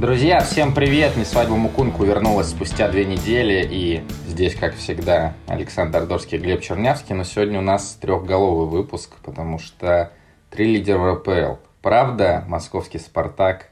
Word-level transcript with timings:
Друзья, 0.00 0.40
всем 0.40 0.72
привет! 0.72 1.18
Не 1.18 1.26
свадьба 1.26 1.56
Мукунку 1.56 2.04
вернулась 2.04 2.48
спустя 2.48 2.88
две 2.88 3.04
недели, 3.04 3.68
и 3.70 4.02
здесь, 4.26 4.54
как 4.54 4.74
всегда, 4.74 5.34
Александр 5.46 6.06
Дорский 6.06 6.38
и 6.38 6.40
Глеб 6.40 6.62
Чернявский, 6.62 7.14
но 7.14 7.22
сегодня 7.22 7.58
у 7.58 7.62
нас 7.62 7.98
трехголовый 8.00 8.66
выпуск, 8.66 9.10
потому 9.22 9.58
что 9.58 10.10
три 10.48 10.72
лидера 10.72 10.96
в 10.96 11.14
РПЛ. 11.16 11.60
Правда, 11.82 12.46
московский 12.48 12.98
«Спартак» 12.98 13.66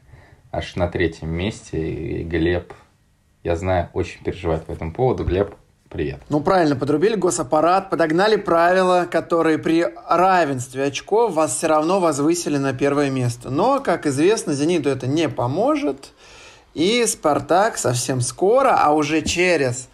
аж 0.52 0.76
на 0.76 0.88
третьем 0.88 1.30
месте, 1.30 1.78
и 1.78 2.24
Глеб, 2.24 2.74
я 3.42 3.56
знаю, 3.56 3.88
очень 3.94 4.22
переживает 4.22 4.66
по 4.66 4.72
этому 4.72 4.92
поводу. 4.92 5.24
Глеб, 5.24 5.54
Привет. 5.88 6.20
Ну, 6.28 6.40
правильно, 6.40 6.76
подрубили 6.76 7.14
госаппарат, 7.14 7.88
подогнали 7.88 8.36
правила, 8.36 9.08
которые 9.10 9.56
при 9.56 9.86
равенстве 10.06 10.84
очков 10.84 11.32
вас 11.32 11.56
все 11.56 11.66
равно 11.66 11.98
возвысили 11.98 12.58
на 12.58 12.74
первое 12.74 13.08
место. 13.08 13.48
Но, 13.48 13.80
как 13.80 14.06
известно, 14.06 14.52
«Зениту» 14.52 14.90
это 14.90 15.06
не 15.06 15.30
поможет. 15.30 16.12
И 16.78 17.04
«Спартак» 17.06 17.76
совсем 17.76 18.20
скоро, 18.20 18.76
а 18.78 18.92
уже 18.92 19.22
через 19.22 19.88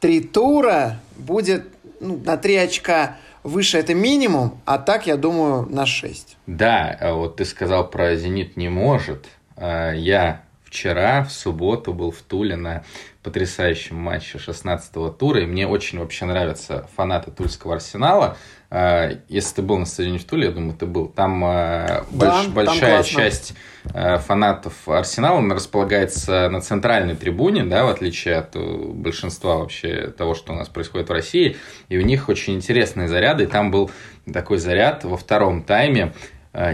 три 0.00 0.20
тура 0.20 1.00
будет 1.16 1.64
ну, 1.98 2.20
на 2.22 2.36
три 2.36 2.56
очка 2.56 3.16
выше 3.42 3.78
это 3.78 3.94
минимум, 3.94 4.60
а 4.66 4.76
так, 4.76 5.06
я 5.06 5.16
думаю, 5.16 5.66
на 5.70 5.86
6. 5.86 6.36
Да, 6.46 6.94
а 7.00 7.14
вот 7.14 7.36
ты 7.36 7.46
сказал 7.46 7.88
про 7.88 8.16
«Зенит» 8.16 8.58
не 8.58 8.68
может. 8.68 9.24
А, 9.56 9.92
я 9.92 10.42
вчера, 10.62 11.24
в 11.24 11.32
субботу, 11.32 11.94
был 11.94 12.10
в 12.10 12.20
Туле 12.20 12.56
на 12.56 12.84
потрясающем 13.22 13.96
матче 13.96 14.36
16-го 14.36 15.08
тура, 15.08 15.40
и 15.40 15.46
мне 15.46 15.66
очень 15.66 15.98
вообще 15.98 16.26
нравятся 16.26 16.86
фанаты 16.96 17.30
Тульского 17.30 17.76
Арсенала. 17.76 18.36
А, 18.68 19.10
если 19.28 19.56
ты 19.56 19.62
был 19.62 19.78
на 19.78 19.86
стадионе 19.86 20.18
в 20.18 20.24
Туле, 20.24 20.46
я 20.46 20.52
думаю, 20.52 20.76
ты 20.76 20.86
был. 20.86 21.08
Там 21.08 21.42
а, 21.44 22.04
да, 22.10 22.42
больш, 22.42 22.48
большая 22.48 22.96
классно. 22.96 23.16
часть 23.16 23.54
а, 23.94 24.18
фанатов 24.18 24.88
Арсенала 24.88 25.42
располагается 25.54 26.48
на 26.48 26.60
центральной 26.60 27.14
трибуне, 27.14 27.64
да, 27.64 27.84
в 27.84 27.88
отличие 27.88 28.36
от 28.36 28.56
э, 28.56 28.60
большинства 28.60 29.58
вообще 29.58 30.08
того, 30.08 30.34
что 30.34 30.52
у 30.52 30.56
нас 30.56 30.68
происходит 30.68 31.08
в 31.08 31.12
России. 31.12 31.56
И 31.88 31.96
у 31.96 32.02
них 32.02 32.28
очень 32.28 32.54
интересные 32.54 33.08
заряды. 33.08 33.44
И 33.44 33.46
там 33.46 33.70
был 33.70 33.90
такой 34.32 34.58
заряд 34.58 35.04
во 35.04 35.16
втором 35.16 35.62
тайме. 35.62 36.12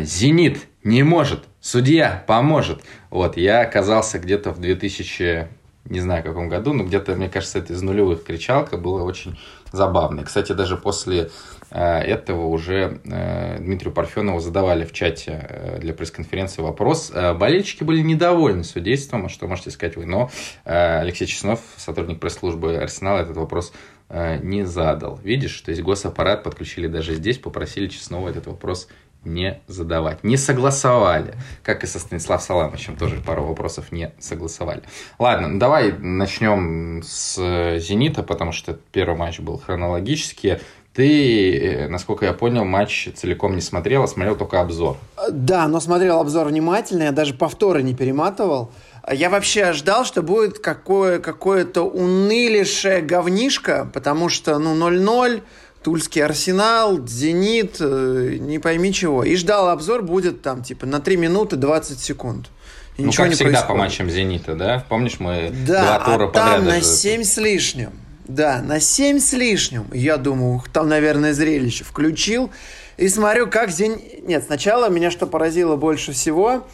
«Зенит 0.03 0.69
не 0.85 1.03
может, 1.03 1.45
судья 1.61 2.23
поможет». 2.29 2.83
Вот, 3.11 3.37
я 3.37 3.63
оказался 3.63 4.21
где-то 4.21 4.53
в 4.53 4.61
2000 4.61 5.49
не 5.85 6.01
знаю, 6.01 6.23
в 6.23 6.27
каком 6.27 6.49
году, 6.49 6.73
но 6.73 6.85
где-то, 6.85 7.15
мне 7.17 7.29
кажется, 7.29 7.59
это 7.59 7.73
из 7.73 7.83
нулевых 7.83 8.25
кричалка 8.25 8.77
было 8.77 9.03
очень 9.03 9.39
забавно. 9.73 10.23
кстати, 10.23 10.53
даже 10.53 10.77
после 10.77 11.31
э, 11.71 11.81
этого 11.81 12.47
уже 12.47 13.01
э, 13.05 13.59
Дмитрию 13.59 13.93
Парфенову 13.93 14.39
задавали 14.39 14.85
в 14.85 14.93
чате 14.93 15.47
э, 15.49 15.79
для 15.81 15.95
пресс-конференции 15.95 16.63
вопрос. 16.63 17.11
Болельщики 17.11 17.83
были 17.83 18.01
недовольны 18.01 18.65
судейством, 18.65 19.29
что 19.29 19.49
можете 19.49 19.71
сказать 19.71 19.97
вы, 19.97 20.07
но 20.07 20.31
Алексей 20.65 21.27
Чеснов, 21.27 21.61
сотрудник 21.77 22.21
пресс-службы 22.21 22.77
Арсенала, 22.77 23.21
этот 23.21 23.37
вопрос 23.37 23.73
не 24.11 24.65
задал. 24.65 25.19
Видишь, 25.23 25.59
то 25.63 25.71
есть 25.71 25.83
госаппарат 25.83 26.43
подключили 26.43 26.87
даже 26.87 27.15
здесь, 27.15 27.39
попросили 27.39 27.89
Чеснова 27.89 28.29
этот 28.29 28.47
вопрос 28.47 28.89
не 29.25 29.61
задавать. 29.69 30.25
Не 30.25 30.37
согласовали. 30.37 31.35
Как 31.63 31.85
и 31.85 31.87
со 31.87 31.99
Станислав 31.99 32.43
Саламовичем 32.43 32.97
тоже 32.97 33.17
пару 33.25 33.45
вопросов 33.45 33.93
не 33.93 34.13
согласовали. 34.19 34.83
Ладно, 35.19 35.49
ну 35.49 35.59
давай 35.59 35.93
начнем 35.93 37.03
с 37.05 37.37
«Зенита», 37.79 38.23
потому 38.23 38.53
что 38.53 38.79
первый 38.93 39.17
матч 39.17 39.41
был 39.41 39.59
хронологически. 39.59 40.61
Ты, 40.95 41.59
э, 41.59 41.89
насколько 41.89 42.27
я 42.27 42.35
понял, 42.35 42.65
матч 42.67 43.09
целиком 43.15 43.55
не 43.55 43.63
смотрел, 43.63 44.03
а 44.03 44.07
смотрел 44.07 44.37
только 44.37 44.61
обзор. 44.61 44.99
Да, 45.31 45.67
но 45.67 45.81
смотрел 45.81 46.21
обзор 46.21 46.49
внимательно, 46.49 47.05
я 47.05 47.13
даже 47.13 47.33
повторы 47.33 47.83
не 47.83 47.95
перематывал. 47.95 48.71
Я 49.11 49.31
вообще 49.31 49.73
ждал, 49.73 50.05
что 50.05 50.23
будет 50.23 50.59
какое- 50.59 51.19
какое-то 51.19 51.83
унылейшее 51.83 53.01
говнишко, 53.01 53.91
потому 53.93 54.29
что, 54.29 54.59
ну, 54.59 54.75
0-0, 54.75 55.43
Тульский 55.83 56.25
Арсенал, 56.25 57.07
Зенит, 57.07 57.77
э, 57.81 58.37
не 58.39 58.59
пойми 58.59 58.93
чего. 58.93 59.25
И 59.25 59.35
ждал 59.37 59.69
обзор 59.69 60.03
будет 60.03 60.43
там 60.43 60.63
типа 60.63 60.87
на 60.87 61.01
3 61.01 61.17
минуты 61.17 61.57
20 61.57 61.99
секунд. 61.99 62.49
И 62.97 63.03
ну, 63.03 63.09
ничего 63.09 63.25
как 63.25 63.31
не 63.31 63.35
всегда 63.35 63.51
происходит. 63.51 63.69
по 63.69 63.75
матчам 63.75 64.11
Зенита, 64.11 64.55
да? 64.55 64.85
Помнишь, 64.89 65.19
мы 65.19 65.53
да, 65.67 65.99
два 65.99 65.99
тура 66.01 66.25
а 66.25 66.29
подряд 66.29 66.33
там 66.33 66.65
даже... 66.65 66.77
на 66.77 66.83
7 66.83 67.25
с 67.25 67.37
лишним. 67.39 67.91
Да, 68.29 68.63
на 68.63 68.81
7 68.81 69.19
с 69.19 69.33
лишним. 69.33 69.87
Я 69.93 70.19
думаю, 70.19 70.63
там, 70.73 70.89
наверное, 70.89 71.33
зрелище. 71.33 71.85
Включил 71.85 72.51
и 72.97 73.09
смотрю, 73.09 73.49
как 73.49 73.71
Зенит... 73.71 74.27
Нет, 74.27 74.45
сначала 74.45 74.89
меня 74.89 75.11
что 75.11 75.27
поразило 75.27 75.77
больше 75.77 76.13
всего, 76.13 76.65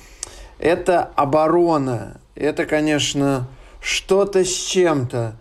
это 0.58 1.10
оборона. 1.16 2.20
Это, 2.34 2.66
конечно, 2.66 3.48
что-то 3.80 4.44
с 4.44 4.52
чем-то. 4.52 5.36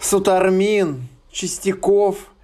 Сутармин, 0.00 1.08
Чистяков– 1.30 2.16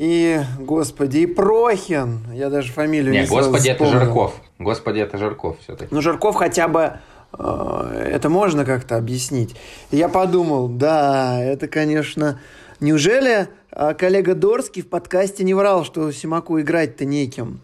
и, 0.00 0.40
господи, 0.58 1.18
и 1.18 1.26
Прохин. 1.26 2.20
Я 2.32 2.48
даже 2.48 2.72
фамилию 2.72 3.12
не, 3.12 3.20
не 3.20 3.26
господи, 3.26 3.68
это 3.68 3.84
Жирков. 3.84 4.34
Господи, 4.58 5.00
это 5.00 5.18
Жирков 5.18 5.58
все-таки. 5.62 5.94
Ну, 5.94 6.00
Жирков 6.00 6.36
хотя 6.36 6.68
бы 6.68 6.94
э, 7.38 8.08
это 8.10 8.30
можно 8.30 8.64
как-то 8.64 8.96
объяснить. 8.96 9.54
Я 9.90 10.08
подумал, 10.08 10.68
да, 10.68 11.38
это, 11.42 11.68
конечно... 11.68 12.40
Неужели 12.80 13.48
э, 13.72 13.92
коллега 13.92 14.34
Дорский 14.34 14.80
в 14.80 14.88
подкасте 14.88 15.44
не 15.44 15.52
врал, 15.52 15.84
что 15.84 16.10
Симаку 16.12 16.58
играть-то 16.58 17.04
неким? 17.04 17.60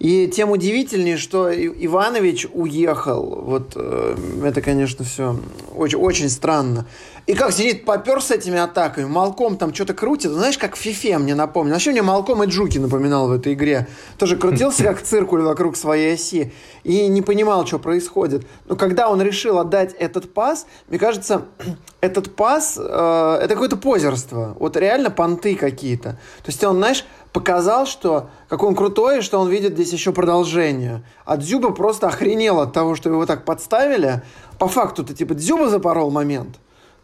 И 0.00 0.28
тем 0.28 0.50
удивительнее, 0.50 1.18
что 1.18 1.52
Иванович 1.54 2.46
уехал. 2.54 3.42
Вот 3.44 3.72
э, 3.76 4.16
это, 4.42 4.62
конечно, 4.62 5.04
все 5.04 5.38
очень, 5.76 5.98
очень 5.98 6.30
странно. 6.30 6.86
И 7.26 7.34
как 7.34 7.52
Зенит 7.52 7.84
попер 7.84 8.22
с 8.22 8.30
этими 8.30 8.58
атаками, 8.58 9.04
Малком 9.04 9.58
там 9.58 9.74
что-то 9.74 9.92
крутит. 9.92 10.30
Знаешь, 10.32 10.56
как 10.56 10.74
Фифе 10.74 11.18
мне 11.18 11.34
напомнил. 11.34 11.74
Вообще 11.74 11.90
мне 11.90 12.00
Малком 12.00 12.42
и 12.42 12.46
Джуки 12.46 12.78
напоминал 12.78 13.28
в 13.28 13.32
этой 13.32 13.52
игре. 13.52 13.88
Тоже 14.18 14.36
крутился 14.36 14.84
как 14.84 15.02
циркуль 15.02 15.42
вокруг 15.42 15.76
своей 15.76 16.14
оси 16.14 16.50
и 16.82 17.06
не 17.08 17.20
понимал, 17.20 17.66
что 17.66 17.78
происходит. 17.78 18.46
Но 18.66 18.76
когда 18.76 19.10
он 19.10 19.20
решил 19.20 19.58
отдать 19.58 19.94
этот 19.98 20.32
пас, 20.32 20.66
мне 20.88 20.98
кажется, 20.98 21.42
этот 22.00 22.34
пас 22.34 22.78
э, 22.78 23.38
это 23.42 23.48
какое-то 23.54 23.76
позерство. 23.76 24.56
Вот 24.58 24.78
реально 24.78 25.10
понты 25.10 25.56
какие-то. 25.56 26.12
То 26.42 26.46
есть 26.46 26.64
он, 26.64 26.78
знаешь, 26.78 27.04
показал, 27.32 27.86
что 27.86 28.30
какой 28.48 28.70
он 28.70 28.74
крутой, 28.74 29.22
что 29.22 29.38
он 29.38 29.48
видит 29.48 29.74
здесь 29.74 29.92
еще 29.92 30.12
продолжение. 30.12 31.02
А 31.24 31.36
Дзюба 31.36 31.70
просто 31.72 32.08
охренел 32.08 32.60
от 32.60 32.72
того, 32.72 32.96
что 32.96 33.08
его 33.08 33.26
так 33.26 33.44
подставили. 33.44 34.22
По 34.58 34.68
факту-то 34.68 35.14
типа 35.14 35.34
Дзюба 35.34 35.68
запорол 35.68 36.10
момент. 36.10 36.58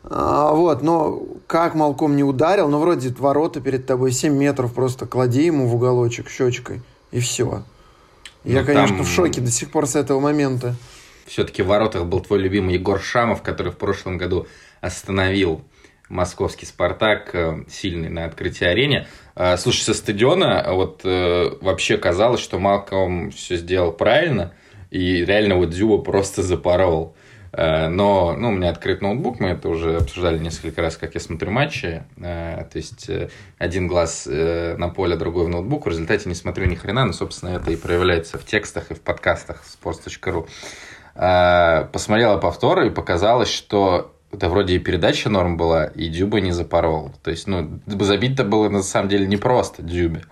А, 0.09 0.53
вот, 0.53 0.83
но 0.83 1.23
как 1.47 1.75
Малком 1.75 2.15
не 2.15 2.23
ударил, 2.23 2.69
ну 2.69 2.79
вроде 2.79 3.13
ворота 3.19 3.61
перед 3.61 3.87
тобой 3.87 4.13
7 4.13 4.33
метров, 4.33 4.73
просто 4.73 5.07
клади 5.07 5.45
ему 5.45 5.67
в 5.67 5.75
уголочек 5.75 6.31
щечкой, 6.31 6.83
и 7.11 7.19
все. 7.19 7.65
Я, 8.45 8.61
ну, 8.61 8.67
конечно, 8.67 8.97
там... 8.99 9.05
в 9.05 9.09
шоке 9.09 9.41
до 9.41 9.51
сих 9.51 9.73
пор 9.73 9.89
с 9.89 9.97
этого 9.97 10.21
момента. 10.21 10.77
Все-таки 11.27 11.63
в 11.63 11.67
воротах 11.67 12.05
был 12.05 12.21
твой 12.21 12.39
любимый 12.39 12.75
Егор 12.75 13.01
Шамов, 13.01 13.43
который 13.43 13.73
в 13.73 13.77
прошлом 13.77 14.17
году 14.17 14.47
остановил 14.81 15.63
московский 16.09 16.67
«Спартак» 16.67 17.35
э, 17.35 17.65
сильный 17.69 18.09
на 18.09 18.25
открытии 18.25 18.65
арене. 18.65 19.07
А, 19.35 19.57
слушай, 19.57 19.81
со 19.81 19.95
стадиона 19.95 20.65
вот 20.71 21.01
э, 21.05 21.51
вообще 21.61 21.99
казалось, 21.99 22.41
что 22.41 22.59
Малком 22.59 23.31
все 23.31 23.57
сделал 23.57 23.93
правильно, 23.93 24.53
и 24.91 25.25
реально 25.25 25.57
вот 25.57 25.71
Дзюба 25.71 26.03
просто 26.03 26.43
запорол. 26.43 27.17
Э, 27.53 27.89
но 27.89 28.35
ну, 28.39 28.49
у 28.49 28.53
меня 28.53 28.71
открыт 28.71 29.03
ноутбук, 29.03 29.41
мы 29.41 29.49
это 29.49 29.69
уже 29.69 29.97
обсуждали 29.97 30.39
несколько 30.39 30.81
раз, 30.81 30.97
как 30.97 31.15
я 31.15 31.21
смотрю 31.21 31.51
матчи. 31.51 32.05
То 32.17 32.71
есть 32.75 33.11
один 33.59 33.89
глаз 33.89 34.27
на 34.27 34.89
поле, 34.89 35.17
другой 35.17 35.47
в 35.47 35.49
ноутбук. 35.49 35.87
В 35.87 35.89
результате 35.89 36.29
не 36.29 36.35
смотрю 36.35 36.67
ни 36.67 36.77
хрена, 36.77 37.05
но, 37.05 37.13
собственно, 37.13 37.51
это 37.51 37.73
и 37.73 37.77
проявляется 37.77 38.39
в 38.39 38.45
текстах 38.45 38.91
и 38.91 38.95
в 38.95 39.01
подкастах 39.01 39.65
sports.ru. 39.65 40.47
Посмотрела 41.91 42.37
повторы 42.37 42.89
и 42.89 42.91
показалось, 42.91 43.49
что 43.49 44.16
это 44.33 44.49
вроде 44.49 44.77
и 44.77 44.79
передача 44.79 45.31
норм 45.31 45.57
была, 45.57 45.87
и 45.87 46.09
Дюба 46.09 46.41
не 46.41 46.53
запорол. 46.53 47.13
То 47.23 47.31
есть, 47.31 47.47
ну, 47.47 47.81
забить-то 47.87 48.45
было 48.45 48.69
на 48.69 48.83
самом 48.83 49.09
деле 49.09 49.27
непросто 49.27 49.83
Дюбе. 49.83 50.25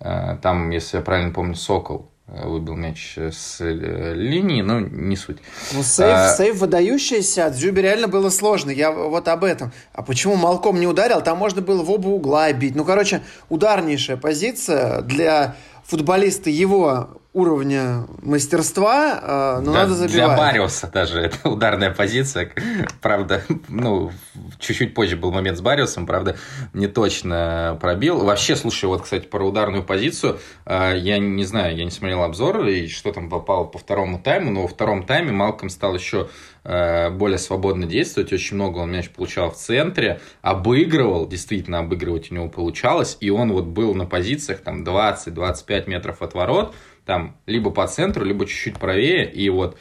А, 0.00 0.36
там, 0.36 0.70
если 0.70 0.96
я 0.96 1.02
правильно 1.02 1.32
помню, 1.32 1.54
Сокол 1.54 2.10
э, 2.26 2.46
выбил 2.46 2.74
мяч 2.74 3.16
с 3.16 3.60
э, 3.60 4.14
линии, 4.14 4.62
но 4.62 4.80
не 4.80 5.16
суть. 5.16 5.38
Ну, 5.72 5.82
сейф, 5.82 6.14
а... 6.14 6.28
сейф 6.36 6.56
выдающийся, 6.58 7.46
от 7.46 7.54
Дзюбе 7.54 7.82
реально 7.82 8.08
было 8.08 8.30
сложно. 8.30 8.70
Я 8.70 8.90
вот 8.90 9.28
об 9.28 9.44
этом. 9.44 9.72
А 9.92 10.02
почему 10.02 10.34
Малком 10.36 10.80
не 10.80 10.86
ударил? 10.86 11.20
Там 11.20 11.38
можно 11.38 11.62
было 11.62 11.82
в 11.82 11.90
оба 11.90 12.08
угла 12.08 12.52
бить. 12.52 12.74
Ну, 12.74 12.84
короче, 12.84 13.22
ударнейшая 13.48 14.16
позиция 14.16 15.02
для 15.02 15.56
футболиста 15.84 16.50
его 16.50 17.21
уровня 17.32 18.06
мастерства, 18.20 19.58
э, 19.58 19.60
но 19.62 19.72
да, 19.72 19.82
надо 19.82 19.94
забивать. 19.94 20.12
Для 20.12 20.36
Бариуса 20.36 20.90
даже 20.92 21.20
это 21.20 21.48
ударная 21.48 21.90
позиция. 21.90 22.52
Правда, 23.00 23.42
ну, 23.68 24.12
чуть-чуть 24.58 24.92
позже 24.94 25.16
был 25.16 25.32
момент 25.32 25.56
с 25.56 25.62
Бариусом, 25.62 26.06
правда, 26.06 26.36
не 26.74 26.88
точно 26.88 27.78
пробил. 27.80 28.22
Вообще, 28.24 28.54
слушай, 28.54 28.84
вот, 28.84 29.02
кстати, 29.02 29.26
про 29.26 29.46
ударную 29.46 29.82
позицию, 29.82 30.40
э, 30.66 30.98
я 30.98 31.18
не 31.18 31.44
знаю, 31.44 31.74
я 31.74 31.84
не 31.84 31.90
смотрел 31.90 32.22
обзор, 32.22 32.66
и 32.66 32.88
что 32.88 33.12
там 33.12 33.30
попало 33.30 33.64
по 33.64 33.78
второму 33.78 34.18
тайму, 34.18 34.50
но 34.50 34.62
во 34.62 34.68
втором 34.68 35.04
тайме 35.04 35.32
Малком 35.32 35.70
стал 35.70 35.94
еще 35.94 36.28
э, 36.64 37.08
более 37.10 37.38
свободно 37.38 37.86
действовать, 37.86 38.32
очень 38.32 38.56
много 38.56 38.78
он 38.78 38.92
мяч 38.92 39.08
получал 39.08 39.50
в 39.50 39.56
центре, 39.56 40.20
обыгрывал, 40.42 41.26
действительно 41.26 41.78
обыгрывать 41.78 42.30
у 42.30 42.34
него 42.34 42.50
получалось, 42.50 43.16
и 43.20 43.30
он 43.30 43.52
вот 43.52 43.64
был 43.64 43.94
на 43.94 44.04
позициях 44.04 44.60
там 44.60 44.84
20-25 44.84 45.88
метров 45.88 46.20
от 46.20 46.34
ворот, 46.34 46.74
там 47.04 47.36
либо 47.46 47.70
по 47.70 47.86
центру, 47.86 48.24
либо 48.24 48.46
чуть-чуть 48.46 48.78
правее, 48.78 49.30
и 49.30 49.48
вот 49.48 49.76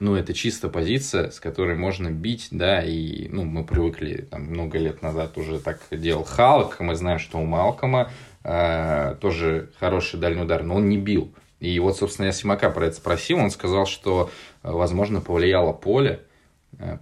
ну, 0.00 0.16
это 0.16 0.34
чисто 0.34 0.68
позиция, 0.68 1.30
с 1.30 1.40
которой 1.40 1.76
можно 1.76 2.10
бить, 2.10 2.48
да, 2.50 2.82
и, 2.82 3.28
ну, 3.28 3.44
мы 3.44 3.64
привыкли, 3.64 4.26
там, 4.30 4.42
много 4.42 4.78
лет 4.78 5.02
назад 5.02 5.38
уже 5.38 5.60
так 5.60 5.80
делал 5.90 6.24
Халк, 6.24 6.80
мы 6.80 6.94
знаем, 6.94 7.18
что 7.18 7.38
у 7.38 7.44
Малкома 7.44 8.10
э, 8.42 9.16
тоже 9.20 9.70
хороший 9.78 10.18
дальний 10.20 10.42
удар, 10.42 10.62
но 10.62 10.76
он 10.76 10.88
не 10.88 10.98
бил. 10.98 11.32
И 11.60 11.78
вот, 11.78 11.96
собственно, 11.96 12.26
я 12.26 12.32
Симака 12.32 12.70
про 12.70 12.86
это 12.86 12.96
спросил, 12.96 13.38
он 13.38 13.50
сказал, 13.50 13.86
что, 13.86 14.30
э, 14.62 14.70
возможно, 14.70 15.20
повлияло 15.20 15.72
поле, 15.72 16.20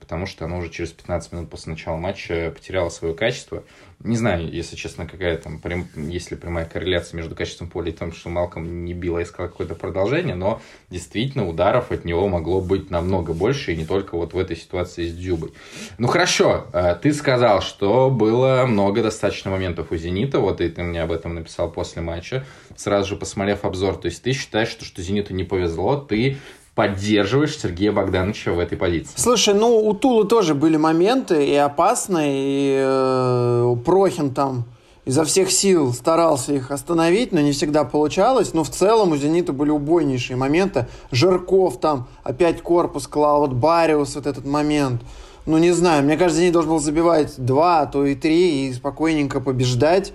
потому 0.00 0.26
что 0.26 0.44
она 0.44 0.56
уже 0.56 0.70
через 0.70 0.90
15 0.90 1.32
минут 1.32 1.50
после 1.50 1.72
начала 1.72 1.96
матча 1.96 2.52
потеряла 2.54 2.88
свое 2.88 3.14
качество. 3.14 3.64
Не 4.04 4.16
знаю, 4.16 4.50
если 4.50 4.74
честно, 4.74 5.06
какая 5.06 5.36
там, 5.36 5.60
прям, 5.60 5.86
есть 5.94 6.32
ли 6.32 6.36
прямая 6.36 6.64
корреляция 6.64 7.16
между 7.19 7.36
качеством 7.36 7.69
поля 7.69 7.90
и 7.90 7.92
тем, 7.94 8.12
что 8.12 8.30
Малком 8.30 8.84
не 8.84 8.94
бил, 8.94 9.16
а 9.16 9.22
искал 9.22 9.46
какое-то 9.46 9.76
продолжение, 9.76 10.34
но 10.34 10.60
действительно 10.90 11.46
ударов 11.46 11.92
от 11.92 12.04
него 12.04 12.28
могло 12.28 12.60
быть 12.60 12.90
намного 12.90 13.32
больше, 13.32 13.72
и 13.72 13.76
не 13.76 13.84
только 13.84 14.16
вот 14.16 14.34
в 14.34 14.38
этой 14.38 14.56
ситуации 14.56 15.06
с 15.06 15.14
Дзюбой. 15.14 15.52
Ну 15.98 16.08
хорошо, 16.08 16.66
э, 16.72 16.96
ты 17.00 17.12
сказал, 17.12 17.62
что 17.62 18.10
было 18.10 18.64
много 18.66 19.02
достаточно 19.02 19.52
моментов 19.52 19.92
у 19.92 19.96
«Зенита», 19.96 20.40
вот 20.40 20.60
и 20.60 20.68
ты 20.68 20.82
мне 20.82 21.00
об 21.00 21.12
этом 21.12 21.36
написал 21.36 21.70
после 21.70 22.02
матча, 22.02 22.44
сразу 22.75 23.10
же 23.10 23.16
посмотрев 23.16 23.64
обзор, 23.64 23.98
то 23.98 24.06
есть 24.06 24.22
ты 24.22 24.32
считаешь, 24.32 24.68
что, 24.68 24.84
что 24.84 25.00
«Зениту» 25.00 25.32
не 25.32 25.44
повезло, 25.44 25.96
ты 25.96 26.38
поддерживаешь 26.74 27.58
Сергея 27.58 27.92
Богдановича 27.92 28.52
в 28.52 28.58
этой 28.58 28.78
позиции? 28.78 29.12
Слушай, 29.16 29.54
ну 29.54 29.86
у 29.86 29.92
Тулы 29.94 30.26
тоже 30.26 30.54
были 30.54 30.76
моменты 30.76 31.46
и 31.46 31.54
опасные, 31.54 32.32
и 32.34 32.76
э, 32.82 33.76
Прохин 33.84 34.32
там 34.32 34.64
изо 35.04 35.24
всех 35.24 35.50
сил 35.50 35.92
старался 35.92 36.52
их 36.54 36.70
остановить, 36.70 37.32
но 37.32 37.40
не 37.40 37.52
всегда 37.52 37.84
получалось. 37.84 38.54
Но 38.54 38.64
в 38.64 38.70
целом 38.70 39.12
у 39.12 39.16
«Зенита» 39.16 39.52
были 39.52 39.70
убойнейшие 39.70 40.36
моменты. 40.36 40.86
Жирков 41.10 41.80
там 41.80 42.08
опять 42.22 42.62
корпус 42.62 43.06
клал, 43.08 43.40
вот 43.40 43.52
Бариус 43.52 44.14
вот 44.14 44.26
этот 44.26 44.46
момент. 44.46 45.02
Ну, 45.44 45.58
не 45.58 45.72
знаю, 45.72 46.04
мне 46.04 46.16
кажется, 46.16 46.40
«Зенит» 46.40 46.52
должен 46.52 46.70
был 46.70 46.78
забивать 46.78 47.34
два, 47.36 47.80
а 47.80 47.86
то 47.86 48.06
и 48.06 48.14
три, 48.14 48.68
и 48.68 48.72
спокойненько 48.72 49.40
побеждать. 49.40 50.12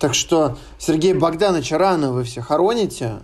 Так 0.00 0.14
что 0.14 0.58
Сергея 0.78 1.14
Богдановича 1.14 1.78
рано 1.78 2.12
вы 2.12 2.24
все 2.24 2.40
хороните, 2.40 3.20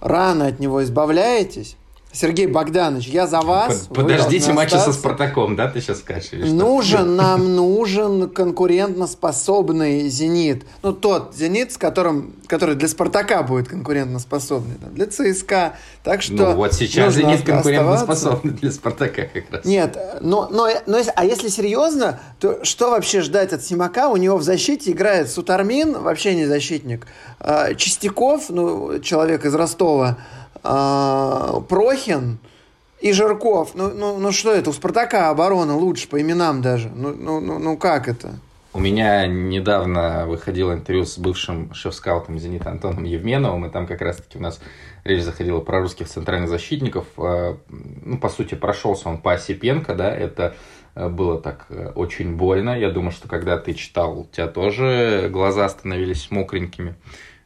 рано 0.00 0.46
от 0.46 0.58
него 0.58 0.82
избавляетесь. 0.82 1.76
Сергей 2.16 2.46
Богданович, 2.46 3.08
я 3.08 3.26
за 3.26 3.42
вас. 3.42 3.88
Подождите 3.94 4.52
матча 4.54 4.78
со 4.78 4.92
Спартаком, 4.92 5.54
да, 5.54 5.68
ты 5.68 5.82
сейчас 5.82 5.98
скажешь? 5.98 6.30
Нужен, 6.32 7.14
нам 7.16 7.54
нужен 7.54 8.30
конкурентоспособный 8.30 10.08
«Зенит». 10.08 10.64
Ну, 10.82 10.94
тот 10.94 11.34
«Зенит», 11.36 11.72
с 11.72 11.76
которым, 11.76 12.34
который 12.46 12.74
для 12.74 12.88
«Спартака» 12.88 13.42
будет 13.42 13.68
конкурентоспособный, 13.68 14.76
там, 14.76 14.94
для 14.94 15.06
ЦСКА. 15.06 15.74
Так 16.02 16.22
что 16.22 16.32
ну, 16.32 16.54
вот 16.54 16.72
сейчас 16.72 17.14
«Зенит» 17.14 17.44
конкурентоспособный 17.44 18.54
для 18.54 18.70
«Спартака» 18.70 19.24
как 19.24 19.44
раз. 19.50 19.64
Нет, 19.66 19.98
но, 20.22 20.48
но, 20.50 20.70
но 20.86 20.98
а 21.14 21.24
если 21.24 21.48
серьезно, 21.48 22.18
то 22.40 22.64
что 22.64 22.92
вообще 22.92 23.20
ждать 23.20 23.52
от 23.52 23.62
Симака? 23.62 24.08
У 24.08 24.16
него 24.16 24.38
в 24.38 24.42
защите 24.42 24.92
играет 24.92 25.30
Сутармин, 25.30 26.00
вообще 26.00 26.34
не 26.34 26.46
защитник. 26.46 27.06
А, 27.40 27.74
Чистяков, 27.74 28.48
ну, 28.48 29.00
человек 29.00 29.44
из 29.44 29.54
Ростова, 29.54 30.16
Прохин 31.68 32.38
и 33.00 33.12
Жирков. 33.12 33.74
Ну, 33.74 33.90
ну, 33.92 34.18
ну 34.18 34.32
что 34.32 34.52
это, 34.52 34.70
у 34.70 34.72
Спартака 34.72 35.30
оборона 35.30 35.76
лучше 35.76 36.08
по 36.08 36.20
именам 36.20 36.62
даже. 36.62 36.90
Ну, 36.94 37.14
ну, 37.14 37.40
ну, 37.40 37.58
ну 37.58 37.76
как 37.76 38.08
это? 38.08 38.34
У 38.76 38.78
меня 38.78 39.26
недавно 39.26 40.26
выходило 40.26 40.74
интервью 40.74 41.06
с 41.06 41.16
бывшим 41.16 41.72
шеф-скаутом 41.72 42.38
«Зенита» 42.38 42.70
Антоном 42.70 43.04
Евменовым, 43.04 43.64
и 43.64 43.70
там 43.70 43.86
как 43.86 44.02
раз-таки 44.02 44.36
у 44.36 44.42
нас 44.42 44.60
речь 45.02 45.22
заходила 45.22 45.60
про 45.60 45.80
русских 45.80 46.08
центральных 46.08 46.50
защитников. 46.50 47.06
А, 47.16 47.56
ну, 47.70 48.18
по 48.18 48.28
сути, 48.28 48.54
прошелся 48.54 49.08
он 49.08 49.16
по 49.16 49.32
Осипенко, 49.32 49.94
да, 49.94 50.14
это 50.14 50.56
э, 50.94 51.08
было 51.08 51.40
так 51.40 51.64
э, 51.70 51.92
очень 51.94 52.36
больно. 52.36 52.78
Я 52.78 52.90
думаю, 52.90 53.12
что 53.12 53.28
когда 53.28 53.56
ты 53.56 53.72
читал, 53.72 54.20
у 54.20 54.24
тебя 54.26 54.46
тоже 54.46 55.30
глаза 55.32 55.66
становились 55.70 56.30
мокренькими. 56.30 56.96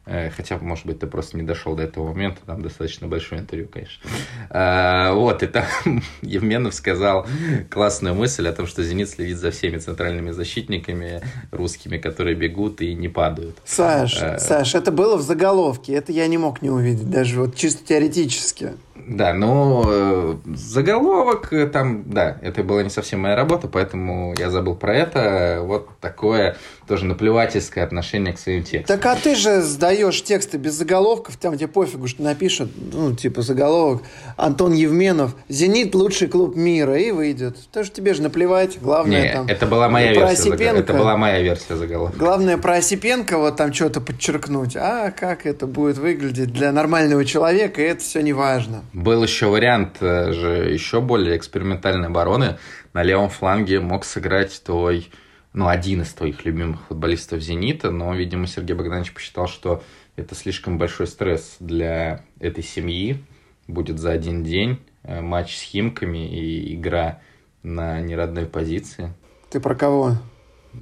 Э, 0.05 0.31
хотя, 0.31 0.57
может 0.57 0.87
быть, 0.87 0.99
ты 0.99 1.07
просто 1.07 1.37
не 1.37 1.43
дошел 1.43 1.75
до 1.75 1.83
этого 1.83 2.07
момента, 2.07 2.41
там 2.45 2.61
достаточно 2.61 3.07
большое 3.07 3.41
интервью, 3.41 3.67
конечно. 3.67 4.01
А, 4.49 5.13
вот, 5.13 5.43
и 5.43 5.47
там 5.47 5.65
Евменов 6.21 6.73
сказал 6.73 7.27
классную 7.69 8.15
мысль 8.15 8.47
о 8.47 8.53
том, 8.53 8.65
что 8.65 8.83
«Зенит» 8.83 9.09
следит 9.09 9.37
за 9.37 9.51
всеми 9.51 9.77
центральными 9.77 10.31
защитниками 10.31 11.21
русскими, 11.51 11.97
которые 11.97 12.35
бегут 12.35 12.81
и 12.81 12.95
не 12.95 13.09
падают. 13.09 13.57
Саш, 13.63 14.21
а, 14.21 14.39
Саш, 14.39 14.73
это 14.73 14.91
было 14.91 15.17
в 15.17 15.21
заголовке, 15.21 15.93
это 15.93 16.11
я 16.11 16.27
не 16.27 16.39
мог 16.39 16.63
не 16.63 16.71
увидеть, 16.71 17.09
даже 17.09 17.39
вот 17.39 17.55
чисто 17.55 17.85
теоретически. 17.85 18.73
Да, 19.07 19.33
э, 19.35 20.35
заголовок 20.45 21.51
э, 21.53 21.67
там, 21.67 22.03
да, 22.09 22.37
это 22.41 22.63
была 22.63 22.83
не 22.83 22.89
совсем 22.89 23.21
моя 23.21 23.35
работа, 23.35 23.67
поэтому 23.67 24.33
я 24.37 24.49
забыл 24.49 24.75
про 24.75 24.95
это. 24.95 25.61
Вот 25.63 25.89
такое 25.99 26.55
тоже 26.87 27.05
наплевательское 27.05 27.83
отношение 27.83 28.33
к 28.33 28.39
своим 28.39 28.63
текстам. 28.63 28.97
Так 28.97 29.05
а 29.05 29.15
ты 29.15 29.35
же 29.35 29.61
сдаешь 29.61 30.21
тексты 30.23 30.57
без 30.57 30.73
заголовков, 30.73 31.37
там 31.37 31.57
тебе 31.57 31.67
пофигу, 31.67 32.07
что 32.07 32.23
напишут, 32.23 32.71
ну, 32.93 33.15
типа 33.15 33.41
заголовок, 33.41 34.03
Антон 34.37 34.73
Евменов, 34.73 35.35
«Зенит– 35.47 35.95
лучший 35.95 36.27
клуб 36.27 36.55
мира», 36.55 36.97
и 36.97 37.11
выйдет. 37.11 37.57
Тоже 37.71 37.91
тебе 37.91 38.13
же 38.13 38.21
наплевать, 38.21 38.79
главное 38.81 39.21
Не, 39.21 39.33
там... 39.33 39.47
это 39.47 39.65
была 39.65 39.89
моя 39.89 40.13
про 40.13 40.27
версия, 40.27 40.51
Осипенко, 40.51 40.79
это 40.81 40.93
была 40.93 41.17
моя 41.17 41.41
версия 41.41 41.75
заголовка. 41.75 42.17
Главное 42.17 42.57
про 42.57 42.75
Осипенко 42.75 43.37
вот 43.37 43.57
там 43.57 43.73
что-то 43.73 44.01
подчеркнуть, 44.01 44.75
а 44.75 45.11
как 45.11 45.45
это 45.45 45.67
будет 45.67 45.97
выглядеть 45.97 46.51
для 46.51 46.71
нормального 46.71 47.25
человека, 47.25 47.81
это 47.81 48.01
все 48.01 48.21
не 48.21 48.33
важно. 48.33 48.83
Был 48.93 49.23
еще 49.23 49.47
вариант 49.47 49.97
э, 50.01 50.31
же 50.33 50.71
еще 50.71 51.01
более 51.01 51.37
экспериментальной 51.37 52.07
обороны. 52.07 52.57
На 52.93 53.03
левом 53.03 53.29
фланге 53.29 53.79
мог 53.79 54.03
сыграть 54.03 54.61
твой, 54.63 55.09
ну, 55.53 55.67
один 55.67 56.01
из 56.01 56.13
твоих 56.13 56.45
любимых 56.45 56.81
футболистов 56.87 57.41
«Зенита», 57.41 57.91
но, 57.91 58.13
видимо, 58.13 58.47
Сергей 58.47 58.75
Богданович 58.75 59.13
посчитал, 59.13 59.47
что 59.47 59.83
это 60.15 60.35
слишком 60.35 60.77
большой 60.77 61.07
стресс 61.07 61.57
для 61.59 62.23
этой 62.39 62.63
семьи. 62.63 63.23
Будет 63.67 63.99
за 63.99 64.11
один 64.11 64.43
день 64.43 64.79
э, 65.03 65.21
матч 65.21 65.57
с 65.57 65.61
Химками 65.61 66.27
и 66.27 66.75
игра 66.75 67.21
на 67.63 67.99
неродной 68.01 68.45
позиции. 68.45 69.13
Ты 69.49 69.59
про 69.59 69.75
кого? 69.75 70.17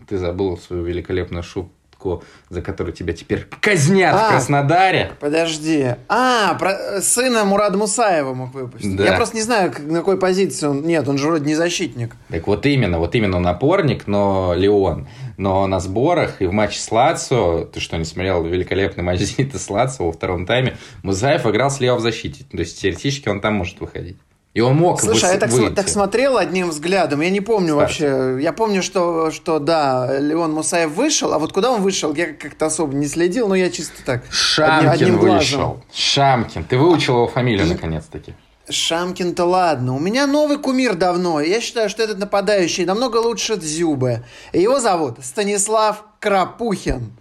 Ты 0.08 0.18
забыл 0.18 0.58
свою 0.58 0.84
великолепную 0.84 1.44
шубу 1.44 1.72
Левко, 2.00 2.26
за 2.50 2.62
который 2.62 2.94
тебя 2.94 3.14
теперь 3.14 3.46
казнят 3.62 4.16
а, 4.16 4.28
в 4.28 4.32
Краснодаре. 4.32 5.12
Подожди. 5.20 5.96
А, 6.08 6.56
про 6.56 7.02
сына 7.02 7.44
Мурада 7.46 7.78
Мусаева 7.78 8.34
мог 8.34 8.54
выпустить. 8.54 8.96
Да. 8.96 9.06
Я 9.06 9.14
просто 9.14 9.36
не 9.36 9.42
знаю, 9.42 9.74
на 9.80 10.00
какой 10.00 10.18
позиции 10.18 10.68
он. 10.68 10.84
Нет, 10.84 11.08
он 11.08 11.18
же 11.18 11.28
вроде 11.28 11.46
не 11.46 11.56
защитник. 11.56 12.16
Так 12.30 12.48
вот 12.48 12.66
именно, 12.66 13.00
вот 13.00 13.16
именно 13.16 13.40
напорник, 13.40 14.08
но 14.08 14.54
Леон. 14.56 15.08
Но 15.38 15.68
на 15.68 15.80
сборах 15.80 16.42
и 16.42 16.46
в 16.46 16.52
матче 16.52 16.80
с 16.80 16.92
Лацио, 16.92 17.66
ты 17.66 17.80
что, 17.80 17.98
не 17.98 18.06
смотрел 18.06 18.44
великолепный 18.44 19.04
матч 19.04 19.20
Зенита 19.22 19.58
с 19.58 19.70
Лацио 19.70 20.08
во 20.08 20.12
втором 20.12 20.46
тайме, 20.46 20.78
Музаев 21.04 21.46
играл 21.46 21.72
слева 21.72 21.96
в 21.96 22.02
защите. 22.02 22.44
То 22.52 22.58
есть 22.58 22.80
теоретически 22.82 23.30
он 23.30 23.40
там 23.40 23.56
может 23.56 23.80
выходить. 23.80 24.18
И 24.56 24.62
он 24.62 24.78
мог 24.78 25.00
Слушай, 25.00 25.30
а 25.30 25.34
я 25.34 25.40
так, 25.40 25.52
выйти. 25.52 25.76
так 25.76 25.88
смотрел 25.88 26.38
одним 26.38 26.70
взглядом, 26.70 27.22
я 27.22 27.30
не 27.30 27.40
помню 27.40 27.76
Старт. 27.76 27.82
вообще. 27.82 28.38
Я 28.42 28.52
помню, 28.52 28.82
что, 28.82 29.30
что 29.30 29.60
да, 29.60 30.20
Леон 30.20 30.54
Мусаев 30.54 30.90
вышел, 30.92 31.34
а 31.34 31.40
вот 31.40 31.54
куда 31.54 31.70
он 31.72 31.82
вышел, 31.82 32.16
я 32.16 32.34
как-то 32.34 32.66
особо 32.66 32.96
не 32.96 33.08
следил, 33.08 33.48
но 33.48 33.56
я 33.56 33.70
чисто 33.70 34.04
так. 34.04 34.24
Шамкин 34.32 34.90
одним, 34.90 35.16
одним 35.16 35.20
вышел. 35.20 35.60
Глазом. 35.60 35.84
Шамкин. 35.94 36.64
Ты 36.64 36.78
выучил 36.78 37.16
его 37.16 37.28
фамилию 37.28 37.68
И... 37.68 37.70
наконец-таки. 37.70 38.34
Шамкин-то 38.68 39.46
ладно. 39.46 39.96
У 39.96 40.00
меня 40.00 40.28
новый 40.28 40.58
кумир 40.58 40.96
давно. 40.96 41.42
Я 41.42 41.62
считаю, 41.62 41.90
что 41.90 42.04
этот 42.04 42.18
нападающий 42.20 42.86
намного 42.86 43.18
лучше 43.18 43.56
Дзюбы. 43.56 44.24
Его 44.54 44.80
зовут 44.80 45.24
Станислав 45.24 46.04
Крапухин. 46.20 47.12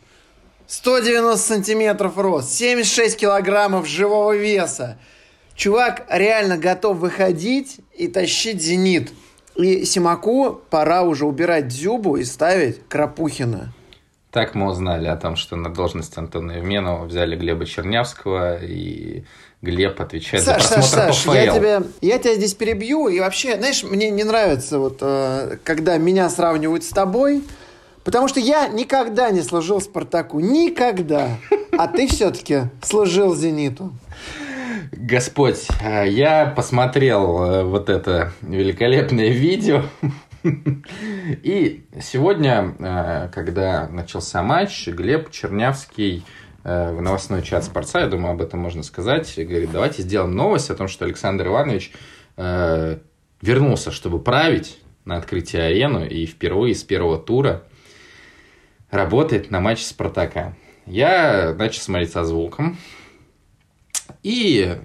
190 0.66 1.38
сантиметров 1.38 2.18
рост, 2.18 2.52
76 2.52 3.16
килограммов 3.16 3.86
живого 3.86 4.36
веса. 4.36 4.98
Чувак 5.58 6.06
реально 6.08 6.56
готов 6.56 6.98
выходить 6.98 7.80
и 7.92 8.06
тащить 8.06 8.62
«Зенит». 8.62 9.10
И 9.56 9.84
Симаку 9.84 10.60
пора 10.70 11.02
уже 11.02 11.26
убирать 11.26 11.66
Дзюбу 11.66 12.16
и 12.16 12.22
ставить 12.22 12.86
Крапухина. 12.88 13.72
Так 14.30 14.54
мы 14.54 14.70
узнали 14.70 15.08
о 15.08 15.16
том, 15.16 15.34
что 15.34 15.56
на 15.56 15.68
должность 15.68 16.16
Антона 16.16 16.52
Евменова 16.52 17.06
взяли 17.06 17.34
Глеба 17.34 17.66
Чернявского, 17.66 18.62
и 18.62 19.24
Глеб 19.60 20.00
отвечает 20.00 20.44
Саш, 20.44 20.62
за 20.62 20.74
просмотр 20.74 20.94
Саш, 20.94 21.16
Саш, 21.24 21.34
я 21.34 21.52
тебя, 21.52 21.82
я 22.02 22.18
тебя 22.20 22.34
здесь 22.36 22.54
перебью. 22.54 23.08
И 23.08 23.18
вообще, 23.18 23.56
знаешь, 23.56 23.82
мне 23.82 24.10
не 24.10 24.22
нравится, 24.22 24.78
вот, 24.78 24.98
э, 25.00 25.56
когда 25.64 25.96
меня 25.96 26.30
сравнивают 26.30 26.84
с 26.84 26.90
тобой, 26.90 27.42
потому 28.04 28.28
что 28.28 28.38
я 28.38 28.68
никогда 28.68 29.30
не 29.30 29.42
служил 29.42 29.80
Спартаку. 29.80 30.38
Никогда. 30.38 31.30
А 31.76 31.88
ты 31.88 32.06
все-таки 32.06 32.70
служил 32.80 33.34
Зениту. 33.34 33.92
Господь, 35.10 35.66
э, 35.80 36.06
я 36.06 36.52
посмотрел 36.54 37.42
э, 37.42 37.64
вот 37.64 37.88
это 37.88 38.34
великолепное 38.42 39.30
видео. 39.30 39.84
И 40.44 41.86
сегодня, 41.98 42.74
э, 42.78 43.30
когда 43.32 43.88
начался 43.88 44.42
матч, 44.42 44.86
Глеб 44.86 45.30
Чернявский 45.30 46.26
в 46.62 47.00
новостной 47.00 47.40
чат 47.40 47.64
Спорца, 47.64 48.00
я 48.00 48.08
думаю, 48.08 48.32
об 48.32 48.42
этом 48.42 48.60
можно 48.60 48.82
сказать, 48.82 49.32
говорит, 49.34 49.70
давайте 49.72 50.02
сделаем 50.02 50.34
новость 50.34 50.68
о 50.68 50.74
том, 50.74 50.88
что 50.88 51.06
Александр 51.06 51.46
Иванович 51.46 51.92
вернулся, 52.36 53.90
чтобы 53.90 54.20
править 54.20 54.78
на 55.06 55.16
открытие 55.16 55.62
арену 55.62 56.04
и 56.04 56.26
впервые 56.26 56.74
с 56.74 56.82
первого 56.82 57.16
тура 57.16 57.62
работает 58.90 59.50
на 59.50 59.60
матче 59.60 59.84
Спартака. 59.84 60.54
Я 60.84 61.54
начал 61.56 61.80
смотреть 61.80 62.12
со 62.12 62.24
звуком, 62.24 62.76
и, 64.22 64.76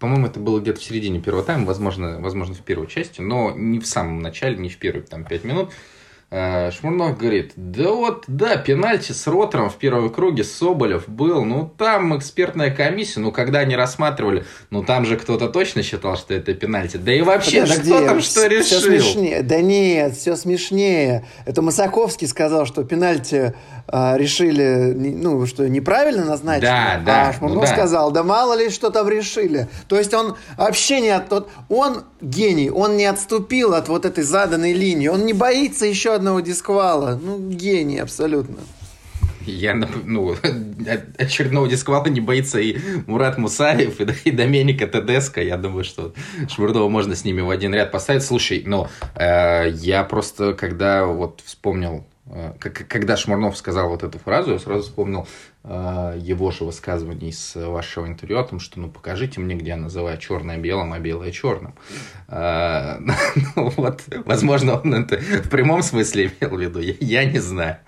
по-моему, 0.00 0.26
это 0.26 0.40
было 0.40 0.58
где-то 0.58 0.80
в 0.80 0.82
середине 0.82 1.20
первого 1.20 1.44
тайма, 1.44 1.66
возможно, 1.66 2.18
возможно, 2.20 2.54
в 2.54 2.60
первой 2.60 2.86
части, 2.86 3.20
но 3.20 3.52
не 3.54 3.78
в 3.78 3.86
самом 3.86 4.20
начале, 4.20 4.56
не 4.56 4.70
в 4.70 4.78
первые 4.78 5.04
там, 5.04 5.24
пять 5.24 5.44
минут. 5.44 5.70
Э, 6.32 6.70
Шмурнов 6.70 7.18
говорит, 7.18 7.52
да 7.56 7.90
вот, 7.90 8.22
да, 8.28 8.56
пенальти 8.56 9.10
с 9.10 9.26
Ротором 9.26 9.68
в 9.68 9.76
первом 9.76 10.10
круге 10.10 10.44
Соболев 10.44 11.08
был, 11.08 11.44
ну 11.44 11.68
там 11.76 12.16
экспертная 12.16 12.70
комиссия, 12.70 13.18
ну 13.18 13.32
когда 13.32 13.58
они 13.58 13.74
рассматривали, 13.74 14.44
ну 14.70 14.84
там 14.84 15.06
же 15.06 15.16
кто-то 15.16 15.48
точно 15.48 15.82
считал, 15.82 16.16
что 16.16 16.32
это 16.32 16.54
пенальти, 16.54 16.98
да 16.98 17.12
и 17.12 17.20
вообще, 17.22 17.62
Подожди, 17.62 17.90
кто 17.90 18.06
там 18.06 18.20
что 18.20 18.46
решил? 18.46 18.78
Все 18.78 18.80
смешнее. 18.80 19.42
Да 19.42 19.60
нет, 19.60 20.14
все 20.14 20.36
смешнее. 20.36 21.26
Это 21.46 21.62
Масаковский 21.62 22.28
сказал, 22.28 22.64
что 22.64 22.84
пенальти 22.84 23.52
э, 23.90 24.18
решили, 24.18 24.94
ну, 24.94 25.46
что 25.46 25.68
неправильно 25.68 26.24
назначили, 26.24 26.66
да, 26.66 27.02
да, 27.04 27.28
а 27.28 27.32
Шмурнов 27.32 27.56
ну, 27.56 27.62
да. 27.62 27.66
сказал, 27.66 28.10
да 28.10 28.22
мало 28.22 28.56
ли 28.56 28.70
что 28.70 28.90
там 28.90 29.08
решили. 29.08 29.68
То 29.88 29.98
есть 29.98 30.14
он 30.14 30.36
вообще 30.56 31.00
не 31.00 31.10
от... 31.10 31.28
тот, 31.28 31.48
Он 31.68 32.04
гений, 32.20 32.70
он 32.70 32.96
не 32.96 33.06
отступил 33.06 33.74
от 33.74 33.88
вот 33.88 34.04
этой 34.04 34.24
заданной 34.24 34.72
линии, 34.72 35.08
он 35.08 35.26
не 35.26 35.32
боится 35.32 35.86
еще 35.86 36.14
одного 36.14 36.40
дисквала. 36.40 37.18
Ну, 37.22 37.38
гений 37.50 37.98
абсолютно. 37.98 38.56
Я, 39.46 39.74
ну, 39.74 40.36
очередного 41.18 41.68
дисквала 41.68 42.06
не 42.08 42.20
боится 42.20 42.60
и 42.60 42.76
Мурат 43.06 43.38
Мусаев, 43.38 44.00
и, 44.00 44.28
и 44.28 44.30
Доменика 44.30 44.86
Тедеско. 44.86 45.42
Я 45.42 45.56
думаю, 45.56 45.84
что 45.84 46.12
Шмурдова 46.48 46.88
можно 46.88 47.16
с 47.16 47.24
ними 47.24 47.40
в 47.40 47.50
один 47.50 47.74
ряд 47.74 47.90
поставить. 47.90 48.22
Слушай, 48.22 48.62
но 48.66 48.88
э, 49.14 49.70
я 49.72 50.04
просто, 50.04 50.52
когда 50.52 51.06
вот 51.06 51.42
вспомнил 51.44 52.04
когда 52.60 53.16
Шмурнов 53.16 53.56
сказал 53.56 53.88
вот 53.88 54.02
эту 54.02 54.18
фразу, 54.18 54.52
я 54.52 54.58
сразу 54.58 54.84
вспомнил 54.84 55.26
э, 55.64 56.18
его 56.20 56.52
же 56.52 56.64
высказывание 56.64 57.30
из 57.30 57.56
вашего 57.56 58.06
интервью 58.06 58.38
о 58.38 58.44
том, 58.44 58.60
что 58.60 58.78
ну 58.78 58.88
покажите 58.88 59.40
мне, 59.40 59.56
где 59.56 59.70
я 59.70 59.76
называю 59.76 60.16
черное 60.18 60.56
белым, 60.56 60.92
а 60.92 61.00
белое 61.00 61.32
черным. 61.32 61.74
Э, 62.28 62.98
ну, 63.56 63.70
вот, 63.76 64.02
возможно, 64.24 64.80
он 64.80 64.94
это 64.94 65.16
в 65.18 65.48
прямом 65.48 65.82
смысле 65.82 66.32
имел 66.40 66.56
в 66.56 66.60
виду, 66.60 66.80
я 66.80 67.24
не 67.24 67.40
знаю. 67.40 67.78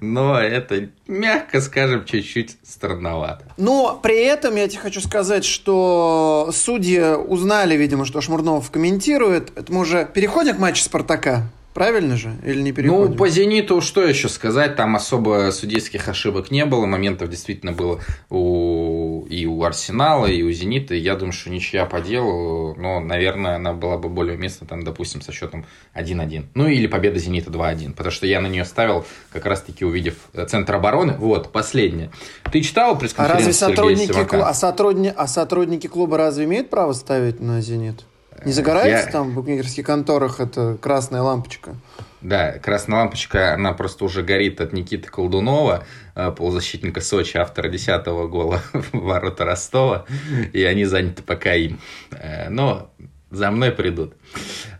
Но 0.00 0.38
это, 0.40 0.88
мягко 1.06 1.60
скажем, 1.60 2.06
чуть-чуть 2.06 2.56
странновато. 2.62 3.44
Но 3.58 4.00
при 4.02 4.24
этом 4.24 4.56
я 4.56 4.66
тебе 4.66 4.80
хочу 4.80 5.02
сказать, 5.02 5.44
что 5.44 6.50
судьи 6.54 7.16
узнали, 7.16 7.76
видимо, 7.76 8.06
что 8.06 8.22
Шмурнов 8.22 8.70
комментирует. 8.70 9.52
Это 9.56 9.70
мы 9.72 9.80
уже 9.80 10.08
переходим 10.12 10.56
к 10.56 10.58
матчу 10.58 10.82
Спартака. 10.82 11.50
Правильно 11.80 12.14
же? 12.18 12.36
Или 12.44 12.60
не 12.60 12.72
переходим? 12.72 13.12
Ну, 13.12 13.16
по 13.16 13.26
«Зениту» 13.30 13.80
что 13.80 14.04
еще 14.04 14.28
сказать? 14.28 14.76
Там 14.76 14.96
особо 14.96 15.50
судейских 15.50 16.08
ошибок 16.08 16.50
не 16.50 16.66
было. 16.66 16.84
Моментов 16.84 17.30
действительно 17.30 17.72
было 17.72 18.00
у... 18.28 19.24
и 19.30 19.46
у 19.46 19.62
«Арсенала», 19.64 20.26
и 20.26 20.42
у 20.42 20.52
«Зенита». 20.52 20.94
Я 20.94 21.16
думаю, 21.16 21.32
что 21.32 21.48
ничья 21.48 21.86
по 21.86 22.02
делу. 22.02 22.74
Но, 22.76 23.00
наверное, 23.00 23.56
она 23.56 23.72
была 23.72 23.96
бы 23.96 24.10
более 24.10 24.36
уместна, 24.36 24.66
там, 24.66 24.84
допустим, 24.84 25.22
со 25.22 25.32
счетом 25.32 25.64
1-1. 25.94 26.48
Ну, 26.52 26.68
или 26.68 26.86
победа 26.86 27.18
«Зенита» 27.18 27.50
2-1. 27.50 27.94
Потому 27.94 28.10
что 28.10 28.26
я 28.26 28.42
на 28.42 28.48
нее 28.48 28.66
ставил, 28.66 29.06
как 29.32 29.46
раз-таки 29.46 29.82
увидев 29.86 30.16
центр 30.48 30.74
обороны. 30.74 31.14
Вот, 31.14 31.50
последнее. 31.50 32.10
Ты 32.52 32.60
читал 32.60 32.98
пресс-конференцию 32.98 33.36
А 33.36 33.38
разве 33.38 33.52
сотрудники, 33.54 34.24
клу... 34.24 34.42
а, 34.42 34.52
сотрудни... 34.52 35.10
а 35.16 35.26
сотрудники 35.26 35.86
клуба 35.86 36.18
разве 36.18 36.44
имеют 36.44 36.68
право 36.68 36.92
ставить 36.92 37.40
на 37.40 37.62
«Зенит»? 37.62 38.04
Не 38.44 38.52
загорается 38.52 39.06
я... 39.06 39.12
там 39.12 39.30
в 39.30 39.34
букмекерских 39.34 39.84
конторах 39.84 40.40
эта 40.40 40.76
красная 40.80 41.22
лампочка? 41.22 41.76
Да, 42.20 42.58
красная 42.58 43.00
лампочка, 43.00 43.54
она 43.54 43.72
просто 43.72 44.04
уже 44.04 44.22
горит 44.22 44.60
от 44.60 44.72
Никиты 44.72 45.08
Колдунова, 45.08 45.84
э, 46.14 46.30
полузащитника 46.30 47.00
Сочи, 47.00 47.38
автора 47.38 47.70
10-го 47.70 48.28
гола 48.28 48.62
в 48.72 48.92
ворота 48.98 49.44
Ростова, 49.44 50.04
и 50.52 50.62
они 50.64 50.84
заняты 50.84 51.22
пока 51.22 51.54
им. 51.54 51.80
Э, 52.10 52.50
но 52.50 52.90
за 53.30 53.50
мной 53.50 53.72
придут. 53.72 54.14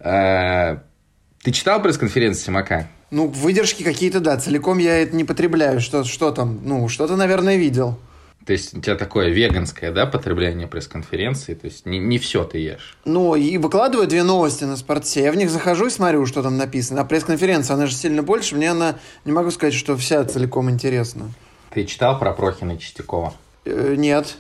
Э, 0.01 0.79
ты 1.43 1.53
читал 1.53 1.81
пресс-конференцию 1.81 2.45
Симака? 2.45 2.89
Ну, 3.11 3.27
выдержки 3.27 3.83
какие-то, 3.83 4.21
да. 4.21 4.37
Целиком 4.37 4.79
я 4.79 4.99
это 4.99 5.17
не 5.17 5.25
потребляю. 5.25 5.81
Что, 5.81 6.05
что 6.05 6.31
там? 6.31 6.61
Ну, 6.63 6.89
что-то, 6.89 7.17
наверное, 7.17 7.57
видел. 7.57 7.99
То 8.47 8.53
есть 8.53 8.77
у 8.77 8.81
тебя 8.81 8.97
такое 8.97 9.29
веганское, 9.29 9.93
да, 9.93 10.07
потребление 10.07 10.67
пресс-конференции, 10.67 11.55
то 11.55 11.67
есть 11.67 11.85
не, 11.85 11.99
не 11.99 12.19
все 12.19 12.45
ты 12.45 12.59
ешь. 12.59 12.97
Ну, 13.05 13.35
и 13.35 13.59
выкладываю 13.59 14.09
две 14.09 14.23
новости 14.23 14.65
на 14.65 14.77
спорте. 14.77 15.23
Я 15.23 15.33
в 15.33 15.37
них 15.37 15.51
захожу 15.51 15.87
и 15.87 15.91
смотрю, 15.91 16.25
что 16.27 16.43
там 16.43 16.57
написано. 16.57 17.03
А 17.03 17.05
пресс-конференция, 17.05 17.75
она 17.75 17.87
же 17.87 17.95
сильно 17.95 18.23
больше. 18.23 18.57
Мне 18.57 18.71
она, 18.71 18.99
не 19.25 19.33
могу 19.33 19.51
сказать, 19.51 19.75
что 19.75 19.97
вся 19.97 20.25
целиком 20.25 20.71
интересна. 20.71 21.31
Ты 21.71 21.85
читал 21.85 22.19
про 22.19 22.33
Прохина 22.33 22.73
и 22.73 22.79
Чистякова? 22.79 23.35
Э, 23.65 23.95
нет. 23.97 24.37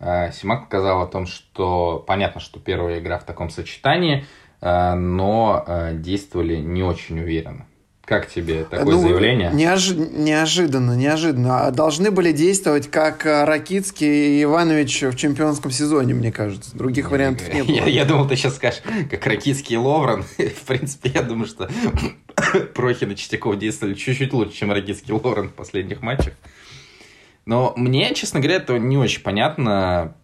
А, 0.00 0.32
Симак 0.32 0.66
сказал 0.66 1.02
о 1.02 1.06
том, 1.06 1.26
что 1.26 2.02
понятно, 2.06 2.40
что 2.40 2.58
первая 2.58 3.00
игра 3.00 3.18
в 3.18 3.24
таком 3.24 3.50
сочетании, 3.50 4.24
а, 4.62 4.94
но 4.94 5.62
а, 5.66 5.92
действовали 5.92 6.56
не 6.56 6.82
очень 6.82 7.20
уверенно. 7.20 7.66
Как 8.10 8.28
тебе 8.28 8.64
такое 8.64 8.96
ну, 8.96 9.02
заявление? 9.02 9.52
Неожи... 9.52 9.94
Неожиданно, 9.94 10.96
неожиданно. 10.96 11.68
А 11.68 11.70
должны 11.70 12.10
были 12.10 12.32
действовать 12.32 12.90
как 12.90 13.24
э, 13.24 13.44
Ракицкий 13.44 14.40
и 14.40 14.42
Иванович 14.42 15.02
в 15.02 15.14
чемпионском 15.14 15.70
сезоне, 15.70 16.14
мне 16.14 16.32
кажется. 16.32 16.76
Других 16.76 17.04
я, 17.04 17.10
вариантов 17.10 17.54
не 17.54 17.62
было. 17.62 17.72
Я, 17.72 17.84
я 17.86 18.04
думал, 18.04 18.26
ты 18.26 18.34
сейчас 18.34 18.56
скажешь, 18.56 18.82
как 19.08 19.24
Ракицкий 19.24 19.76
и 19.76 19.78
Ловран. 19.78 20.24
в 20.38 20.66
принципе, 20.66 21.12
я 21.14 21.22
думаю, 21.22 21.46
что 21.46 21.70
Прохин 22.74 23.12
и 23.12 23.14
Чистяков 23.14 23.56
действовали 23.60 23.94
чуть-чуть 23.94 24.32
лучше, 24.32 24.54
чем 24.54 24.72
Ракицкий 24.72 25.10
и 25.10 25.12
Ловран 25.12 25.48
в 25.50 25.52
последних 25.52 26.02
матчах. 26.02 26.32
Но 27.46 27.74
мне, 27.76 28.12
честно 28.14 28.40
говоря, 28.40 28.56
это 28.56 28.76
не 28.76 28.98
очень 28.98 29.22
понятно. 29.22 30.16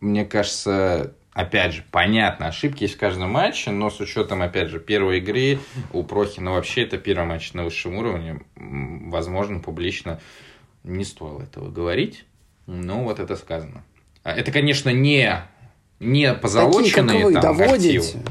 Мне 0.00 0.26
кажется, 0.26 1.14
опять 1.32 1.74
же, 1.74 1.84
понятно, 1.90 2.46
ошибки 2.46 2.84
есть 2.84 2.94
в 2.94 2.98
каждом 2.98 3.30
матче, 3.30 3.70
но 3.70 3.90
с 3.90 4.00
учетом, 4.00 4.42
опять 4.42 4.68
же, 4.68 4.80
первой 4.80 5.18
игры 5.18 5.58
у 5.92 6.02
Прохина 6.02 6.52
вообще 6.52 6.82
это 6.82 6.98
первый 6.98 7.26
матч 7.26 7.52
на 7.52 7.64
высшем 7.64 7.96
уровне. 7.96 8.40
Возможно, 8.56 9.60
публично 9.60 10.20
не 10.84 11.04
стоило 11.04 11.42
этого 11.42 11.70
говорить, 11.70 12.24
но 12.66 13.04
вот 13.04 13.18
это 13.20 13.36
сказано. 13.36 13.84
А 14.22 14.32
это, 14.32 14.52
конечно, 14.52 14.90
не, 14.90 15.42
не 15.98 16.34
позолоченные 16.34 17.06
Такие, 17.06 17.22
как 17.22 17.26
вы, 17.26 17.32
там, 17.32 17.56
доводите. 17.56 17.98
Активы. 17.98 18.24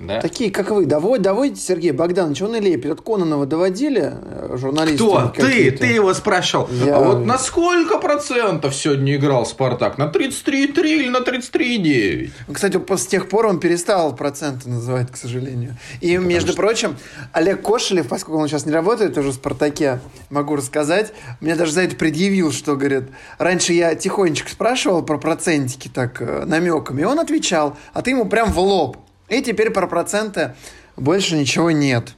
Да? 0.00 0.20
Такие, 0.20 0.50
как 0.50 0.70
вы, 0.70 0.86
доводите, 0.86 1.24
доводите 1.24 1.60
Сергей 1.60 1.90
Богданович, 1.92 2.42
он 2.42 2.56
и 2.56 2.60
лепит. 2.60 2.92
От 2.92 3.00
Кононова 3.00 3.46
доводили 3.46 4.12
э, 4.14 4.56
журналисты? 4.56 5.04
Кто? 5.04 5.32
Ты? 5.34 5.70
Ты 5.72 5.86
его 5.86 6.14
спрашивал. 6.14 6.68
Я... 6.70 6.96
А 6.96 7.00
вот 7.00 7.24
на 7.24 7.38
сколько 7.38 7.98
процентов 7.98 8.74
сегодня 8.74 9.16
играл 9.16 9.44
Спартак? 9.44 9.98
На 9.98 10.04
33,3 10.04 10.84
или 10.84 11.08
на 11.08 11.18
33,9? 11.18 12.30
Кстати, 12.52 12.80
с 12.96 13.06
тех 13.06 13.28
пор 13.28 13.46
он 13.46 13.60
перестал 13.60 14.14
проценты 14.14 14.68
называть, 14.68 15.10
к 15.10 15.16
сожалению. 15.16 15.76
И, 16.00 16.12
Потому 16.12 16.28
между 16.28 16.52
что... 16.52 16.56
прочим, 16.56 16.96
Олег 17.32 17.62
Кошелев, 17.62 18.06
поскольку 18.08 18.40
он 18.40 18.48
сейчас 18.48 18.66
не 18.66 18.72
работает 18.72 19.18
уже 19.18 19.30
в 19.30 19.34
«Спартаке», 19.34 20.00
могу 20.30 20.56
рассказать, 20.56 21.12
мне 21.40 21.56
даже 21.56 21.72
за 21.72 21.82
это 21.82 21.96
предъявил, 21.96 22.52
что, 22.52 22.76
говорит, 22.76 23.04
раньше 23.38 23.72
я 23.72 23.94
тихонечко 23.94 24.50
спрашивал 24.50 25.02
про 25.02 25.18
процентики 25.18 25.90
так 25.92 26.20
э, 26.20 26.44
намеками, 26.46 27.02
и 27.02 27.04
он 27.04 27.18
отвечал, 27.18 27.76
а 27.92 28.02
ты 28.02 28.10
ему 28.10 28.26
прям 28.26 28.52
в 28.52 28.58
лоб. 28.58 28.98
И 29.28 29.42
теперь 29.42 29.70
про 29.70 29.86
проценты 29.86 30.54
больше 30.96 31.36
ничего 31.36 31.70
нет. 31.70 32.14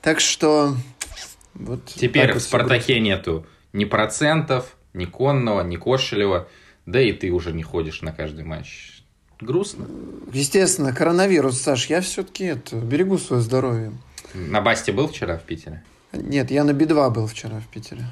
Так 0.00 0.20
что... 0.20 0.74
Вот 1.54 1.84
теперь 1.86 2.32
в 2.32 2.40
«Спартаке» 2.40 2.98
нету 2.98 3.46
ни 3.72 3.84
процентов, 3.84 4.76
ни 4.94 5.04
Конного, 5.04 5.62
ни 5.62 5.76
Кошелева. 5.76 6.48
Да 6.86 7.00
и 7.00 7.12
ты 7.12 7.30
уже 7.30 7.52
не 7.52 7.62
ходишь 7.62 8.02
на 8.02 8.12
каждый 8.12 8.44
матч. 8.44 9.02
Грустно. 9.40 9.86
Естественно, 10.32 10.94
коронавирус, 10.94 11.60
Саш, 11.60 11.86
я 11.86 12.00
все-таки 12.00 12.44
это, 12.44 12.76
берегу 12.76 13.18
свое 13.18 13.42
здоровье. 13.42 13.92
На 14.34 14.60
Басте 14.60 14.92
был 14.92 15.08
вчера 15.08 15.36
в 15.36 15.42
Питере? 15.42 15.82
Нет, 16.12 16.50
я 16.50 16.64
на 16.64 16.72
Би-2 16.72 17.10
был 17.10 17.26
вчера 17.26 17.60
в 17.60 17.66
Питере. 17.68 18.04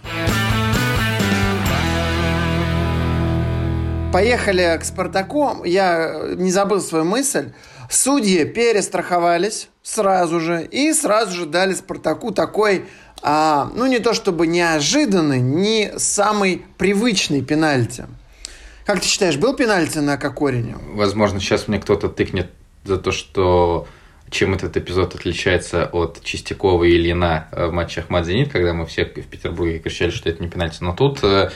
Поехали 4.12 4.76
к 4.80 4.84
Спартаку. 4.84 5.64
Я 5.64 6.34
не 6.36 6.50
забыл 6.50 6.80
свою 6.80 7.04
мысль. 7.04 7.52
Судьи 7.90 8.44
перестраховались 8.44 9.68
сразу 9.82 10.38
же 10.38 10.64
и 10.64 10.92
сразу 10.92 11.36
же 11.36 11.46
дали 11.46 11.74
Спартаку 11.74 12.30
такой, 12.30 12.84
а, 13.20 13.68
ну 13.74 13.86
не 13.86 13.98
то 13.98 14.14
чтобы 14.14 14.46
неожиданный, 14.46 15.40
не 15.40 15.98
самый 15.98 16.64
привычный 16.78 17.42
пенальти. 17.42 18.06
Как 18.86 19.00
ты 19.00 19.06
считаешь, 19.06 19.36
был 19.36 19.56
пенальти 19.56 19.98
на 19.98 20.16
Кокорине? 20.16 20.76
Возможно, 20.92 21.40
сейчас 21.40 21.66
мне 21.66 21.80
кто-то 21.80 22.08
тыкнет 22.08 22.50
за 22.84 22.96
то, 22.96 23.10
что 23.10 23.88
чем 24.30 24.54
этот 24.54 24.76
эпизод 24.76 25.16
отличается 25.16 25.86
от 25.86 26.22
Чистякова 26.22 26.84
и 26.84 26.92
Ильина 26.92 27.48
в 27.50 27.72
матче 27.72 28.02
Ахмад-Зенит, 28.02 28.50
когда 28.50 28.72
мы 28.72 28.86
все 28.86 29.04
в 29.04 29.26
Петербурге 29.26 29.80
кричали, 29.80 30.10
что 30.10 30.28
это 30.28 30.40
не 30.40 30.48
пенальти. 30.48 30.78
Но 30.80 30.94
тут 30.94 31.24
э, 31.24 31.50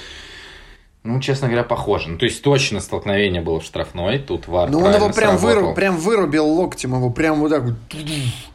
ну, 1.05 1.21
честно 1.21 1.49
говоря, 1.49 1.65
похоже. 1.65 2.09
Ну, 2.09 2.19
то 2.19 2.25
есть 2.25 2.43
точно 2.43 2.81
столкновение 2.81 3.43
было 3.43 3.61
в 3.61 3.65
штрафной, 3.65 4.19
тут 4.19 4.49
вар 4.49 4.71
Ну, 4.71 4.79
он 4.79 4.95
его 4.95 5.11
прям, 5.11 5.37
выруб, 5.37 5.75
прям 5.75 5.99
вырубил 5.99 6.47
локтем, 6.47 6.95
его 6.95 7.11
прям 7.11 7.41
вот 7.41 7.51
так 7.51 7.63
вот. 7.63 7.75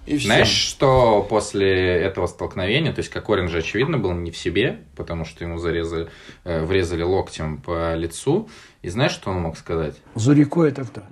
И 0.08 0.18
все. 0.18 0.26
Знаешь, 0.26 0.50
что 0.50 1.22
после 1.30 1.70
этого 1.70 2.26
столкновения, 2.26 2.92
то 2.92 3.00
есть 3.00 3.12
Кокорин 3.12 3.50
же, 3.50 3.60
очевидно, 3.60 4.00
был 4.00 4.14
не 4.14 4.32
в 4.32 4.38
себе, 4.38 4.80
потому 4.96 5.26
что 5.26 5.44
ему 5.44 5.60
зарезали, 5.60 6.10
э, 6.44 6.66
врезали 6.66 7.04
локтем 7.04 7.58
по 7.58 7.94
лицу. 7.94 8.50
И 8.82 8.90
знаешь, 8.90 9.12
что 9.12 9.30
он 9.30 9.42
мог 9.42 9.56
сказать? 9.56 9.96
Зурико 10.16 10.66
это 10.66 10.86
кто? 10.86 11.04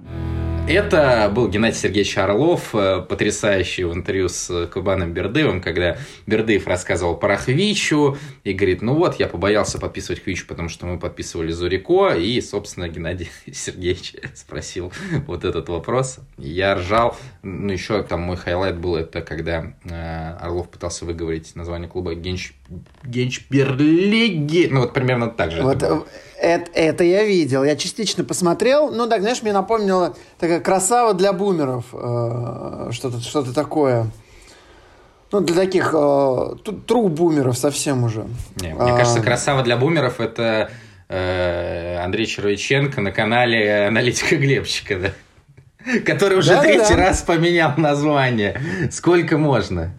Это 0.68 1.32
был 1.34 1.48
Геннадий 1.48 1.78
Сергеевич 1.78 2.18
Орлов, 2.18 2.76
э, 2.76 3.02
потрясающий 3.08 3.86
в 3.86 3.94
интервью 3.94 4.28
с 4.28 4.68
Кубаном 4.68 5.14
Бердыевым, 5.14 5.62
когда 5.62 5.98
Бердыев 6.26 6.68
рассказывал 6.68 7.16
про 7.16 7.38
Хвичу 7.38 8.18
и 8.44 8.52
говорит, 8.52 8.82
ну 8.82 8.94
вот, 8.96 9.18
я 9.18 9.28
побоялся 9.28 9.80
подписывать 9.80 10.22
Хвичу, 10.22 10.46
потому 10.46 10.68
что 10.68 10.86
мы 10.86 11.00
подписывали 11.00 11.54
Зурико, 11.54 12.10
и, 12.10 12.42
собственно, 12.42 12.90
Геннадий 12.90 13.30
Сергеевич 13.54 14.16
спросил 14.36 14.92
вот 15.26 15.46
этот 15.46 15.70
вопрос. 15.70 16.20
Я 16.38 16.76
ржал, 16.76 17.16
ну 17.44 17.72
еще 17.72 18.04
там 18.04 18.20
мой 18.20 18.36
highlight 18.36 18.78
был, 18.78 18.98
это 18.98 19.22
когда 19.22 19.72
э, 19.86 20.38
Орлов 20.42 20.68
пытался 20.68 21.06
выговорить 21.06 21.56
название 21.56 21.88
клуба 21.88 22.14
Генч... 22.14 22.52
Генчберлиги, 23.06 24.68
ну 24.70 24.82
вот 24.82 24.94
примерно 24.94 25.30
так 25.30 25.52
же. 25.52 25.64
Вот, 25.64 25.82
это, 26.40 26.72
это 26.74 27.04
я 27.04 27.24
видел. 27.24 27.64
Я 27.64 27.76
частично 27.76 28.24
посмотрел. 28.24 28.92
Ну, 28.92 29.08
так, 29.08 29.22
знаешь, 29.22 29.42
мне 29.42 29.54
напомнило 29.54 30.16
такая 30.38 30.57
красава 30.60 31.14
для 31.14 31.34
бумеров. 31.34 31.86
Э, 31.94 32.90
что-то 32.92 33.22
что 33.22 33.44
такое. 33.54 34.12
Ну, 35.32 35.42
для 35.42 35.56
таких 35.56 35.94
э, 35.94 36.56
true 36.88 37.10
бумеров 37.10 37.58
совсем 37.58 38.04
уже. 38.04 38.28
Не, 38.62 38.74
мне 38.74 38.92
а... 38.94 38.98
кажется, 38.98 39.22
красава 39.22 39.64
для 39.64 39.76
бумеров 39.76 40.20
это 40.22 40.72
э, 41.10 41.98
Андрей 41.98 42.26
Червяченко 42.26 43.02
на 43.02 43.12
канале 43.12 43.88
аналитика 43.88 44.38
Глебчика, 44.38 45.00
да? 45.00 45.12
Который 46.06 46.38
уже 46.38 46.52
да, 46.52 46.62
третий 46.62 46.96
да. 46.96 47.08
раз 47.08 47.22
поменял 47.22 47.74
название. 47.78 48.62
Сколько 48.92 49.38
можно? 49.38 49.94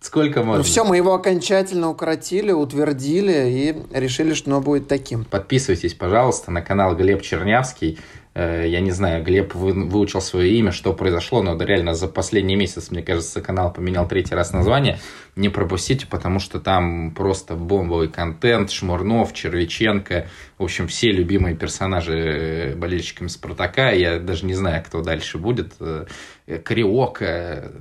Сколько 0.00 0.42
можно? 0.42 0.58
Ну 0.58 0.62
все, 0.62 0.84
мы 0.84 0.96
его 0.96 1.14
окончательно 1.14 1.88
укоротили, 1.88 2.52
утвердили 2.52 3.50
и 3.50 3.98
решили, 3.98 4.34
что 4.34 4.50
оно 4.50 4.60
будет 4.60 4.88
таким. 4.88 5.24
Подписывайтесь, 5.24 5.94
пожалуйста, 5.94 6.50
на 6.50 6.62
канал 6.62 6.94
Глеб 6.94 7.22
Чернявский. 7.22 7.98
Э, 8.36 8.68
я 8.68 8.80
не 8.80 8.90
знаю, 8.90 9.24
Глеб 9.24 9.54
выучил 9.54 10.20
свое 10.20 10.52
имя, 10.58 10.70
что 10.70 10.92
произошло, 10.92 11.42
но 11.42 11.56
реально 11.56 11.94
за 11.94 12.06
последний 12.06 12.54
месяц, 12.54 12.90
мне 12.90 13.02
кажется, 13.02 13.40
канал 13.40 13.72
поменял 13.72 14.06
третий 14.06 14.34
раз 14.34 14.52
название. 14.52 14.98
Не 15.36 15.48
пропустите, 15.48 16.06
потому 16.06 16.38
что 16.38 16.60
там 16.60 17.12
просто 17.12 17.54
бомбовый 17.54 18.08
контент, 18.08 18.70
Шмурнов, 18.70 19.32
Червиченко, 19.32 20.26
в 20.58 20.64
общем, 20.64 20.86
все 20.86 21.12
любимые 21.12 21.56
персонажи 21.56 22.12
э, 22.12 22.76
болельщиками 22.76 23.28
Спартака. 23.28 23.92
Я 23.92 24.18
даже 24.18 24.44
не 24.44 24.54
знаю, 24.54 24.84
кто 24.84 25.00
дальше 25.00 25.38
будет. 25.38 25.72
Э, 25.80 26.04
Криока, 26.62 27.72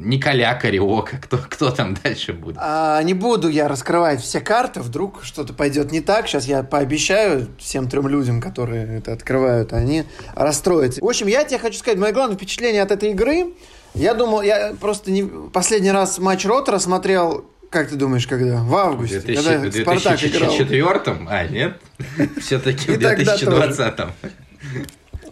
Николя 0.00 0.54
Кариока, 0.54 1.18
кто, 1.22 1.38
кто 1.38 1.70
там 1.70 1.96
дальше 2.02 2.32
будет? 2.32 2.56
А, 2.58 3.02
не 3.02 3.14
буду 3.14 3.48
я 3.48 3.68
раскрывать 3.68 4.20
все 4.20 4.40
карты, 4.40 4.80
вдруг 4.80 5.22
что-то 5.22 5.52
пойдет 5.52 5.92
не 5.92 6.00
так. 6.00 6.26
Сейчас 6.26 6.46
я 6.46 6.62
пообещаю 6.62 7.48
всем 7.58 7.88
трем 7.88 8.08
людям, 8.08 8.40
которые 8.40 8.98
это 8.98 9.12
открывают, 9.12 9.72
они 9.72 10.04
расстроятся. 10.34 11.00
В 11.00 11.08
общем, 11.08 11.26
я 11.26 11.44
тебе 11.44 11.58
хочу 11.58 11.78
сказать, 11.78 11.98
мое 11.98 12.12
главное 12.12 12.36
впечатление 12.36 12.82
от 12.82 12.90
этой 12.90 13.10
игры, 13.10 13.54
я 13.94 14.14
думал, 14.14 14.42
я 14.42 14.74
просто 14.80 15.10
не 15.10 15.24
последний 15.24 15.90
раз 15.90 16.18
матч 16.18 16.44
Ротора 16.44 16.78
смотрел 16.78 17.44
как 17.70 17.88
ты 17.88 17.94
думаешь, 17.94 18.26
когда? 18.26 18.64
В 18.64 18.74
августе, 18.74 19.20
2000, 19.20 19.44
когда 19.44 19.58
в 19.58 19.70
2004 19.70 21.16
А, 21.28 21.46
нет? 21.46 21.80
Все-таки 22.40 22.90
в 22.90 22.98
2020 22.98 24.00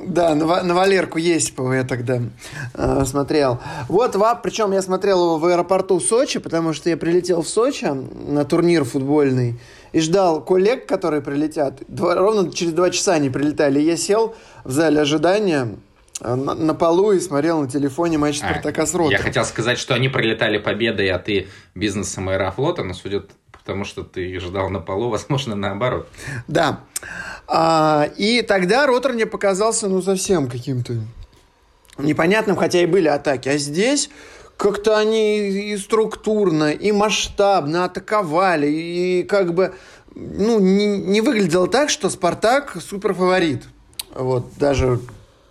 да, 0.01 0.35
на, 0.35 0.63
на 0.63 0.75
Валерку 0.75 1.19
Есипова 1.19 1.73
я 1.75 1.85
тогда 1.85 2.21
э, 2.75 3.05
смотрел. 3.05 3.61
Вот, 3.89 4.17
ва, 4.17 4.35
причем 4.35 4.73
я 4.73 4.83
смотрел 4.83 5.25
его 5.25 5.39
в 5.39 5.45
аэропорту 5.47 6.01
Сочи, 6.01 6.39
потому 6.39 6.73
что 6.73 6.91
я 6.91 6.97
прилетел 6.97 7.43
в 7.43 7.49
Сочи 7.49 7.87
на 7.87 8.45
турнир 8.45 8.85
футбольный 8.85 9.59
и 9.93 10.01
ждал 10.01 10.45
коллег, 10.45 10.87
которые 10.87 11.23
прилетят. 11.23 11.83
Два, 11.89 12.15
ровно 12.15 12.53
через 12.53 12.73
два 12.73 12.91
часа 12.91 13.15
они 13.15 13.31
прилетали. 13.31 13.81
Я 13.81 13.97
сел 13.97 14.35
в 14.65 14.71
зале 14.71 15.01
ожидания, 15.01 15.77
э, 16.21 16.35
на, 16.35 16.55
на 16.55 16.75
полу 16.75 17.13
и 17.13 17.21
смотрел 17.21 17.61
на 17.61 17.69
телефоне 17.69 18.19
матч 18.19 18.41
а, 18.43 18.51
Спартака 18.51 18.87
с 18.87 18.93
Ротором. 18.95 19.11
Я 19.11 19.19
хотел 19.19 19.45
сказать, 19.45 19.79
что 19.79 19.95
они 19.95 20.09
прилетали 20.09 20.59
победой, 20.59 21.09
а 21.11 21.19
ты 21.19 21.49
бизнесом 21.75 22.29
Аэрофлота, 22.29 22.85
но 22.85 22.95
судя 22.95 23.25
потому 23.68 23.85
что 23.85 24.02
ты 24.02 24.40
ждал 24.40 24.70
на 24.70 24.81
полу, 24.81 25.11
возможно, 25.16 25.54
наоборот. 25.54 26.09
Да. 26.48 26.81
А, 27.46 28.09
и 28.16 28.40
тогда 28.40 28.87
Ротор 28.87 29.12
мне 29.12 29.26
показался, 29.26 29.88
ну, 29.88 30.00
совсем 30.00 30.48
каким-то 30.48 30.94
непонятным, 31.98 32.57
хотя 32.57 32.81
и 32.81 32.87
были 32.87 33.09
атаки. 33.09 33.50
А 33.50 33.59
здесь 33.59 34.09
как-то 34.57 34.96
они 34.96 35.50
и 35.72 35.76
структурно, 35.76 36.72
и 36.72 36.92
масштабно 36.92 37.85
атаковали, 37.85 38.68
и 38.68 39.22
как 39.24 39.52
бы, 39.52 39.74
ну, 40.14 40.59
не, 40.61 40.87
не 40.87 41.20
выглядело 41.20 41.68
так, 41.68 41.90
что 41.90 42.09
Спартак 42.09 42.78
суперфаворит. 42.81 43.64
Вот, 44.14 44.46
даже 44.57 44.98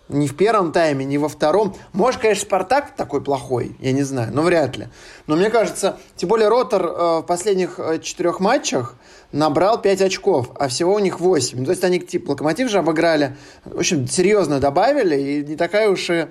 ни 0.08 0.26
в 0.26 0.36
первом 0.36 0.72
тайме, 0.72 1.04
ни 1.04 1.16
во 1.16 1.28
втором. 1.28 1.74
Может, 1.92 2.20
конечно, 2.20 2.44
Спартак 2.44 2.94
такой 2.96 3.20
плохой, 3.20 3.76
я 3.80 3.92
не 3.92 4.02
знаю, 4.02 4.30
но 4.32 4.42
вряд 4.42 4.76
ли. 4.76 4.88
Но 5.26 5.36
мне 5.36 5.50
кажется, 5.50 5.98
тем 6.16 6.28
более 6.28 6.48
Ротор 6.48 6.84
э, 6.84 7.18
в 7.18 7.22
последних 7.22 7.78
э, 7.78 7.98
четырех 8.00 8.40
матчах 8.40 8.96
набрал 9.32 9.80
5 9.80 10.02
очков, 10.02 10.50
а 10.54 10.68
всего 10.68 10.94
у 10.94 10.98
них 10.98 11.20
8. 11.20 11.64
То 11.64 11.70
есть 11.70 11.84
они 11.84 12.00
типа 12.00 12.30
Локомотив 12.30 12.70
же 12.70 12.78
обыграли, 12.78 13.36
в 13.64 13.78
общем, 13.78 14.08
серьезно 14.08 14.60
добавили, 14.60 15.16
и 15.20 15.44
не 15.44 15.56
такая 15.56 15.90
уж 15.90 16.08
и 16.10 16.26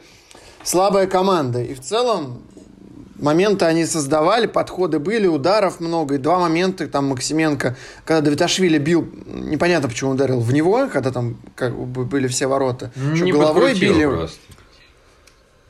слабая 0.63 1.08
команда. 1.08 1.62
И 1.62 1.74
в 1.74 1.82
целом 1.82 2.42
моменты 3.20 3.66
они 3.66 3.86
создавали, 3.86 4.48
подходы 4.48 5.00
были, 5.00 5.28
ударов 5.28 5.80
много, 5.80 6.16
и 6.16 6.18
два 6.18 6.40
момента, 6.40 6.88
там 6.88 7.08
Максименко, 7.08 7.76
когда 8.06 8.22
Давиташвили 8.22 8.78
бил, 8.78 9.08
непонятно 9.26 9.90
почему 9.90 10.12
ударил 10.12 10.40
в 10.40 10.54
него, 10.54 10.88
когда 10.92 11.12
там 11.12 11.38
как 11.56 11.78
бы 11.78 12.06
были 12.06 12.28
все 12.28 12.48
ворота, 12.48 12.92
не 12.96 13.32
головой 13.32 13.74
били. 13.74 14.06
Просто. 14.06 14.40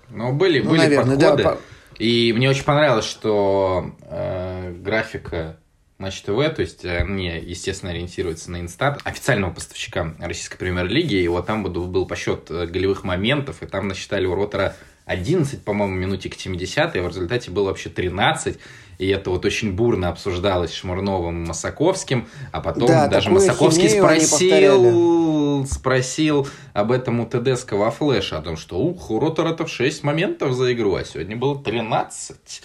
Ну, 0.09 0.33
были, 0.33 0.61
ну, 0.61 0.69
были 0.69 0.79
наверное, 0.79 1.15
подходы. 1.17 1.43
Да, 1.43 1.49
по... 1.49 1.57
И 1.99 2.33
мне 2.33 2.49
очень 2.49 2.63
понравилось, 2.63 3.05
что 3.05 3.91
э, 4.03 4.73
графика 4.79 5.57
Матч 5.97 6.21
ТВ, 6.21 6.37
то 6.55 6.61
есть 6.61 6.85
они, 6.85 7.25
естественно, 7.27 7.91
ориентируются 7.91 8.51
на 8.51 8.61
инстат 8.61 9.01
официального 9.03 9.51
поставщика 9.51 10.13
российской 10.19 10.57
премьер-лиги, 10.57 11.15
и 11.15 11.27
вот 11.27 11.47
там 11.47 11.63
был 11.63 12.05
посчет 12.05 12.51
э, 12.51 12.67
голевых 12.67 13.03
моментов, 13.03 13.63
и 13.63 13.65
там 13.65 13.87
насчитали 13.87 14.27
у 14.27 14.35
Ротора 14.35 14.75
11, 15.07 15.63
по-моему, 15.63 15.95
минутик 15.95 16.35
к 16.35 16.39
70 16.39 16.95
и 16.95 16.99
в 16.99 17.07
результате 17.07 17.49
было 17.49 17.67
вообще 17.67 17.89
13. 17.89 18.59
И 18.99 19.07
это 19.07 19.29
вот 19.29 19.45
очень 19.45 19.71
бурно 19.73 20.09
обсуждалось 20.09 20.73
Шмурновым 20.73 21.43
и 21.43 21.47
Масаковским, 21.47 22.27
а 22.51 22.61
потом 22.61 22.87
да, 22.87 23.07
даже 23.07 23.29
Масаковский 23.29 23.89
спросил, 23.89 25.65
спросил 25.67 26.47
об 26.73 26.91
этом 26.91 27.19
у 27.19 27.25
Тедеско 27.27 27.91
флеше, 27.91 28.35
о 28.35 28.41
том, 28.41 28.57
что 28.57 28.79
ух, 28.79 29.11
у 29.11 29.19
Ротора-то 29.19 29.67
6 29.67 30.03
моментов 30.03 30.53
за 30.53 30.73
игру, 30.73 30.95
а 30.95 31.03
сегодня 31.03 31.37
было 31.37 31.61
13 31.61 32.61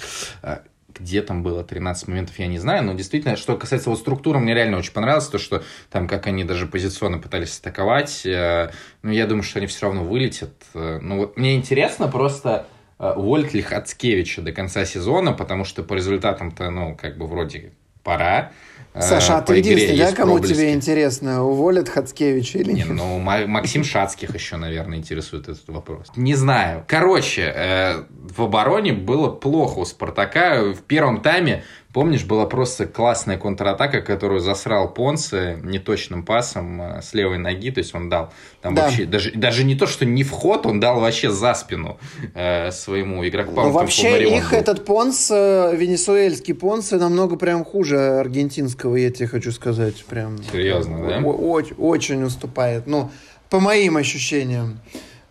где 0.99 1.23
там 1.23 1.43
было 1.43 1.65
13 1.65 2.09
моментов, 2.09 2.39
я 2.39 2.47
не 2.47 2.59
знаю, 2.59 2.85
но 2.85 2.95
действительно, 2.95 3.37
что 3.37 3.57
касается 3.57 3.91
вот 3.91 3.99
структуры, 3.99 4.39
мне 4.39 4.55
реально 4.55 4.79
очень 4.79 4.93
понравилось 4.93 5.29
то, 5.29 5.39
что 5.39 5.63
там, 5.91 6.09
как 6.09 6.27
они 6.27 6.45
даже 6.45 6.67
позиционно 6.67 7.19
пытались 7.19 7.59
атаковать, 7.59 8.25
э, 8.27 8.71
ну, 9.03 9.11
я 9.11 9.27
думаю, 9.27 9.43
что 9.43 9.59
они 9.59 9.67
все 9.67 9.87
равно 9.87 10.05
вылетят. 10.05 10.53
Э, 10.75 10.99
ну, 11.01 11.19
вот 11.19 11.37
мне 11.37 11.55
интересно 11.55 12.09
просто, 12.09 12.67
э, 12.99 13.13
уволит 13.13 13.55
ли 13.55 13.63
Хацкевича 13.63 14.43
до 14.43 14.53
конца 14.53 14.85
сезона, 14.85 15.33
потому 15.33 15.65
что 15.65 15.83
по 15.83 15.95
результатам-то, 15.95 16.71
ну, 16.71 16.97
как 16.97 17.19
бы 17.19 17.27
вроде 17.27 17.73
пора. 18.03 18.53
Саша, 18.95 19.39
а 19.39 19.43
ты 19.43 19.57
единственный, 19.57 19.97
да, 19.97 20.13
кому 20.13 20.35
проблески. 20.35 20.55
тебе 20.55 20.75
интересно, 20.75 21.45
уволят 21.45 21.89
Хацкевича 21.89 22.59
или 22.59 22.73
нет? 22.73 22.89
Не, 22.89 22.93
ну, 22.93 23.19
Максим 23.19 23.85
Шацких 23.85 24.35
еще, 24.35 24.57
наверное, 24.57 24.99
интересует 24.99 25.49
этот 25.49 25.67
вопрос. 25.69 26.09
Не 26.15 26.35
знаю. 26.35 26.85
Короче, 26.87 27.53
э, 27.55 28.03
в 28.11 28.43
обороне 28.43 28.93
было 28.93 29.31
плохо 29.31 29.79
у 29.79 29.85
Спартака. 29.87 30.73
В 30.73 30.83
первом 30.83 31.23
тайме 31.23 31.65
Помнишь, 31.93 32.25
была 32.25 32.47
просто 32.47 32.87
классная 32.87 33.37
контратака, 33.37 34.01
которую 34.01 34.41
засрал 34.41 34.93
Понце 34.93 35.59
неточным 35.63 36.25
пасом 36.25 36.81
э, 36.81 37.03
с 37.03 37.13
левой 37.13 37.37
ноги, 37.37 37.71
то 37.71 37.79
есть 37.79 37.95
он 37.95 38.09
дал 38.09 38.33
там 38.63 38.75
да. 38.75 38.85
вообще, 38.85 39.05
даже, 39.05 39.33
даже 39.33 39.63
не 39.63 39.75
то, 39.75 39.87
что 39.87 40.07
не 40.07 40.25
вход, 40.25 40.65
он 40.65 40.81
дал 40.81 41.01
вообще 41.01 41.31
за 41.31 41.53
спину 41.53 41.99
э, 42.35 42.71
своему 42.71 43.27
игроку. 43.29 43.53
Ну, 43.57 43.71
вообще 43.73 44.37
их 44.37 44.51
был. 44.51 44.59
этот 44.59 44.87
Понс, 44.87 45.31
э, 45.31 45.77
венесуэльский 45.77 46.55
Понс, 46.55 46.93
намного 46.93 47.37
прям 47.37 47.63
хуже 47.63 47.99
аргентинского, 47.99 48.97
я 48.97 49.11
тебе 49.11 49.29
хочу 49.29 49.53
сказать. 49.53 50.03
Прям, 50.05 50.43
Серьезно, 50.51 51.07
да? 51.07 51.19
Очень, 51.19 51.77
очень 51.77 52.23
уступает, 52.23 52.87
ну, 52.87 53.11
по 53.51 53.61
моим 53.61 53.99
ощущениям. 53.99 54.81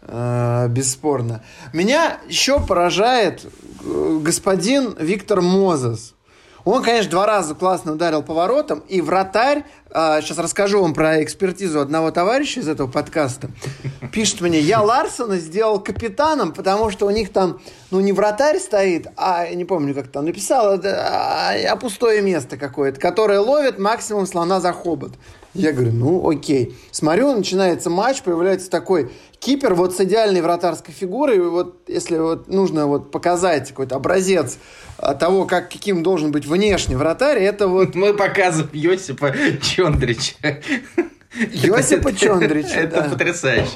Э, 0.04 0.68
бесспорно. 0.70 1.44
Меня 1.74 2.20
еще 2.28 2.60
поражает 2.60 3.46
господин 3.84 4.96
Виктор 5.00 5.42
Мозес. 5.42 6.14
Он, 6.64 6.84
конечно, 6.84 7.12
два 7.12 7.26
раза 7.26 7.56
классно 7.56 7.94
ударил 7.94 8.22
поворотом, 8.22 8.84
и 8.88 9.02
вратарь, 9.02 9.66
а, 9.90 10.22
сейчас 10.22 10.38
расскажу 10.38 10.82
вам 10.82 10.94
про 10.94 11.24
экспертизу 11.24 11.80
одного 11.80 12.12
товарища 12.12 12.60
из 12.60 12.68
этого 12.68 12.90
подкаста, 12.90 13.50
пишет 14.12 14.42
мне, 14.42 14.60
я 14.60 14.82
Ларсона 14.82 15.38
сделал 15.38 15.80
капитаном, 15.80 16.54
потому 16.54 16.92
что 16.92 17.08
у 17.08 17.10
них 17.10 17.32
там, 17.32 17.60
ну, 17.90 18.00
не 18.00 18.14
вратарь 18.14 18.60
стоит, 18.60 19.08
а, 19.18 19.48
не 19.50 19.66
помню, 19.66 19.96
как 19.96 20.10
там 20.10 20.26
написал, 20.26 20.80
а, 20.84 21.54
а 21.54 21.76
пустое 21.78 22.22
место 22.22 22.58
какое-то, 22.58 23.00
которое 23.00 23.40
ловит 23.40 23.80
максимум 23.80 24.28
слона 24.28 24.60
за 24.60 24.72
хобот. 24.72 25.14
Я 25.54 25.74
говорю, 25.74 25.92
ну, 25.92 26.30
окей. 26.30 26.78
Смотрю, 26.92 27.36
начинается 27.36 27.90
матч, 27.90 28.22
появляется 28.22 28.70
такой 28.70 29.12
кипер 29.40 29.74
вот 29.74 29.96
с 29.96 30.00
идеальной 30.00 30.42
вратарской 30.42 30.94
фигурой. 30.94 31.40
Вот 31.42 31.90
если 31.90 32.18
вот 32.18 32.48
нужно 32.48 32.88
вот 32.88 33.12
показать 33.12 33.70
какой-то 33.70 33.96
образец 33.96 34.58
а, 34.98 35.14
того, 35.14 35.46
как, 35.46 35.70
каким 35.70 36.04
должен 36.04 36.32
быть 36.32 36.46
внешний 36.46 36.96
вратарь, 36.96 37.40
это 37.40 37.68
вот... 37.68 37.96
Мы 37.96 38.14
показываем 38.14 38.70
Йосипа 38.74 39.34
Чондрича. 39.62 40.62
Йосипа 41.52 42.14
Чондрича, 42.14 42.80
Это 42.80 43.10
потрясающе. 43.10 43.72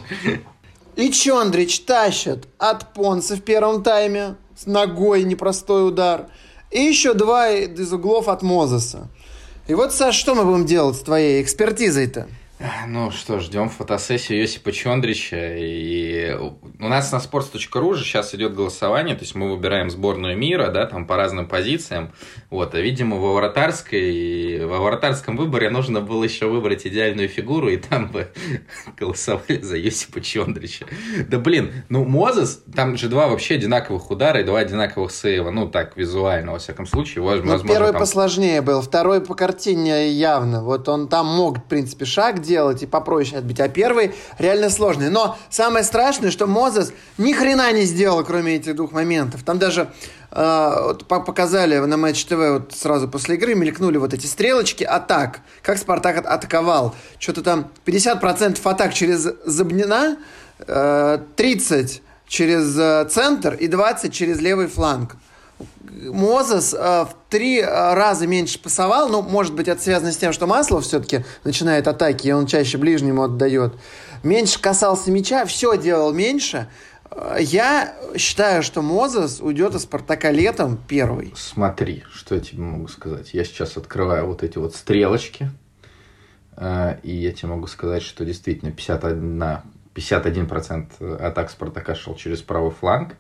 И 0.95 1.11
Чондрич 1.11 1.81
тащит 1.81 2.47
от 2.57 2.93
Понса 2.93 3.35
в 3.35 3.41
первом 3.41 3.83
тайме 3.83 4.35
с 4.55 4.65
ногой 4.65 5.23
непростой 5.23 5.85
удар. 5.85 6.27
И 6.71 6.79
еще 6.79 7.13
два 7.13 7.49
из 7.49 7.91
углов 7.91 8.29
от 8.29 8.41
Мозеса. 8.41 9.09
И 9.67 9.73
вот, 9.73 9.93
Саш, 9.93 10.15
что 10.15 10.35
мы 10.35 10.45
будем 10.45 10.65
делать 10.65 10.95
с 10.95 11.01
твоей 11.01 11.41
экспертизой-то? 11.41 12.27
Ну 12.87 13.11
что, 13.11 13.39
ждем 13.39 13.69
фотосессию 13.69 14.39
Йосипа 14.39 14.71
Чондрича. 14.71 15.55
И 15.57 16.37
у 16.79 16.87
нас 16.87 17.11
на 17.11 17.17
sports.ru 17.17 17.93
же 17.93 18.03
сейчас 18.03 18.33
идет 18.35 18.53
голосование, 18.53 19.15
то 19.15 19.21
есть 19.21 19.35
мы 19.35 19.51
выбираем 19.51 19.89
сборную 19.89 20.37
мира, 20.37 20.69
да, 20.69 20.85
там 20.85 21.05
по 21.05 21.15
разным 21.15 21.47
позициям. 21.47 22.11
Вот, 22.49 22.75
а 22.75 22.81
видимо, 22.81 23.17
во 23.17 23.33
вратарской, 23.33 24.65
во 24.65 24.79
вратарском 24.79 25.37
выборе 25.37 25.69
нужно 25.69 26.01
было 26.01 26.23
еще 26.23 26.47
выбрать 26.47 26.85
идеальную 26.85 27.29
фигуру, 27.29 27.69
и 27.69 27.77
там 27.77 28.07
бы 28.07 28.29
голосовали 28.97 29.61
за 29.61 29.77
Йосипа 29.77 30.21
Чондрича. 30.21 30.85
Да 31.27 31.39
блин, 31.39 31.71
ну 31.89 32.03
Мозес, 32.03 32.63
там 32.75 32.97
же 32.97 33.09
два 33.09 33.27
вообще 33.27 33.55
одинаковых 33.55 34.11
удара 34.11 34.41
и 34.41 34.43
два 34.43 34.59
одинаковых 34.59 35.11
сейва, 35.11 35.51
ну 35.51 35.67
так, 35.69 35.97
визуально, 35.97 36.53
во 36.53 36.59
всяком 36.59 36.85
случае. 36.85 37.23
Ну, 37.23 37.29
возможно, 37.29 37.63
ну, 37.63 37.69
первый 37.69 37.91
там... 37.91 38.01
посложнее 38.01 38.61
был, 38.61 38.81
второй 38.81 39.21
по 39.21 39.35
картине 39.35 40.09
явно. 40.09 40.63
Вот 40.63 40.89
он 40.89 41.07
там 41.07 41.27
мог, 41.27 41.59
в 41.59 41.63
принципе, 41.63 42.05
шаг 42.05 42.41
делать 42.41 42.83
и 42.83 42.85
попроще 42.85 43.39
отбить, 43.39 43.59
а 43.59 43.69
первый 43.69 44.13
реально 44.39 44.69
сложный. 44.69 45.09
Но 45.09 45.37
самое 45.49 45.83
страшное, 45.83 46.31
что 46.31 46.47
Мозес 46.47 46.64
ни 47.17 47.33
хрена 47.33 47.71
не 47.71 47.83
сделал, 47.83 48.23
кроме 48.23 48.55
этих 48.55 48.75
двух 48.75 48.91
моментов. 48.91 49.43
Там 49.43 49.59
даже 49.59 49.89
э, 50.31 50.73
вот, 50.83 51.07
показали 51.07 51.77
на 51.77 51.97
Матч 51.97 52.25
ТВ 52.25 52.35
вот 52.35 52.73
сразу 52.73 53.07
после 53.07 53.35
игры, 53.35 53.55
мелькнули 53.55 53.97
вот 53.97 54.13
эти 54.13 54.25
стрелочки 54.25 54.83
атак, 54.83 55.41
как 55.61 55.77
Спартак 55.77 56.17
от 56.17 56.25
атаковал. 56.25 56.95
Что-то 57.19 57.41
там 57.41 57.71
50% 57.85 58.59
атак 58.63 58.93
через 58.93 59.27
Забнина, 59.45 60.17
э, 60.59 61.19
30 61.35 62.01
через 62.27 62.77
э, 62.77 63.07
центр 63.09 63.53
и 63.53 63.67
20 63.67 64.13
через 64.13 64.39
левый 64.39 64.67
фланг. 64.67 65.15
Мозес 65.89 66.73
э, 66.73 66.77
в 66.77 67.15
три 67.29 67.59
э, 67.59 67.93
раза 67.93 68.27
меньше 68.27 68.59
пасовал. 68.59 69.09
Ну, 69.09 69.21
может 69.21 69.53
быть, 69.53 69.67
это 69.67 69.81
связано 69.81 70.11
с 70.11 70.17
тем, 70.17 70.33
что 70.33 70.47
Маслов 70.47 70.83
все-таки 70.83 71.23
начинает 71.43 71.87
атаки, 71.87 72.27
и 72.27 72.31
он 72.31 72.47
чаще 72.47 72.77
ближнему 72.77 73.23
отдает. 73.23 73.73
Меньше 74.25 74.59
касался 74.59 75.11
мяча, 75.11 75.45
все 75.45 75.77
делал 75.77 76.11
меньше. 76.11 76.67
Э, 77.11 77.37
я 77.39 77.95
считаю, 78.17 78.63
что 78.63 78.81
Мозес 78.81 79.39
уйдет 79.39 79.75
из 79.75 79.83
Спартака 79.83 80.31
летом 80.31 80.79
первый. 80.87 81.31
Смотри, 81.35 82.03
что 82.11 82.33
я 82.33 82.41
тебе 82.41 82.63
могу 82.63 82.87
сказать. 82.87 83.35
Я 83.35 83.43
сейчас 83.43 83.77
открываю 83.77 84.25
вот 84.25 84.41
эти 84.41 84.57
вот 84.57 84.73
стрелочки. 84.75 85.51
Э, 86.57 86.97
и 87.03 87.13
я 87.13 87.33
тебе 87.33 87.49
могу 87.49 87.67
сказать, 87.67 88.01
что 88.01 88.25
действительно 88.25 88.71
51, 88.71 89.61
51% 89.93 91.17
атак 91.17 91.51
Спартака 91.51 91.93
шел 91.93 92.15
через 92.15 92.41
правый 92.41 92.71
фланг. 92.71 93.17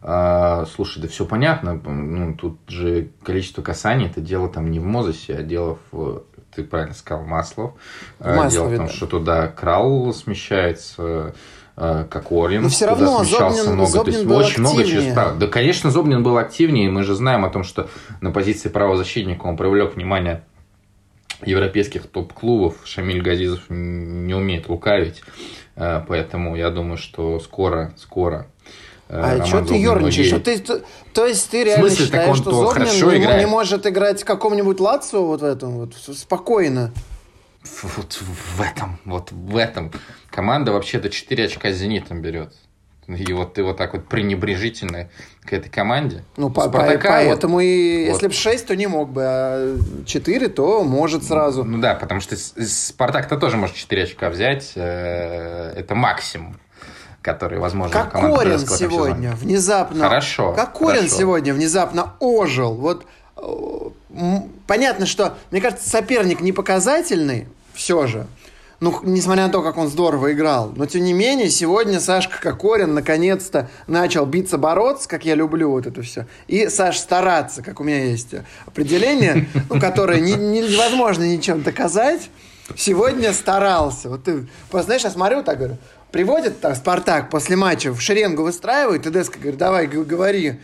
А, 0.00 0.66
слушай, 0.66 1.00
да 1.00 1.06
все 1.06 1.24
понятно. 1.24 1.74
Ну, 1.74 2.34
тут 2.34 2.58
же 2.66 3.10
количество 3.22 3.62
касаний 3.62 4.06
это 4.06 4.20
дело 4.20 4.48
там 4.48 4.72
не 4.72 4.80
в 4.80 4.84
Мозесе, 4.84 5.36
а 5.36 5.42
дело 5.42 5.78
в 5.92 6.24
ты 6.54 6.64
правильно 6.64 6.94
сказал, 6.94 7.24
Маслов. 7.24 7.72
Маслове, 8.18 8.50
дело 8.50 8.68
в 8.68 8.76
том, 8.76 8.86
да. 8.86 8.92
что 8.92 9.06
туда 9.06 9.48
Крал 9.48 10.12
смещается, 10.12 11.34
а, 11.76 12.04
как 12.04 12.32
Орин. 12.32 12.62
Но 12.62 12.68
все 12.68 12.86
равно 12.86 13.22
смещался 13.22 13.58
Зобнин, 13.58 13.74
много. 13.74 13.90
Зобнин 13.90 14.12
То 14.12 14.18
есть 14.18 14.28
был 14.28 14.36
очень 14.36 14.48
активнее. 14.48 14.72
много 14.72 14.84
через 14.84 15.14
право. 15.14 15.36
Да, 15.36 15.46
конечно, 15.46 15.90
Зобнин 15.90 16.22
был 16.22 16.38
активнее. 16.38 16.90
Мы 16.90 17.04
же 17.04 17.14
знаем 17.14 17.44
о 17.44 17.50
том, 17.50 17.62
что 17.62 17.88
на 18.20 18.30
позиции 18.30 18.68
правозащитника 18.68 19.46
он 19.46 19.56
привлек 19.56 19.94
внимание 19.94 20.44
европейских 21.44 22.06
топ-клубов. 22.06 22.76
Шамиль 22.84 23.22
Газизов 23.22 23.62
не 23.68 24.34
умеет 24.34 24.68
лукавить. 24.68 25.22
А, 25.76 26.04
поэтому 26.06 26.56
я 26.56 26.70
думаю, 26.70 26.96
что 26.96 27.38
скоро, 27.38 27.92
скоро 27.96 28.48
а 29.08 29.44
что 29.44 29.64
ты 29.64 29.74
ерничаешь? 29.74 30.28
Что 30.28 30.40
ты, 30.40 30.58
то, 30.58 30.82
то 31.14 31.26
есть 31.26 31.48
ты 31.50 31.64
реально 31.64 31.88
смысле, 31.88 32.06
считаешь, 32.06 32.36
что 32.36 32.50
Зобнин 32.50 33.10
не, 33.10 33.18
играет? 33.18 33.40
не 33.40 33.46
может 33.46 33.86
играть 33.86 34.22
в 34.22 34.24
каком-нибудь 34.24 34.80
Лацио 34.80 35.24
вот 35.24 35.40
в 35.40 35.44
этом 35.44 35.78
вот 35.78 35.94
спокойно? 35.94 36.92
Вот 37.82 38.20
в 38.20 38.60
этом, 38.60 38.98
вот 39.04 39.32
в 39.32 39.56
этом. 39.56 39.92
Команда 40.30 40.72
вообще-то 40.72 41.10
4 41.10 41.44
очка 41.44 41.70
с 41.70 41.76
«Зенитом» 41.76 42.22
берет. 42.22 42.54
И 43.08 43.32
вот 43.32 43.54
ты 43.54 43.62
вот 43.62 43.78
так 43.78 43.94
вот 43.94 44.06
пренебрежительно 44.06 45.08
к 45.42 45.54
этой 45.54 45.70
команде. 45.70 46.24
Ну, 46.36 46.50
по, 46.50 46.68
Спартака, 46.68 47.08
поэтому 47.08 47.54
вот, 47.54 47.60
и 47.62 48.04
если 48.04 48.26
вот. 48.26 48.32
бы 48.32 48.34
6, 48.34 48.66
то 48.66 48.76
не 48.76 48.86
мог 48.86 49.10
бы, 49.10 49.22
а 49.24 49.78
4, 50.04 50.48
то 50.48 50.84
может 50.84 51.24
сразу. 51.24 51.64
Ну 51.64 51.78
да, 51.78 51.94
потому 51.94 52.20
что 52.20 52.36
Спартак-то 52.36 53.38
тоже 53.38 53.56
может 53.56 53.76
4 53.76 54.02
очка 54.02 54.28
взять. 54.28 54.72
Э, 54.74 55.72
это 55.74 55.94
максимум 55.94 56.58
который, 57.28 57.58
возможно, 57.58 57.92
как 57.92 58.12
Корин 58.12 58.58
сегодня 58.60 59.32
внезапно. 59.32 60.04
Хорошо. 60.04 60.54
Как 60.54 60.72
Корин 60.72 61.02
хорошо. 61.02 61.16
сегодня 61.16 61.52
внезапно 61.52 62.14
ожил. 62.20 62.74
Вот 62.74 63.04
э, 63.36 64.40
понятно, 64.66 65.04
что, 65.04 65.36
мне 65.50 65.60
кажется, 65.60 65.88
соперник 65.88 66.40
не 66.40 66.52
показательный, 66.52 67.46
все 67.74 68.06
же. 68.06 68.26
Ну, 68.80 68.98
несмотря 69.02 69.46
на 69.46 69.52
то, 69.52 69.60
как 69.60 69.76
он 69.76 69.88
здорово 69.88 70.32
играл. 70.32 70.72
Но, 70.74 70.86
тем 70.86 71.02
не 71.04 71.12
менее, 71.12 71.50
сегодня 71.50 72.00
Сашка 72.00 72.40
Кокорин 72.40 72.94
наконец-то 72.94 73.68
начал 73.86 74.24
биться, 74.24 74.56
бороться, 74.56 75.08
как 75.08 75.26
я 75.26 75.34
люблю 75.34 75.70
вот 75.70 75.86
это 75.86 76.00
все. 76.00 76.26
И, 76.46 76.68
Саш, 76.68 76.98
стараться, 76.98 77.62
как 77.62 77.80
у 77.80 77.84
меня 77.84 78.04
есть 78.04 78.34
определение, 78.66 79.48
ну, 79.68 79.78
которое 79.78 80.20
не, 80.20 80.34
невозможно 80.34 81.24
ничем 81.24 81.62
доказать. 81.62 82.30
Сегодня 82.76 83.32
старался. 83.32 84.10
Вот 84.10 84.24
ты, 84.24 84.46
знаешь, 84.70 85.02
я 85.02 85.10
смотрю, 85.10 85.42
так 85.42 85.58
говорю, 85.58 85.76
приводит 86.10 86.60
там 86.60 86.74
Спартак 86.74 87.30
после 87.30 87.56
матча 87.56 87.92
в 87.92 88.00
шеренгу 88.00 88.42
выстраивает, 88.42 89.06
и 89.06 89.10
Деска 89.10 89.38
говорит, 89.38 89.58
давай, 89.58 89.86
говори. 89.86 90.60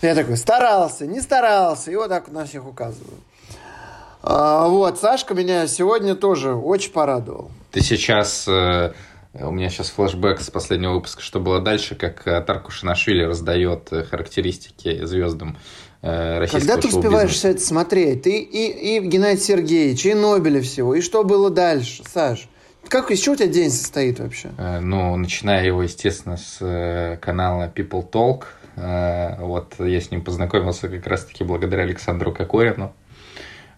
Я 0.00 0.14
такой, 0.14 0.36
старался, 0.36 1.06
не 1.06 1.20
старался, 1.20 1.90
и 1.90 1.96
вот 1.96 2.08
так 2.08 2.28
на 2.28 2.44
всех 2.44 2.66
указываю. 2.66 3.18
А, 4.22 4.68
вот, 4.68 4.98
Сашка 4.98 5.34
меня 5.34 5.66
сегодня 5.66 6.14
тоже 6.14 6.54
очень 6.54 6.92
порадовал. 6.92 7.50
Ты 7.72 7.80
сейчас... 7.80 8.46
Э, 8.46 8.92
у 9.34 9.50
меня 9.50 9.68
сейчас 9.68 9.90
флешбэк 9.90 10.40
с 10.40 10.50
последнего 10.50 10.94
выпуска, 10.94 11.22
что 11.22 11.40
было 11.40 11.60
дальше, 11.60 11.94
как 11.94 12.22
Тарку 12.24 12.70
Шинашвили 12.70 13.24
раздает 13.24 13.92
э, 13.92 14.04
характеристики 14.04 15.04
звездам 15.04 15.58
э, 16.02 16.38
российского 16.38 16.60
Когда 16.60 16.88
ты 16.88 16.96
успеваешь 16.96 17.32
все 17.32 17.50
это 17.50 17.60
смотреть? 17.60 18.22
Ты 18.22 18.38
и, 18.38 18.96
и 18.96 19.00
Геннадий 19.00 19.42
Сергеевич, 19.42 20.06
и 20.06 20.14
Нобеля 20.14 20.62
всего, 20.62 20.94
и 20.94 21.00
что 21.00 21.24
было 21.24 21.50
дальше, 21.50 22.02
Саш? 22.04 22.48
Как, 22.88 23.10
из 23.10 23.20
чего 23.20 23.34
у 23.34 23.36
тебя 23.36 23.48
день 23.48 23.70
состоит 23.70 24.18
вообще? 24.18 24.50
Ну, 24.80 25.16
начиная 25.16 25.64
его, 25.64 25.82
естественно, 25.82 26.36
с 26.36 27.18
канала 27.20 27.70
People 27.74 28.08
Talk. 28.10 28.44
Вот 29.40 29.74
я 29.78 30.00
с 30.00 30.10
ним 30.10 30.22
познакомился 30.22 30.88
как 30.88 31.06
раз-таки 31.06 31.44
благодаря 31.44 31.82
Александру 31.82 32.32
Кокорину. 32.32 32.92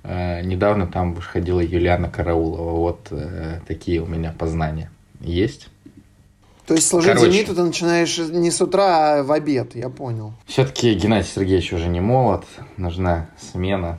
Недавно 0.04 0.86
там 0.86 1.14
выходила 1.14 1.60
Юлиана 1.60 2.08
Караулова. 2.08 2.78
Вот 2.78 3.12
такие 3.66 4.00
у 4.00 4.06
меня 4.06 4.34
познания 4.38 4.90
есть. 5.20 5.68
То 6.66 6.74
есть 6.74 6.86
служить 6.86 7.14
Короче, 7.14 7.32
«Зениту» 7.32 7.54
ты 7.56 7.62
начинаешь 7.64 8.16
не 8.18 8.52
с 8.52 8.60
утра, 8.60 9.18
а 9.18 9.22
в 9.24 9.32
обед, 9.32 9.74
я 9.74 9.88
понял. 9.88 10.34
Все-таки 10.46 10.94
Геннадий 10.94 11.28
Сергеевич 11.28 11.72
уже 11.72 11.88
не 11.88 12.00
молод, 12.00 12.44
нужна 12.76 13.28
смена. 13.38 13.98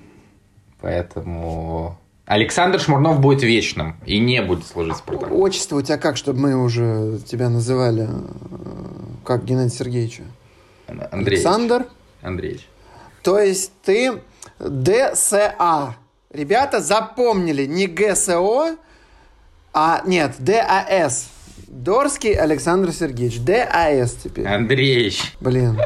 Поэтому 0.79 1.99
Александр 2.31 2.79
Шмурнов 2.79 3.19
будет 3.19 3.43
вечным 3.43 3.97
и 4.05 4.17
не 4.17 4.41
будет 4.41 4.65
служить 4.65 4.95
Спартаку. 4.95 5.37
Отчество 5.37 5.75
у 5.75 5.81
тебя 5.81 5.97
как, 5.97 6.15
чтобы 6.15 6.39
мы 6.39 6.63
уже 6.63 7.19
тебя 7.25 7.49
называли 7.49 8.07
как 9.25 9.43
Геннадий 9.43 9.75
Сергеевича? 9.75 10.23
Андреевич. 10.87 11.45
Александр? 11.45 11.87
Андреевич. 12.21 12.69
То 13.21 13.37
есть 13.37 13.73
ты 13.83 14.21
ДСА. 14.59 15.95
Ребята 16.31 16.79
запомнили 16.79 17.65
не 17.65 17.87
ГСО, 17.87 18.77
а 19.73 20.01
нет, 20.05 20.35
ДАС. 20.39 21.27
Дорский 21.67 22.31
Александр 22.31 22.93
Сергеевич. 22.93 23.41
ДАС 23.41 24.13
теперь. 24.23 24.47
Андреевич. 24.47 25.33
Блин. 25.41 25.77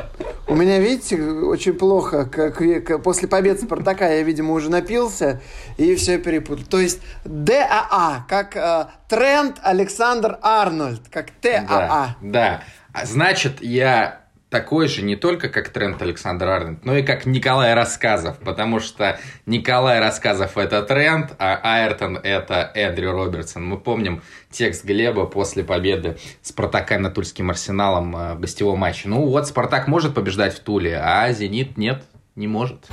У 0.48 0.56
меня, 0.56 0.80
видите, 0.80 1.22
очень 1.22 1.74
плохо. 1.74 2.26
Как, 2.26 3.02
после 3.04 3.28
победы 3.28 3.62
Спартака 3.62 4.08
я, 4.08 4.22
видимо, 4.22 4.54
уже 4.54 4.70
напился 4.70 5.42
и 5.78 5.96
все 5.96 6.18
перепутал. 6.20 6.66
То 6.66 6.80
есть 6.80 7.02
ДАА, 7.24 8.26
как 8.28 8.56
э, 8.56 8.88
Трент 9.10 9.58
Александр 9.64 10.38
Арнольд, 10.42 11.02
как 11.10 11.32
ТАА. 11.32 11.66
Да, 11.68 12.16
да. 12.22 12.64
А 12.94 13.06
значит, 13.06 13.62
я 13.62 14.25
такой 14.56 14.88
же 14.88 15.02
не 15.02 15.18
только 15.18 15.50
как 15.50 15.68
Трент 15.68 16.02
Александр 16.02 16.48
Арнольд, 16.48 16.86
но 16.86 16.96
и 16.96 17.04
как 17.04 17.26
Николай 17.26 17.74
Рассказов, 17.74 18.38
потому 18.40 18.80
что 18.80 19.20
Николай 19.46 20.00
Рассказов 20.00 20.58
это 20.58 20.82
Трент, 20.82 21.34
а 21.40 21.60
Айртон 21.62 22.16
это 22.16 22.72
Эндрю 22.74 23.12
Робертсон. 23.12 23.66
Мы 23.66 23.78
помним 23.78 24.22
текст 24.50 24.86
Глеба 24.86 25.26
после 25.26 25.66
победы 25.66 26.18
Спартака 26.42 26.98
над 27.00 27.14
Тульским 27.16 27.50
Арсеналом 27.50 28.16
э, 28.16 28.36
в 28.36 28.40
гостевом 28.40 28.80
матче. 28.80 29.10
Ну 29.10 29.26
вот, 29.26 29.46
Спартак 29.46 29.90
может 29.90 30.16
побеждать 30.16 30.56
в 30.56 30.62
Туле, 30.62 31.02
а 31.04 31.30
Зенит 31.34 31.76
нет, 31.76 32.06
не 32.38 32.48
может. 32.48 32.88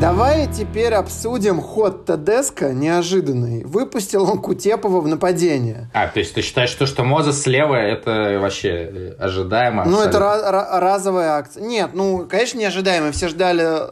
Давай 0.00 0.46
теперь 0.46 0.94
обсудим 0.94 1.60
ход 1.60 2.04
Тедеско 2.06 2.72
неожиданный. 2.72 3.64
Выпустил 3.64 4.30
он 4.30 4.38
Кутепова 4.38 5.00
в 5.00 5.08
нападение. 5.08 5.90
А, 5.92 6.06
то 6.06 6.20
есть 6.20 6.34
ты 6.34 6.40
считаешь, 6.40 6.70
что, 6.70 6.86
что 6.86 7.02
Мозес 7.02 7.42
слева 7.42 7.74
это 7.74 8.38
вообще 8.40 8.68
э, 8.68 9.12
ожидаемо? 9.18 9.84
Ну, 9.84 10.00
это 10.00 10.18
ra- 10.18 10.78
разовая 10.78 11.30
акция. 11.32 11.64
Нет, 11.64 11.90
ну, 11.94 12.26
конечно, 12.30 12.58
неожидаемо. 12.58 13.10
Все 13.10 13.26
ждали, 13.26 13.88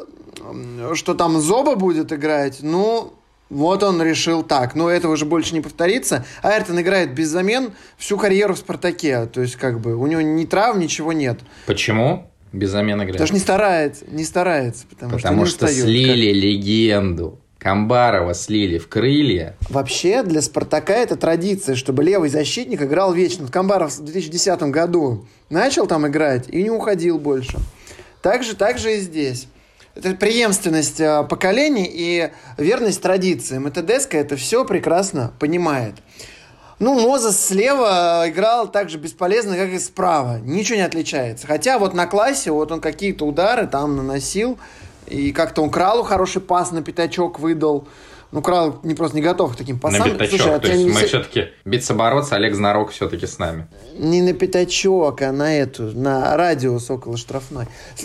что 0.95 1.15
там 1.15 1.41
Зоба 1.41 1.75
будет 1.75 2.13
играть. 2.13 2.59
Ну, 2.63 3.13
вот 3.51 3.83
он 3.83 4.01
решил 4.01 4.45
так. 4.45 4.77
Но 4.77 4.89
этого 4.89 5.13
уже 5.15 5.25
больше 5.25 5.55
не 5.55 5.61
повторится. 5.61 6.25
Айртон 6.41 6.81
играет 6.81 7.15
без 7.15 7.31
замен 7.31 7.73
всю 7.97 8.17
карьеру 8.17 8.55
в 8.55 8.59
«Спартаке». 8.59 9.27
То 9.27 9.41
есть, 9.41 9.57
как 9.57 9.81
бы, 9.81 9.97
у 9.97 10.07
него 10.07 10.21
ни 10.21 10.45
трав, 10.45 10.77
ничего 10.77 11.13
нет. 11.13 11.41
Почему? 11.67 12.31
Без 12.57 12.71
замены 12.71 13.03
играет. 13.03 13.13
Потому 13.13 13.27
что 13.27 13.35
не 13.35 13.41
старается, 13.41 14.05
не 14.09 14.25
старается. 14.25 14.87
Потому, 14.89 15.13
потому 15.13 15.47
что, 15.47 15.67
что 15.67 15.83
слили 15.83 16.33
как... 16.33 16.43
легенду. 16.43 17.39
Камбарова 17.59 18.33
слили 18.33 18.79
в 18.79 18.89
крылья. 18.89 19.57
Вообще 19.69 20.23
для 20.23 20.41
Спартака 20.41 20.95
это 20.95 21.17
традиция, 21.17 21.75
чтобы 21.75 22.03
левый 22.03 22.29
защитник 22.31 22.81
играл 22.81 23.13
вечно. 23.13 23.49
Камбаров 23.49 23.93
в 23.93 24.05
2010 24.05 24.63
году 24.65 25.27
начал 25.51 25.87
там 25.87 26.07
играть 26.07 26.49
и 26.49 26.63
не 26.63 26.71
уходил 26.71 27.19
больше. 27.19 27.59
Так 28.23 28.43
же, 28.43 28.57
так 28.57 28.79
же 28.79 28.97
и 28.97 29.01
здесь. 29.01 29.49
Это 29.95 30.15
преемственность 30.15 31.01
а, 31.01 31.25
поколений 31.25 31.91
и 31.91 32.31
верность 32.57 33.03
традициям. 33.03 33.67
И 33.69 33.71
Тедеско 33.71 34.17
это 34.17 34.37
все 34.37 34.65
прекрасно 34.65 35.33
понимает. 35.39 35.95
Ну, 36.79 36.93
Мозес 37.01 37.43
слева 37.43 38.25
играл 38.27 38.69
так 38.69 38.91
же 38.91 38.99
бесполезно, 38.99 39.57
как 39.57 39.71
и 39.71 39.79
справа. 39.79 40.41
Ничего 40.41 40.77
не 40.77 40.85
отличается. 40.85 41.47
Хотя 41.47 41.79
вот 41.79 41.95
на 41.95 42.07
классе 42.07 42.51
вот 42.51 42.71
он 42.71 42.83
какие-то 42.83 43.25
удары 43.25 43.67
там 43.67 43.97
наносил. 43.97 44.59
И 45.07 45.33
как-то 45.33 45.63
он 45.63 45.71
Кралу 45.71 46.03
хороший 46.03 46.43
пас 46.43 46.73
на 46.73 46.83
пятачок 46.83 47.39
выдал. 47.39 47.89
Ну, 48.37 48.43
Крал 48.43 48.81
не 48.83 48.95
просто 48.95 49.17
не 49.17 49.23
готов 49.23 49.55
к 49.55 49.57
таким 49.57 49.79
пасам. 49.79 50.09
На 50.09 50.15
пятачок, 50.15 50.41
Слушай, 50.41 50.55
а 50.57 50.59
то 50.59 50.69
есть 50.69 50.85
мы 50.85 50.93
все... 50.93 51.07
все-таки 51.07 51.49
биться 51.65 51.95
бороться, 51.95 52.37
Олег 52.37 52.55
Знарок 52.55 52.91
все-таки 52.91 53.27
с 53.27 53.39
нами. 53.39 53.67
Не 53.99 54.21
на 54.21 54.35
пятачок, 54.35 55.23
а 55.23 55.33
на 55.33 55.57
эту, 55.57 55.85
на 55.99 56.37
радиус 56.37 56.91
около 56.91 57.17
штрафной. 57.17 57.65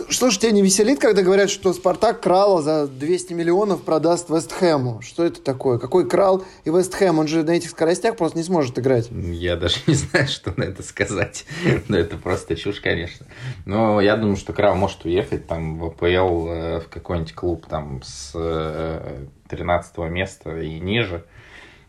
Слушай, 0.10 0.39
тебя 0.39 0.52
не 0.52 0.62
веселит, 0.62 1.00
когда 1.00 1.22
говорят, 1.22 1.50
что 1.50 1.74
Спартак 1.74 2.22
Крала 2.22 2.62
за 2.62 2.88
200 2.88 3.34
миллионов 3.34 3.82
продаст 3.82 4.30
Вестхэму? 4.30 5.02
Что 5.02 5.26
это 5.26 5.41
такое? 5.41 5.80
Какой 5.80 6.08
Крал 6.08 6.46
и 6.63 6.70
Вестхэм? 6.70 7.20
Он 7.20 7.28
же 7.28 7.44
на 7.44 7.52
этих 7.52 7.70
скоростях 7.70 8.15
просто 8.15 8.38
не 8.38 8.46
сможет 8.46 8.80
играть. 8.80 9.10
Я 9.12 9.58
даже 9.58 9.80
не 9.86 9.96
знаю, 9.96 10.30
что 10.30 10.54
на 10.56 10.63
это 10.63 10.82
сказать. 10.82 11.44
Но 11.89 11.98
это 11.98 12.15
просто 12.15 12.56
чушь, 12.56 12.80
конечно. 12.80 13.26
Но 13.65 14.00
я 14.00 14.15
думаю, 14.15 14.38
что 14.38 14.54
Крал 14.54 14.76
может 14.76 15.04
уехать 15.04 15.46
там 15.48 15.78
в 15.78 15.88
АПЛ 15.88 16.06
э, 16.06 16.80
в 16.80 16.88
какой-нибудь 16.89 17.34
клуб 17.34 17.65
там 17.67 18.02
с 18.02 18.32
э, 18.34 19.26
13 19.52 19.98
места 20.10 20.58
и 20.58 20.80
ниже. 20.80 21.24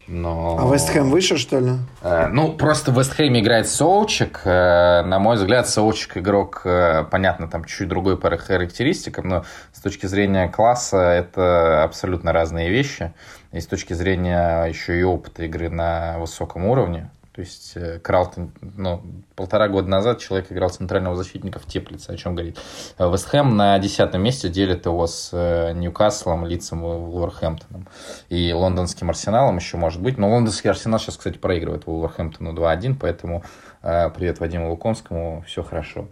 Но... 0.09 0.59
А 0.59 0.73
Вестхэм 0.73 1.11
выше, 1.11 1.39
что 1.39 1.61
ли? 1.61 1.73
Э, 2.03 2.27
ну, 2.27 2.53
просто 2.53 2.91
в 2.91 2.99
Вестхэме 2.99 3.41
играет 3.41 3.69
Соучик. 3.69 4.41
Э, 4.45 5.03
на 5.03 5.19
мой 5.21 5.37
взгляд, 5.37 5.69
Соучик 5.69 6.17
игрок, 6.17 6.63
э, 6.65 7.05
понятно, 7.11 7.49
там 7.49 7.65
чуть 7.65 7.89
другой 7.89 8.19
по 8.19 8.37
характеристикам, 8.37 9.29
но 9.29 9.45
с 9.73 9.81
точки 9.81 10.07
зрения 10.07 10.49
класса 10.49 10.99
это 10.99 11.85
абсолютно 11.85 12.33
разные 12.33 12.69
вещи. 12.69 13.13
И 13.53 13.61
с 13.61 13.67
точки 13.67 13.93
зрения 13.93 14.65
еще 14.65 14.99
и 14.99 15.05
опыта 15.05 15.45
игры 15.45 15.71
на 15.71 16.19
высоком 16.19 16.67
уровне. 16.67 17.09
То 17.35 17.41
есть 17.41 17.73
э, 17.77 17.99
Кралтон, 17.99 18.53
ну, 18.61 19.03
полтора 19.37 19.69
года 19.69 19.89
назад 19.89 20.19
человек 20.19 20.53
играл 20.53 20.69
центрального 20.69 21.17
защитника 21.17 21.59
в 21.59 21.65
Теплице, 21.65 22.11
о 22.11 22.17
чем 22.19 22.35
говорит. 22.35 22.59
Э, 22.99 23.11
Вестхэм 23.11 23.57
на 23.57 23.79
десятом 23.79 24.23
месте 24.23 24.51
делит 24.51 24.85
его 24.85 25.07
с 25.07 25.31
э, 25.33 25.73
Ньюкаслом, 25.73 26.45
Лицем 26.45 26.81
и 26.81 26.99
Вулверхэмптоном. 26.99 27.89
И 28.29 28.53
лондонским 28.53 29.09
Арсеналом 29.09 29.57
еще 29.57 29.79
может 29.79 30.03
быть. 30.03 30.19
Но 30.19 30.29
лондонский 30.29 30.69
Арсенал 30.69 30.99
сейчас, 30.99 31.17
кстати, 31.17 31.39
проигрывает 31.39 31.87
Вулверхэмптону 31.87 32.53
2-1, 32.53 32.97
поэтому 33.01 33.43
привет 33.81 34.39
Вадиму 34.39 34.71
Лукомскому, 34.71 35.43
все 35.45 35.65
хорошо 35.65 36.07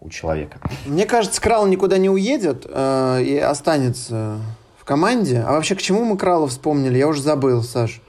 у 0.00 0.10
человека. 0.10 0.58
Мне 0.84 1.06
кажется, 1.06 1.40
Крал 1.40 1.66
никуда 1.66 1.96
не 1.96 2.10
уедет 2.10 2.66
и 2.66 3.42
останется 3.42 4.40
в 4.76 4.84
команде. 4.84 5.40
А 5.40 5.52
вообще, 5.52 5.74
к 5.74 5.80
чему 5.80 6.04
мы 6.04 6.18
Крала 6.18 6.48
вспомнили? 6.48 6.98
Я 6.98 7.08
уже 7.08 7.22
забыл, 7.22 7.62
Саш. 7.62 8.02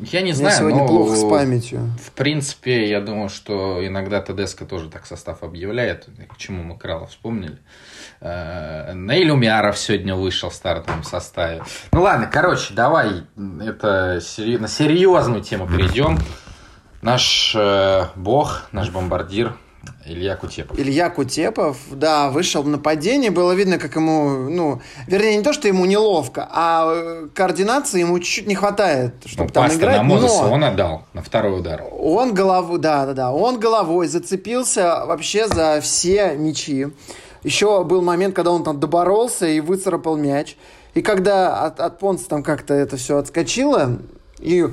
Я 0.00 0.22
не 0.22 0.32
знаю, 0.32 0.56
сегодня 0.56 0.82
но 0.82 0.86
плохо 0.86 1.16
с 1.16 1.28
памятью. 1.28 1.90
В 2.04 2.12
принципе, 2.12 2.88
я 2.88 3.00
думаю, 3.00 3.28
что 3.28 3.84
иногда 3.86 4.20
ТДСК 4.20 4.66
тоже 4.66 4.88
так 4.88 5.06
состав 5.06 5.42
объявляет. 5.42 6.08
К 6.28 6.36
чему 6.36 6.62
мы 6.62 6.78
Крала 6.78 7.06
вспомнили. 7.06 7.58
Э, 8.20 8.92
Наиль 8.92 9.30
Умяров 9.30 9.78
сегодня 9.78 10.14
вышел 10.14 10.50
в 10.50 10.54
стартовом 10.54 11.02
составе. 11.02 11.62
Ну 11.92 12.02
ладно, 12.02 12.28
короче, 12.32 12.74
давай 12.74 13.24
это 13.36 14.20
на 14.36 14.68
серьезную 14.68 15.42
тему 15.42 15.66
перейдем. 15.66 16.18
Наш 17.02 17.54
э, 17.56 18.06
бог, 18.16 18.68
наш 18.72 18.90
бомбардир 18.90 19.54
Илья 20.08 20.36
Кутепов. 20.36 20.78
Илья 20.78 21.10
Кутепов, 21.10 21.76
да, 21.90 22.30
вышел 22.30 22.62
в 22.62 22.68
нападение. 22.68 23.30
Было 23.30 23.52
видно, 23.52 23.78
как 23.78 23.96
ему, 23.96 24.48
ну, 24.48 24.80
вернее, 25.06 25.36
не 25.36 25.42
то, 25.42 25.52
что 25.52 25.68
ему 25.68 25.84
неловко, 25.84 26.48
а 26.50 26.92
э, 26.94 27.28
координации 27.34 28.00
ему 28.00 28.18
чуть-чуть 28.18 28.46
не 28.46 28.54
хватает, 28.54 29.14
чтобы 29.26 29.48
ну, 29.48 29.54
там 29.54 29.72
играть. 29.72 29.98
на 29.98 30.02
Мозеса 30.02 30.44
но... 30.44 30.52
он 30.52 30.64
отдал 30.64 31.02
на 31.12 31.22
второй 31.22 31.60
удар. 31.60 31.84
Он 31.92 32.32
головой, 32.32 32.78
да, 32.78 33.06
да, 33.06 33.12
да, 33.12 33.32
он 33.32 33.60
головой 33.60 34.08
зацепился 34.08 35.04
вообще 35.04 35.46
за 35.46 35.80
все 35.82 36.34
мячи. 36.36 36.88
Еще 37.42 37.84
был 37.84 38.02
момент, 38.02 38.34
когда 38.34 38.50
он 38.50 38.64
там 38.64 38.80
доборолся 38.80 39.46
и 39.46 39.60
выцарапал 39.60 40.16
мяч. 40.16 40.56
И 40.94 41.02
когда 41.02 41.64
от, 41.64 41.80
от 41.80 41.98
Понца 41.98 42.28
там 42.28 42.42
как-то 42.42 42.74
это 42.74 42.96
все 42.96 43.18
отскочило, 43.18 43.98
и 44.38 44.66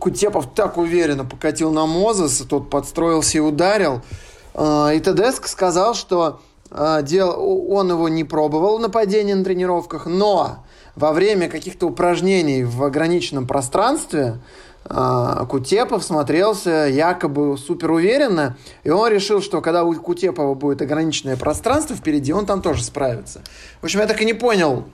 Кутепов 0.00 0.52
так 0.54 0.76
уверенно 0.78 1.24
покатил 1.24 1.70
на 1.70 1.86
Мозеса, 1.86 2.46
тот 2.46 2.70
подстроился 2.70 3.38
и 3.38 3.40
ударил– 3.40 4.02
и 4.58 5.00
Тедеск 5.00 5.46
сказал, 5.46 5.94
что 5.94 6.40
а, 6.70 7.00
он 7.00 7.90
его 7.90 8.08
не 8.08 8.24
пробовал 8.24 8.78
нападение 8.78 9.34
на 9.34 9.44
тренировках, 9.44 10.06
но 10.06 10.64
во 10.96 11.12
время 11.12 11.48
каких-то 11.48 11.86
упражнений 11.86 12.64
в 12.64 12.82
ограниченном 12.82 13.46
пространстве 13.46 14.38
а, 14.84 15.46
Кутепов 15.46 16.02
смотрелся 16.02 16.88
якобы 16.90 17.56
супер 17.56 17.92
уверенно, 17.92 18.56
и 18.84 18.90
он 18.90 19.10
решил, 19.10 19.40
что 19.40 19.60
когда 19.60 19.84
у 19.84 19.94
Кутепова 19.94 20.54
будет 20.54 20.82
ограниченное 20.82 21.36
пространство 21.36 21.96
впереди, 21.96 22.32
он 22.32 22.46
там 22.46 22.62
тоже 22.62 22.82
справится. 22.82 23.42
В 23.80 23.84
общем, 23.84 24.00
я 24.00 24.06
так 24.06 24.20
и 24.20 24.24
не 24.24 24.34
понял, 24.34 24.84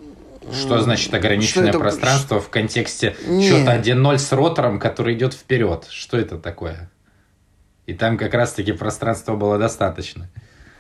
что 0.52 0.78
значит 0.80 1.12
ограниченное 1.14 1.70
что 1.70 1.78
пространство 1.78 2.38
в 2.38 2.50
контексте 2.50 3.16
счета 3.40 3.78
1-0 3.78 4.18
с 4.18 4.30
ротором, 4.32 4.78
который 4.78 5.14
идет 5.14 5.32
вперед? 5.32 5.86
Что 5.88 6.18
это 6.18 6.36
такое? 6.36 6.90
И 7.86 7.94
там 7.94 8.16
как 8.16 8.34
раз-таки 8.34 8.72
пространства 8.72 9.34
было 9.36 9.58
достаточно. 9.58 10.28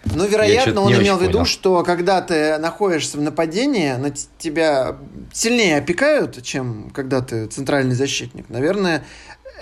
Ну, 0.04 0.26
вероятно, 0.26 0.82
он 0.82 0.92
имел 0.92 1.16
в 1.16 1.22
виду, 1.22 1.32
понял. 1.32 1.46
что 1.46 1.82
когда 1.82 2.20
ты 2.20 2.58
находишься 2.58 3.16
в 3.16 3.22
нападении, 3.22 3.92
на 3.92 4.10
тебя 4.10 4.96
сильнее 5.32 5.78
опекают, 5.78 6.42
чем 6.42 6.90
когда 6.90 7.22
ты 7.22 7.46
центральный 7.46 7.94
защитник. 7.94 8.48
Наверное, 8.50 9.04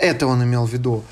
это 0.00 0.26
он 0.26 0.42
имел 0.42 0.66
в 0.66 0.72
виду. 0.72 1.04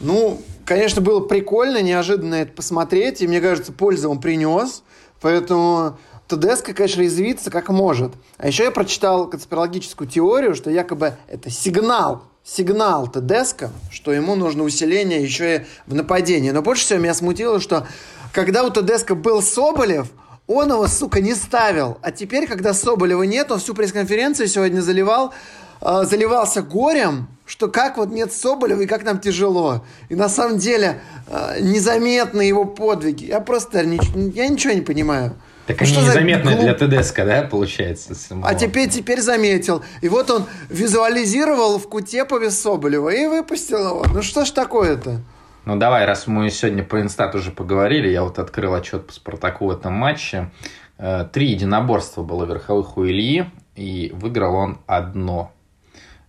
Ну, 0.00 0.40
конечно, 0.64 1.02
было 1.02 1.20
прикольно, 1.20 1.82
неожиданно 1.82 2.36
это 2.36 2.52
посмотреть, 2.52 3.20
и 3.20 3.28
мне 3.28 3.40
кажется, 3.40 3.72
пользу 3.72 4.08
он 4.08 4.20
принес. 4.20 4.82
Поэтому 5.20 5.98
ТДСК, 6.28 6.74
конечно, 6.74 7.04
извиться 7.04 7.50
как 7.50 7.68
может. 7.68 8.12
А 8.36 8.46
еще 8.46 8.64
я 8.64 8.70
прочитал 8.70 9.28
конспирологическую 9.28 10.08
теорию, 10.08 10.54
что 10.54 10.70
якобы 10.70 11.14
это 11.26 11.50
сигнал, 11.50 12.24
сигнал 12.56 13.08
ТДСК, 13.08 13.68
что 13.90 14.12
ему 14.12 14.34
нужно 14.34 14.62
усиление 14.62 15.22
еще 15.22 15.56
и 15.56 15.60
в 15.86 15.94
нападении. 15.94 16.50
Но 16.50 16.62
больше 16.62 16.84
всего 16.84 16.98
меня 16.98 17.14
смутило, 17.14 17.60
что 17.60 17.86
когда 18.32 18.64
у 18.64 18.70
ТДСК 18.70 19.12
был 19.12 19.42
Соболев, 19.42 20.08
он 20.46 20.70
его, 20.70 20.86
сука, 20.86 21.20
не 21.20 21.34
ставил. 21.34 21.98
А 22.00 22.10
теперь, 22.10 22.46
когда 22.46 22.72
Соболева 22.72 23.22
нет, 23.24 23.52
он 23.52 23.58
всю 23.58 23.74
пресс-конференцию 23.74 24.48
сегодня 24.48 24.80
заливал, 24.80 25.34
э, 25.82 26.04
заливался 26.04 26.62
горем, 26.62 27.28
что 27.44 27.68
как 27.68 27.98
вот 27.98 28.08
нет 28.10 28.32
Соболева 28.32 28.80
и 28.80 28.86
как 28.86 29.04
нам 29.04 29.20
тяжело. 29.20 29.84
И 30.08 30.14
на 30.14 30.30
самом 30.30 30.56
деле 30.56 31.02
э, 31.26 31.60
незаметны 31.60 32.40
его 32.40 32.64
подвиги. 32.64 33.26
Я 33.26 33.40
просто 33.40 33.80
я 33.80 34.48
ничего 34.48 34.72
не 34.72 34.80
понимаю. 34.80 35.34
Так 35.68 35.82
ну, 35.82 35.86
они 35.86 35.96
незаметны 35.96 36.56
для 36.56 36.72
ТДСК, 36.72 37.16
да, 37.26 37.42
получается? 37.42 38.14
Самого. 38.14 38.48
А 38.48 38.54
теперь, 38.54 38.88
теперь 38.88 39.20
заметил. 39.20 39.84
И 40.00 40.08
вот 40.08 40.30
он 40.30 40.46
визуализировал 40.70 41.78
в 41.78 41.86
Кутепове 41.90 42.50
Соболева 42.50 43.10
и 43.10 43.26
выпустил 43.26 43.86
его. 43.86 44.06
Ну 44.10 44.22
что 44.22 44.46
ж 44.46 44.50
такое-то? 44.50 45.20
Ну 45.66 45.76
давай, 45.76 46.06
раз 46.06 46.26
мы 46.26 46.48
сегодня 46.48 46.82
про 46.82 47.02
инстат 47.02 47.34
уже 47.34 47.50
поговорили, 47.50 48.08
я 48.08 48.22
вот 48.22 48.38
открыл 48.38 48.72
отчет 48.72 49.06
по 49.06 49.12
Спартаку 49.12 49.66
в 49.66 49.70
этом 49.70 49.92
матче. 49.92 50.50
Э, 50.96 51.26
три 51.30 51.50
единоборства 51.50 52.22
было 52.22 52.46
верховых 52.46 52.96
у 52.96 53.04
Ильи, 53.04 53.44
и 53.76 54.10
выиграл 54.14 54.54
он 54.54 54.78
одно. 54.86 55.52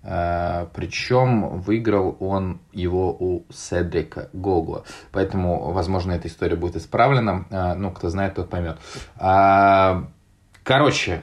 Э, 0.09 0.65
Причем 0.73 1.59
выиграл 1.59 2.17
он 2.19 2.59
его 2.73 3.11
у 3.11 3.45
Седрика 3.51 4.29
Гогуа. 4.33 4.83
Поэтому, 5.11 5.71
возможно, 5.71 6.13
эта 6.13 6.27
история 6.27 6.55
будет 6.55 6.75
исправлена. 6.75 7.45
Э, 7.51 7.73
ну, 7.75 7.91
кто 7.91 8.09
знает, 8.09 8.35
тот 8.35 8.49
поймет. 8.49 8.77
А, 9.17 10.07
короче, 10.63 11.21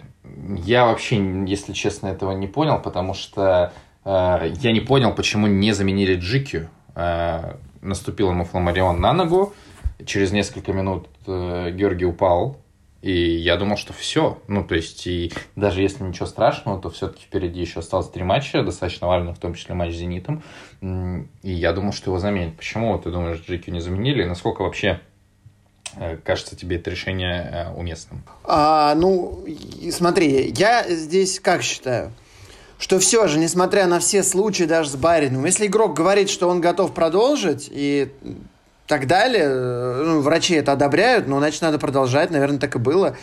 я 0.64 0.86
вообще, 0.86 1.16
если 1.46 1.72
честно, 1.72 2.06
этого 2.08 2.32
не 2.32 2.46
понял, 2.46 2.80
потому 2.80 3.14
что 3.14 3.72
я 4.04 4.72
не 4.72 4.78
понял, 4.78 5.12
почему 5.12 5.48
не 5.48 5.72
заменили 5.72 6.14
Джикию 6.14 6.68
наступил 7.86 8.30
ему 8.30 8.44
Фламарион 8.44 9.00
на 9.00 9.12
ногу, 9.12 9.54
через 10.04 10.32
несколько 10.32 10.72
минут 10.72 11.08
э, 11.26 11.70
Георгий 11.70 12.04
упал, 12.04 12.58
и 13.02 13.12
я 13.12 13.56
думал, 13.56 13.76
что 13.76 13.92
все. 13.92 14.38
Ну, 14.48 14.64
то 14.64 14.74
есть, 14.74 15.06
и 15.06 15.32
даже 15.54 15.82
если 15.82 16.02
ничего 16.02 16.26
страшного, 16.26 16.80
то 16.80 16.90
все-таки 16.90 17.24
впереди 17.24 17.60
еще 17.60 17.80
осталось 17.80 18.08
три 18.08 18.24
матча, 18.24 18.62
достаточно 18.62 19.06
важных, 19.06 19.36
в 19.36 19.40
том 19.40 19.54
числе 19.54 19.74
матч 19.74 19.94
с 19.94 19.98
«Зенитом». 19.98 20.42
И 20.80 21.52
я 21.52 21.72
думал, 21.72 21.92
что 21.92 22.10
его 22.10 22.18
заменят. 22.18 22.56
Почему 22.56 22.98
ты 22.98 23.10
думаешь, 23.10 23.42
Джеки 23.46 23.70
не 23.70 23.80
заменили? 23.80 24.24
насколько 24.24 24.62
вообще 24.62 25.00
э, 25.96 26.16
кажется 26.16 26.56
тебе 26.56 26.76
это 26.76 26.90
решение 26.90 27.50
э, 27.52 27.74
уместным? 27.74 28.22
А, 28.44 28.94
ну, 28.94 29.44
смотри, 29.90 30.52
я 30.56 30.84
здесь 30.88 31.38
как 31.40 31.62
считаю– 31.62 32.12
что 32.78 32.98
все 32.98 33.26
же, 33.26 33.38
несмотря 33.38 33.86
на 33.86 34.00
все 34.00 34.22
случаи 34.22 34.64
даже 34.64 34.90
с 34.90 34.96
Барином, 34.96 35.44
если 35.46 35.66
игрок 35.66 35.94
говорит, 35.94 36.28
что 36.28 36.48
он 36.48 36.60
готов 36.60 36.92
продолжить 36.92 37.68
и 37.70 38.12
так 38.86 39.06
далее, 39.06 39.48
ну, 39.48 40.20
врачи 40.20 40.54
это 40.54 40.72
одобряют, 40.72 41.26
но 41.26 41.38
значит 41.38 41.62
надо 41.62 41.78
продолжать, 41.78 42.30
наверное, 42.30 42.58
так 42.58 42.76
и 42.76 42.78
было. 42.78 43.16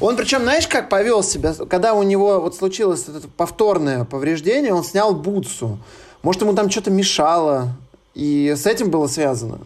Он 0.00 0.16
причем, 0.16 0.42
знаешь, 0.42 0.68
как 0.68 0.88
повел 0.88 1.22
себя, 1.22 1.54
когда 1.68 1.94
у 1.94 2.02
него 2.02 2.40
вот 2.40 2.54
случилось 2.54 3.06
это 3.08 3.28
повторное 3.36 4.04
повреждение, 4.04 4.72
он 4.72 4.84
снял 4.84 5.14
бутсу. 5.14 5.78
Может, 6.22 6.42
ему 6.42 6.54
там 6.54 6.70
что-то 6.70 6.90
мешало, 6.90 7.70
и 8.14 8.54
с 8.56 8.66
этим 8.66 8.90
было 8.90 9.06
связано. 9.06 9.58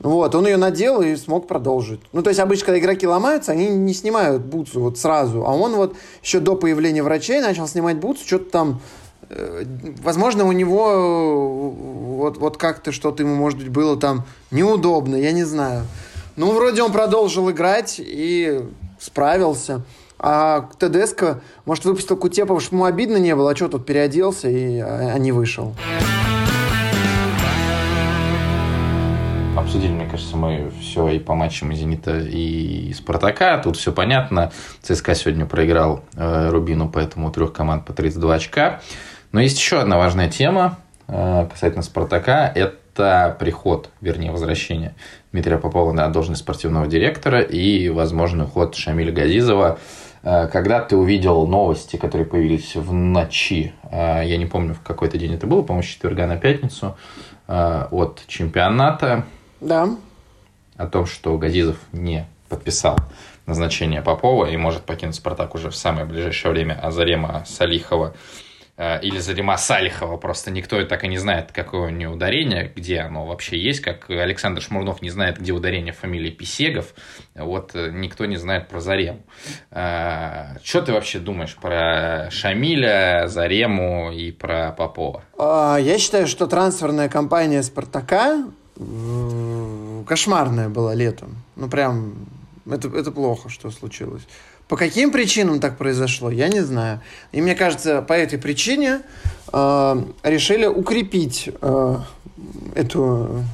Вот, 0.00 0.34
он 0.34 0.46
ее 0.46 0.58
надел 0.58 1.00
и 1.00 1.16
смог 1.16 1.48
продолжить. 1.48 2.00
Ну, 2.12 2.22
то 2.22 2.28
есть 2.28 2.38
обычно, 2.38 2.66
когда 2.66 2.78
игроки 2.78 3.06
ломаются, 3.06 3.52
они 3.52 3.68
не 3.68 3.94
снимают 3.94 4.42
бутсу 4.42 4.80
вот 4.80 4.98
сразу. 4.98 5.46
А 5.46 5.52
он 5.54 5.76
вот 5.76 5.96
еще 6.22 6.40
до 6.40 6.56
появления 6.56 7.02
врачей 7.02 7.40
начал 7.40 7.66
снимать 7.66 7.96
бутсу, 7.96 8.26
что-то 8.26 8.50
там 8.50 8.80
Возможно, 10.02 10.44
у 10.44 10.52
него 10.52 10.90
э, 10.90 12.16
вот, 12.16 12.38
вот 12.38 12.56
как-то 12.56 12.92
что-то 12.92 13.22
ему, 13.22 13.34
может 13.34 13.58
быть, 13.58 13.68
было 13.68 13.96
там 13.96 14.24
неудобно, 14.50 15.16
я 15.16 15.32
не 15.32 15.44
знаю. 15.44 15.84
Ну, 16.36 16.52
вроде 16.52 16.82
он 16.82 16.92
продолжил 16.92 17.50
играть 17.50 17.96
и 17.98 18.62
справился. 18.98 19.82
А 20.18 20.68
ТДСК, 20.78 21.42
может, 21.64 21.84
выпустил 21.84 22.16
Кутепова, 22.16 22.60
чтобы 22.60 22.76
ему 22.76 22.84
обидно 22.84 23.16
не 23.16 23.34
было, 23.36 23.50
а 23.50 23.56
что 23.56 23.68
тут 23.68 23.84
переоделся 23.84 24.48
и 24.48 24.78
а, 24.78 25.12
а 25.14 25.18
не 25.18 25.32
вышел. 25.32 25.74
обсудили, 29.64 29.92
мне 29.92 30.06
кажется, 30.06 30.36
мы 30.36 30.70
все 30.80 31.08
и 31.08 31.18
по 31.18 31.34
матчам 31.34 31.72
и 31.72 31.74
«Зенита», 31.74 32.18
и 32.18 32.92
«Спартака». 32.92 33.58
Тут 33.58 33.76
все 33.76 33.92
понятно. 33.92 34.52
ЦСКА 34.82 35.14
сегодня 35.14 35.46
проиграл 35.46 36.04
э, 36.14 36.50
Рубину, 36.50 36.88
поэтому 36.88 37.28
у 37.28 37.30
трех 37.32 37.52
команд 37.52 37.84
по 37.84 37.92
32 37.92 38.34
очка. 38.34 38.82
Но 39.34 39.40
есть 39.40 39.58
еще 39.58 39.80
одна 39.80 39.98
важная 39.98 40.30
тема 40.30 40.78
э, 41.08 41.48
касательно 41.50 41.82
«Спартака». 41.82 42.52
Это 42.54 43.36
приход, 43.40 43.90
вернее, 44.00 44.30
возвращение 44.30 44.94
Дмитрия 45.32 45.58
Попова 45.58 45.90
на 45.90 46.06
должность 46.06 46.42
спортивного 46.42 46.86
директора 46.86 47.40
и 47.40 47.88
возможный 47.88 48.44
уход 48.44 48.76
Шамиля 48.76 49.10
Газизова. 49.10 49.80
Э, 50.22 50.46
когда 50.46 50.80
ты 50.82 50.94
увидел 50.96 51.48
новости, 51.48 51.96
которые 51.96 52.28
появились 52.28 52.76
в 52.76 52.92
ночи, 52.92 53.72
я 53.90 54.36
не 54.36 54.46
помню, 54.46 54.72
в 54.74 54.82
какой-то 54.82 55.18
день 55.18 55.34
это 55.34 55.48
было, 55.48 55.62
по-моему, 55.62 55.82
с 55.82 55.86
четверга 55.90 56.28
на 56.28 56.36
пятницу, 56.36 56.96
от 57.48 58.22
чемпионата. 58.28 59.24
Да. 59.60 59.88
О 60.76 60.86
том, 60.86 61.06
что 61.06 61.36
Газизов 61.38 61.78
не 61.90 62.28
подписал 62.48 62.98
назначение 63.46 64.00
Попова 64.00 64.46
и 64.46 64.56
может 64.56 64.82
покинуть 64.82 65.16
«Спартак» 65.16 65.56
уже 65.56 65.70
в 65.70 65.76
самое 65.76 66.06
ближайшее 66.06 66.52
время, 66.52 66.78
а 66.80 66.92
Зарема 66.92 67.42
Салихова 67.46 68.14
э, 68.14 68.16
или 68.76 69.18
Зарима 69.18 69.56
Салихова, 69.56 70.16
просто 70.16 70.50
никто 70.50 70.82
так 70.84 71.04
и 71.04 71.08
не 71.08 71.18
знает, 71.18 71.52
какое 71.52 71.88
у 71.88 71.90
нее 71.90 72.08
ударение, 72.08 72.72
где 72.74 73.00
оно 73.00 73.24
вообще 73.26 73.56
есть, 73.58 73.80
как 73.80 74.10
Александр 74.10 74.60
Шмурнов 74.60 75.00
не 75.00 75.10
знает, 75.10 75.38
где 75.38 75.52
ударение 75.52 75.92
фамилии 75.92 76.30
Писегов, 76.30 76.94
вот 77.34 77.74
э, 77.74 77.90
никто 77.92 78.26
не 78.26 78.36
знает 78.36 78.68
про 78.68 78.80
Зарему. 78.80 79.22
Э, 79.70 80.56
что 80.62 80.82
ты 80.82 80.92
вообще 80.92 81.18
думаешь 81.18 81.54
про 81.54 82.28
Шамиля, 82.30 83.28
Зарему 83.28 84.10
и 84.10 84.32
про 84.32 84.72
Попова? 84.72 85.22
А, 85.38 85.76
я 85.76 85.98
считаю, 85.98 86.26
что 86.26 86.46
трансферная 86.46 87.08
кампания 87.08 87.62
«Спартака» 87.62 88.44
кошмарное 90.06 90.68
было 90.68 90.94
летом. 90.94 91.36
Ну, 91.56 91.68
прям, 91.68 92.26
это, 92.68 92.88
это 92.88 93.10
плохо, 93.12 93.48
что 93.48 93.70
случилось. 93.70 94.22
По 94.68 94.76
каким 94.76 95.12
причинам 95.12 95.60
так 95.60 95.76
произошло, 95.76 96.30
я 96.30 96.48
не 96.48 96.60
знаю. 96.60 97.00
И 97.32 97.42
мне 97.42 97.54
кажется, 97.54 98.02
по 98.02 98.14
этой 98.14 98.38
причине 98.38 99.00
э, 99.52 100.02
решили 100.22 100.66
укрепить 100.66 101.50
э, 101.60 101.96
эту... 102.74 103.44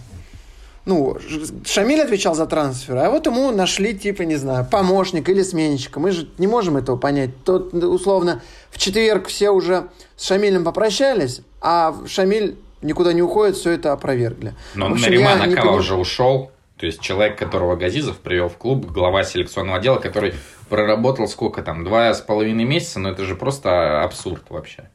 Ну, 0.87 1.19
Шамиль 1.67 2.01
отвечал 2.01 2.35
за 2.35 2.47
трансфер, 2.47 2.97
а 2.97 3.11
вот 3.11 3.27
ему 3.27 3.51
нашли, 3.51 3.97
типа, 3.97 4.23
не 4.23 4.37
знаю, 4.37 4.67
помощника 4.69 5.31
или 5.31 5.43
сменщика. 5.43 6.01
Мы 6.01 6.11
же 6.13 6.29
не 6.39 6.47
можем 6.47 6.77
этого 6.77 6.97
понять. 6.97 7.31
Тот, 7.45 7.75
условно, 7.75 8.41
в 8.71 8.79
четверг 8.79 9.29
все 9.29 9.51
уже 9.51 9.89
с 10.17 10.27
Шамилем 10.27 10.65
попрощались, 10.65 11.43
а 11.61 11.95
Шамиль 12.07 12.57
никуда 12.83 13.13
не 13.13 13.23
уходит, 13.23 13.57
все 13.57 13.73
это 13.73 13.93
опровергли. 13.93 14.55
Но 14.75 14.87
общем, 14.87 15.03
Нариман 15.03 15.43
Акава 15.43 15.67
поним... 15.67 15.75
уже 15.75 15.97
ушел. 15.97 16.51
То 16.81 16.87
есть 16.87 17.03
человек, 17.03 17.39
которого 17.39 17.77
Газизов 17.77 18.17
привел 18.17 18.49
в 18.49 18.57
клуб, 18.57 18.87
глава 18.87 19.23
селекционного 19.23 19.77
отдела, 19.77 19.99
который 19.99 20.33
проработал 20.71 21.29
сколько 21.29 21.63
там, 21.63 21.85
два 21.85 22.15
с 22.15 22.23
половиной 22.23 22.65
месяца, 22.65 23.01
но 23.01 23.11
это 23.11 23.27
же 23.27 23.35
просто 23.35 24.03
абсурд 24.03 24.45
вообще. 24.49 24.89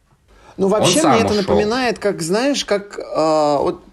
Ну, 0.58 0.67
вообще 0.67 1.08
мне 1.08 1.19
это 1.19 1.28
ушел. 1.28 1.38
напоминает, 1.38 2.00
как, 2.00 2.24
знаешь, 2.24 2.65
как 2.65 2.98
э, 2.98 3.58
вот 3.60 3.84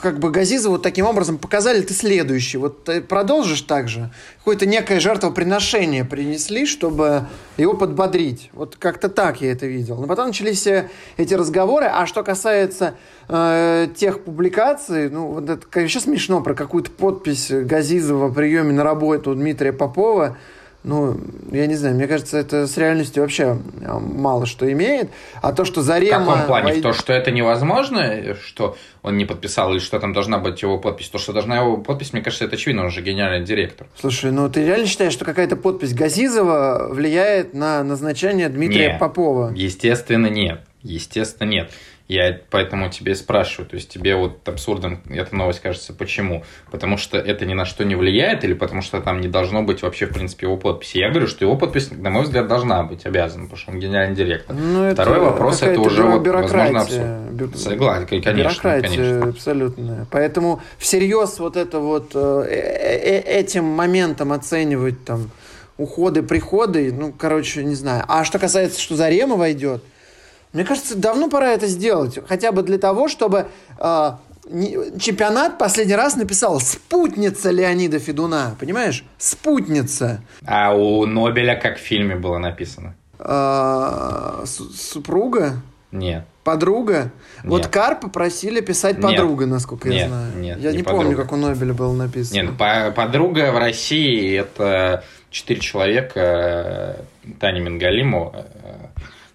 как 0.00 0.18
бы 0.18 0.30
Газиза 0.30 0.68
вот 0.70 0.82
таким 0.82 1.06
образом 1.06 1.38
показали, 1.38 1.80
ты 1.80 1.94
следующий. 1.94 2.58
Вот 2.58 2.84
ты 2.84 3.00
продолжишь 3.00 3.62
так 3.62 3.88
же. 3.88 4.10
Какое-то 4.38 4.66
некое 4.66 5.00
жертвоприношение 5.00 6.04
принесли, 6.04 6.66
чтобы 6.66 7.26
его 7.56 7.74
подбодрить. 7.74 8.50
Вот 8.52 8.76
как-то 8.76 9.08
так 9.08 9.40
я 9.40 9.52
это 9.52 9.66
видел. 9.66 9.98
Но 10.00 10.06
потом 10.06 10.28
начались 10.28 10.66
эти 11.16 11.34
разговоры. 11.34 11.86
А 11.86 12.06
что 12.06 12.22
касается 12.22 12.94
э, 13.28 13.88
тех 13.94 14.24
публикаций, 14.24 15.08
ну, 15.08 15.28
вот 15.28 15.48
это, 15.48 15.66
конечно, 15.68 16.00
смешно 16.00 16.40
про 16.42 16.54
какую-то 16.54 16.90
подпись 16.90 17.50
Газизова 17.50 18.28
о 18.28 18.32
приеме 18.32 18.72
на 18.72 18.84
работу 18.84 19.34
Дмитрия 19.34 19.72
Попова– 19.72 20.36
ну, 20.84 21.16
я 21.52 21.66
не 21.66 21.76
знаю, 21.76 21.94
мне 21.94 22.08
кажется, 22.08 22.38
это 22.38 22.66
с 22.66 22.76
реальностью 22.76 23.22
вообще 23.22 23.58
а, 23.84 24.00
мало 24.00 24.46
что 24.46 24.70
имеет. 24.70 25.10
А 25.40 25.52
то, 25.52 25.64
что 25.64 25.82
Зарема... 25.82 26.24
В 26.24 26.28
каком 26.28 26.46
плане? 26.46 26.72
Вой... 26.72 26.80
В 26.80 26.82
то, 26.82 26.92
что 26.92 27.12
это 27.12 27.30
невозможно, 27.30 28.34
что 28.34 28.76
он 29.02 29.16
не 29.16 29.24
подписал, 29.24 29.72
или 29.72 29.78
что 29.78 30.00
там 30.00 30.12
должна 30.12 30.38
быть 30.38 30.62
его 30.62 30.78
подпись? 30.78 31.08
То, 31.08 31.18
что 31.18 31.32
должна 31.32 31.58
его 31.58 31.76
подпись, 31.76 32.12
мне 32.12 32.22
кажется, 32.22 32.44
это 32.44 32.56
очевидно, 32.56 32.84
он 32.84 32.90
же 32.90 33.00
генеральный 33.00 33.46
директор. 33.46 33.86
Слушай, 33.98 34.32
ну 34.32 34.48
ты 34.48 34.64
реально 34.64 34.86
считаешь, 34.86 35.12
что 35.12 35.24
какая-то 35.24 35.56
подпись 35.56 35.94
Газизова 35.94 36.88
влияет 36.90 37.54
на 37.54 37.84
назначение 37.84 38.48
Дмитрия 38.48 38.88
нет, 38.90 38.98
Попова? 38.98 39.52
Естественно, 39.54 40.26
нет. 40.26 40.62
Естественно, 40.82 41.48
нет. 41.48 41.70
Я 42.08 42.38
поэтому 42.50 42.90
тебе 42.90 43.14
спрашиваю, 43.14 43.68
то 43.68 43.76
есть 43.76 43.88
тебе 43.88 44.16
вот 44.16 44.46
абсурдом 44.48 45.00
эта 45.08 45.34
новость 45.34 45.60
кажется, 45.60 45.92
почему? 45.92 46.44
Потому 46.70 46.96
что 46.96 47.16
это 47.16 47.46
ни 47.46 47.54
на 47.54 47.64
что 47.64 47.84
не 47.84 47.94
влияет 47.94 48.44
или 48.44 48.54
потому 48.54 48.82
что 48.82 49.00
там 49.00 49.20
не 49.20 49.28
должно 49.28 49.62
быть 49.62 49.82
вообще, 49.82 50.06
в 50.06 50.12
принципе, 50.12 50.46
его 50.46 50.56
подписи? 50.56 50.98
Я 50.98 51.10
говорю, 51.10 51.26
что 51.26 51.44
его 51.44 51.56
подпись, 51.56 51.90
на 51.90 52.10
мой 52.10 52.24
взгляд, 52.24 52.48
должна 52.48 52.82
быть 52.82 53.06
обязана, 53.06 53.44
потому 53.44 53.58
что 53.58 53.70
он 53.72 53.80
генеральный 53.80 54.16
директор. 54.16 54.54
Ну, 54.54 54.92
Второй 54.92 55.20
вопрос, 55.20 55.62
это 55.62 55.80
уже 55.80 56.02
вот, 56.02 56.26
возможно, 56.26 56.80
абсурд. 56.80 57.30
Бю... 57.32 57.56
Согласен, 57.56 58.06
конечно. 58.06 58.32
Бюрократия 58.32 58.88
конечно. 58.88 59.28
абсолютная. 59.28 60.06
Поэтому 60.10 60.60
всерьез 60.78 61.38
вот 61.38 61.56
это 61.56 61.78
вот 61.78 62.12
э, 62.14 62.46
э, 62.48 62.54
э, 62.54 63.20
этим 63.40 63.64
моментом 63.64 64.32
оценивать 64.32 65.04
там 65.04 65.30
уходы, 65.78 66.22
приходы, 66.22 66.92
ну, 66.92 67.12
короче, 67.16 67.64
не 67.64 67.74
знаю. 67.74 68.04
А 68.08 68.24
что 68.24 68.38
касается, 68.38 68.80
что 68.80 68.96
Зарема 68.96 69.36
войдет, 69.36 69.82
мне 70.52 70.64
кажется, 70.64 70.96
давно 70.96 71.28
пора 71.28 71.52
это 71.52 71.66
сделать. 71.66 72.18
Хотя 72.28 72.52
бы 72.52 72.62
для 72.62 72.78
того, 72.78 73.08
чтобы 73.08 73.46
э, 73.78 74.10
не, 74.50 74.98
чемпионат 75.00 75.58
последний 75.58 75.94
раз 75.94 76.16
написал 76.16 76.60
«Спутница 76.60 77.50
Леонида 77.50 77.98
Федуна». 77.98 78.54
Понимаешь? 78.60 79.04
«Спутница». 79.18 80.22
А 80.44 80.74
у 80.74 81.06
Нобеля 81.06 81.54
как 81.54 81.78
в 81.78 81.80
фильме 81.80 82.16
было 82.16 82.38
написано? 82.38 82.94
Э, 83.18 84.44
супруга? 84.46 85.62
Нет. 85.90 86.24
Подруга? 86.44 87.12
Нет. 87.36 87.44
Вот 87.44 87.66
Карпа 87.68 88.08
просили 88.08 88.60
писать 88.60 89.00
подруга, 89.00 89.44
нет. 89.44 89.52
насколько 89.52 89.88
нет, 89.88 90.00
я 90.00 90.08
знаю. 90.08 90.32
Нет, 90.38 90.58
я 90.58 90.70
не, 90.72 90.78
не 90.78 90.82
помню, 90.82 91.16
как 91.16 91.32
у 91.32 91.36
Нобеля 91.36 91.72
было 91.72 91.92
написано. 91.92 92.34
Нет, 92.34 92.58
по 92.58 92.90
подруга 92.90 93.52
в 93.52 93.58
России 93.58 94.36
это 94.38 95.04
четыре 95.30 95.60
человека. 95.60 96.96
Таня 97.38 97.60
Мингалимова, 97.60 98.46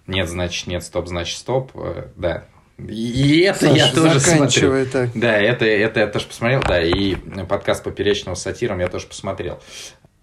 нет, 0.08 0.28
значит 0.28 0.66
нет, 0.66 0.82
стоп, 0.82 1.06
значит 1.06 1.38
стоп. 1.38 1.70
Э, 1.74 2.08
да. 2.16 2.44
И 2.78 3.40
это 3.40 3.66
Саша, 3.66 3.74
я 3.76 3.92
тоже 3.92 4.20
смотрел. 4.20 4.86
Так. 4.86 5.10
Да, 5.14 5.36
это, 5.36 5.64
это 5.64 6.00
я 6.00 6.06
тоже 6.06 6.26
посмотрел, 6.26 6.62
да, 6.62 6.80
и 6.80 7.16
подкаст 7.48 7.82
поперечного 7.84 8.34
сатиром 8.34 8.78
я 8.78 8.88
тоже 8.88 9.06
посмотрел. 9.06 9.60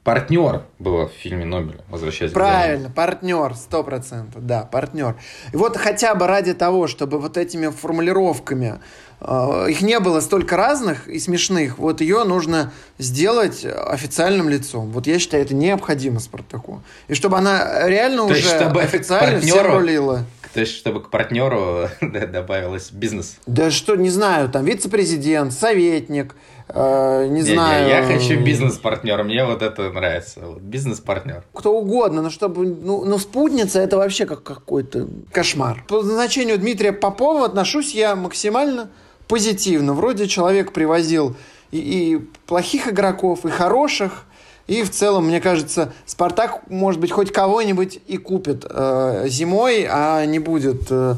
Партнер 0.06 0.62
было 0.78 1.08
в 1.08 1.14
фильме 1.14 1.46
Нобеля, 1.46 1.84
возвращаясь 1.90 2.32
Правильно, 2.32 2.92
партнер, 2.92 3.56
сто 3.56 3.84
процентов, 3.84 4.46
да, 4.46 4.62
партнер. 4.62 5.16
И 5.52 5.58
вот 5.58 5.78
хотя 5.78 6.14
бы 6.14 6.28
ради 6.28 6.54
того, 6.54 6.86
чтобы 6.86 7.18
вот 7.18 7.38
этими 7.38 7.70
формулировками 7.70 8.80
э, 9.20 9.66
их 9.68 9.82
не 9.82 10.00
было 10.00 10.20
столько 10.20 10.58
разных 10.58 11.08
и 11.08 11.18
смешных, 11.18 11.80
вот 11.80 12.02
ее 12.02 12.24
нужно 12.24 12.72
сделать 13.00 13.66
официальным 13.66 14.48
лицом. 14.48 14.92
Вот 14.92 15.08
я 15.08 15.18
считаю, 15.18 15.42
это 15.42 15.56
необходимо 15.56 16.20
Спартаку. 16.20 16.84
И 17.08 17.16
чтобы 17.16 17.40
она 17.40 17.88
реально 17.88 18.28
То 18.28 18.34
уже 18.34 18.42
чтобы 18.42 18.84
официально 18.84 19.40
партнеру, 19.40 19.58
всем 19.60 19.74
рулила. 19.74 20.26
То 20.54 20.62
есть, 20.62 20.74
чтобы 20.74 21.02
к 21.02 21.10
партнеру 21.10 21.90
добавилось 22.02 22.92
бизнес. 22.92 23.38
Да 23.48 23.72
что, 23.72 23.96
не 23.96 24.12
знаю, 24.12 24.50
там 24.50 24.64
вице-президент, 24.66 25.52
советник, 25.52 26.36
Э, 26.70 27.26
не, 27.28 27.42
не 27.42 27.54
знаю. 27.54 27.86
Не, 27.86 27.92
я 27.92 28.04
хочу 28.04 28.40
бизнес-партнера, 28.42 29.24
мне 29.24 29.46
вот 29.46 29.62
это 29.62 29.92
нравится. 29.92 30.42
Вот, 30.42 30.62
бизнес-партнер. 30.62 31.44
Кто 31.54 31.78
угодно, 31.78 32.22
но 32.22 32.30
чтобы. 32.30 32.66
Ну, 32.66 33.06
ну, 33.06 33.18
спутница 33.18 33.80
это 33.80 33.98
вообще 33.98 34.26
как 34.26 34.44
какой-то 34.44 35.08
кошмар. 35.32 35.84
По 35.88 36.02
назначению 36.02 36.58
Дмитрия 36.58 36.92
Попова 36.92 37.46
отношусь 37.46 37.94
я 37.94 38.16
максимально 38.16 38.90
позитивно. 39.28 39.94
Вроде 39.94 40.28
человек 40.28 40.72
привозил 40.72 41.36
и, 41.72 41.78
и 41.78 42.18
плохих 42.48 42.88
игроков, 42.88 43.46
и 43.46 43.50
хороших. 43.50 44.26
И 44.68 44.82
в 44.82 44.90
целом, 44.90 45.28
мне 45.28 45.40
кажется, 45.40 45.94
Спартак, 46.08 46.62
может 46.70 47.00
быть, 47.00 47.12
хоть 47.12 47.32
кого-нибудь 47.32 48.00
и 48.08 48.18
купит 48.18 48.66
э, 48.68 49.26
зимой, 49.28 49.88
а 49.88 50.26
не 50.26 50.40
будет 50.40 50.88
э, 50.90 51.16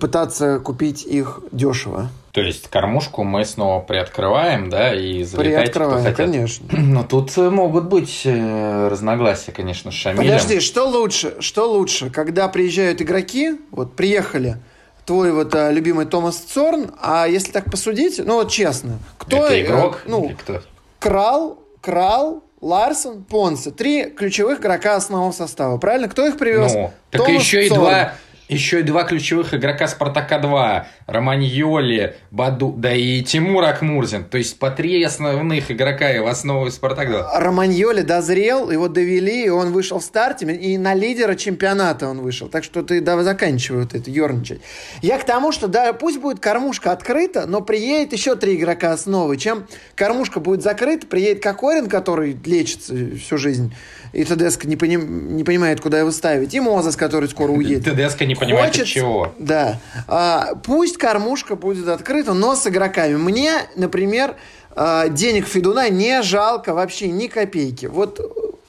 пытаться 0.00 0.58
купить 0.58 1.04
их 1.04 1.40
дешево. 1.52 2.10
То 2.38 2.44
есть 2.44 2.68
кормушку 2.68 3.24
мы 3.24 3.44
снова 3.44 3.80
приоткрываем, 3.80 4.70
да, 4.70 4.94
и 4.94 5.24
Приоткрываем, 5.24 6.04
кто 6.04 6.14
конечно. 6.14 6.68
Но 6.72 7.02
тут 7.02 7.36
э, 7.36 7.50
могут 7.50 7.86
быть 7.86 8.20
э, 8.24 8.88
разногласия, 8.88 9.50
конечно, 9.50 9.90
с 9.90 9.94
Шамилем. 9.94 10.24
Подожди, 10.24 10.60
что 10.60 10.84
лучше? 10.84 11.34
Что 11.40 11.68
лучше, 11.68 12.10
когда 12.10 12.46
приезжают 12.46 13.02
игроки, 13.02 13.58
вот 13.72 13.96
приехали, 13.96 14.58
твой 15.04 15.32
вот 15.32 15.52
а, 15.56 15.72
любимый 15.72 16.06
Томас 16.06 16.36
Цорн, 16.36 16.92
а 17.02 17.26
если 17.26 17.50
так 17.50 17.72
посудить, 17.72 18.20
ну 18.24 18.34
вот 18.34 18.52
честно, 18.52 19.00
кто... 19.18 19.46
Это 19.46 19.60
игрок? 19.60 20.02
Э, 20.04 20.08
ну, 20.08 20.32
кто? 20.40 20.62
Крал, 21.00 21.58
Крал, 21.80 22.44
Ларсон, 22.60 23.24
Понсе. 23.24 23.72
Три 23.72 24.10
ключевых 24.10 24.60
игрока 24.60 24.94
основного 24.94 25.32
состава. 25.32 25.76
Правильно? 25.78 26.08
Кто 26.08 26.24
их 26.24 26.38
привез? 26.38 26.72
Ну, 26.72 26.92
так 27.10 27.26
Томас 27.26 27.42
еще 27.42 27.66
и 27.66 27.68
два 27.68 28.12
еще 28.48 28.80
и 28.80 28.82
два 28.82 29.04
ключевых 29.04 29.54
игрока 29.54 29.86
Спартака-2. 29.86 30.84
Романьоли, 31.06 32.16
Баду, 32.30 32.72
да 32.76 32.94
и 32.94 33.22
Тимур 33.22 33.64
Акмурзин. 33.64 34.24
То 34.24 34.38
есть 34.38 34.58
по 34.58 34.70
три 34.70 35.02
основных 35.02 35.70
игрока 35.70 36.10
и 36.10 36.18
в 36.18 36.26
основу 36.26 36.70
Спартак-2. 36.70 37.38
Романьоли 37.38 38.02
дозрел, 38.02 38.70
его 38.70 38.88
довели, 38.88 39.44
и 39.46 39.48
он 39.48 39.72
вышел 39.72 39.98
в 39.98 40.04
старте, 40.04 40.46
и 40.46 40.78
на 40.78 40.94
лидера 40.94 41.34
чемпионата 41.34 42.08
он 42.08 42.20
вышел. 42.20 42.48
Так 42.48 42.64
что 42.64 42.82
ты 42.82 43.00
давай 43.00 43.24
заканчивай 43.24 43.82
вот 43.82 43.94
это 43.94 44.10
ерничать. 44.10 44.60
Я 45.02 45.18
к 45.18 45.24
тому, 45.24 45.52
что 45.52 45.68
да, 45.68 45.92
пусть 45.92 46.18
будет 46.18 46.40
кормушка 46.40 46.92
открыта, 46.92 47.46
но 47.46 47.60
приедет 47.60 48.12
еще 48.12 48.34
три 48.34 48.56
игрока 48.56 48.92
основы. 48.92 49.36
Чем 49.36 49.66
кормушка 49.94 50.40
будет 50.40 50.62
закрыта, 50.62 51.06
приедет 51.06 51.42
Кокорин, 51.42 51.88
который 51.88 52.38
лечится 52.44 52.94
всю 53.16 53.36
жизнь, 53.36 53.74
и 54.12 54.24
ТДСК 54.24 54.64
не, 54.64 54.76
поним, 54.76 55.36
не 55.36 55.44
понимает, 55.44 55.80
куда 55.80 55.98
его 55.98 56.10
ставить, 56.10 56.54
и 56.54 56.60
Мозес, 56.60 56.96
который 56.96 57.28
скоро 57.28 57.52
уедет. 57.52 57.84
ТДСК 57.84 58.22
не 58.22 58.34
понимает, 58.34 58.68
Хочет, 58.68 58.82
от 58.82 58.88
чего. 58.88 59.34
Да. 59.38 59.80
А, 60.06 60.54
пусть 60.64 60.96
кормушка 60.96 61.56
будет 61.56 61.88
открыта, 61.88 62.32
но 62.32 62.56
с 62.56 62.66
игроками. 62.66 63.16
Мне, 63.16 63.52
например, 63.76 64.36
а, 64.74 65.08
денег 65.08 65.46
Федуна 65.46 65.88
не 65.90 66.22
жалко 66.22 66.74
вообще 66.74 67.08
ни 67.08 67.26
копейки. 67.26 67.86
Вот 67.86 68.20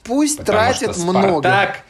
пусть 0.02 0.38
Потому 0.38 0.58
тратит 0.58 0.92
что 0.92 1.00
много. 1.02 1.40
Спартак 1.40 1.84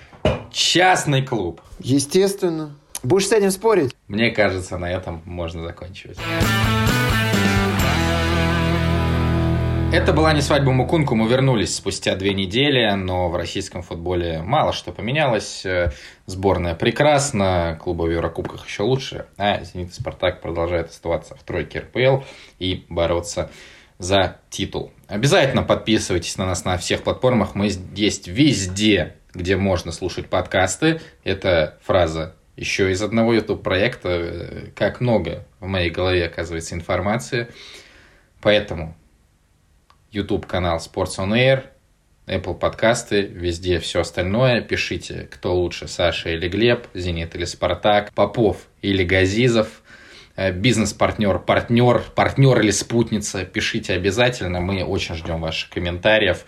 частный 0.52 1.22
клуб. 1.22 1.60
Естественно. 1.78 2.76
Будешь 3.02 3.28
с 3.28 3.32
этим 3.32 3.50
спорить? 3.50 3.96
Мне 4.08 4.30
кажется, 4.30 4.76
на 4.76 4.90
этом 4.90 5.22
можно 5.24 5.62
заканчивать. 5.62 6.18
Это 9.92 10.12
была 10.12 10.32
не 10.32 10.40
свадьба 10.40 10.70
Мукунку, 10.70 11.16
мы 11.16 11.28
вернулись 11.28 11.74
спустя 11.74 12.14
две 12.14 12.32
недели, 12.32 12.88
но 12.94 13.28
в 13.28 13.34
российском 13.34 13.82
футболе 13.82 14.40
мало 14.40 14.72
что 14.72 14.92
поменялось. 14.92 15.66
Сборная 16.26 16.76
прекрасна, 16.76 17.76
клубы 17.82 18.06
в 18.06 18.10
Еврокубках 18.12 18.64
еще 18.68 18.84
лучше, 18.84 19.26
а 19.36 19.64
«Зенит» 19.64 19.90
и 19.90 19.92
«Спартак» 19.92 20.42
продолжают 20.42 20.90
оставаться 20.90 21.34
в 21.34 21.42
тройке 21.42 21.80
РПЛ 21.80 22.24
и 22.60 22.86
бороться 22.88 23.50
за 23.98 24.38
титул. 24.48 24.92
Обязательно 25.08 25.64
подписывайтесь 25.64 26.38
на 26.38 26.46
нас 26.46 26.64
на 26.64 26.78
всех 26.78 27.02
платформах, 27.02 27.56
мы 27.56 27.68
есть 27.96 28.28
везде, 28.28 29.16
где 29.34 29.56
можно 29.56 29.90
слушать 29.90 30.28
подкасты. 30.28 31.00
Это 31.24 31.78
фраза 31.82 32.36
еще 32.54 32.92
из 32.92 33.02
одного 33.02 33.34
YouTube-проекта, 33.34 34.70
как 34.76 35.00
много 35.00 35.48
в 35.58 35.66
моей 35.66 35.90
голове 35.90 36.26
оказывается 36.26 36.76
информации. 36.76 37.48
Поэтому 38.40 38.96
YouTube 40.12 40.46
канал 40.46 40.78
Sports 40.78 41.18
on 41.18 41.32
Air, 41.32 41.64
Apple 42.26 42.54
подкасты, 42.54 43.22
везде 43.22 43.78
все 43.78 44.00
остальное. 44.00 44.60
Пишите, 44.60 45.28
кто 45.30 45.54
лучше, 45.54 45.88
Саша 45.88 46.30
или 46.30 46.48
Глеб, 46.48 46.86
Зенит 46.94 47.34
или 47.34 47.44
Спартак, 47.44 48.12
Попов 48.12 48.66
или 48.82 49.04
Газизов, 49.04 49.82
э, 50.36 50.52
бизнес-партнер, 50.52 51.38
партнер, 51.38 52.02
партнер 52.14 52.60
или 52.60 52.70
спутница. 52.70 53.44
Пишите 53.44 53.94
обязательно, 53.94 54.60
мы 54.60 54.84
очень 54.84 55.14
ждем 55.14 55.40
ваших 55.40 55.70
комментариев. 55.70 56.44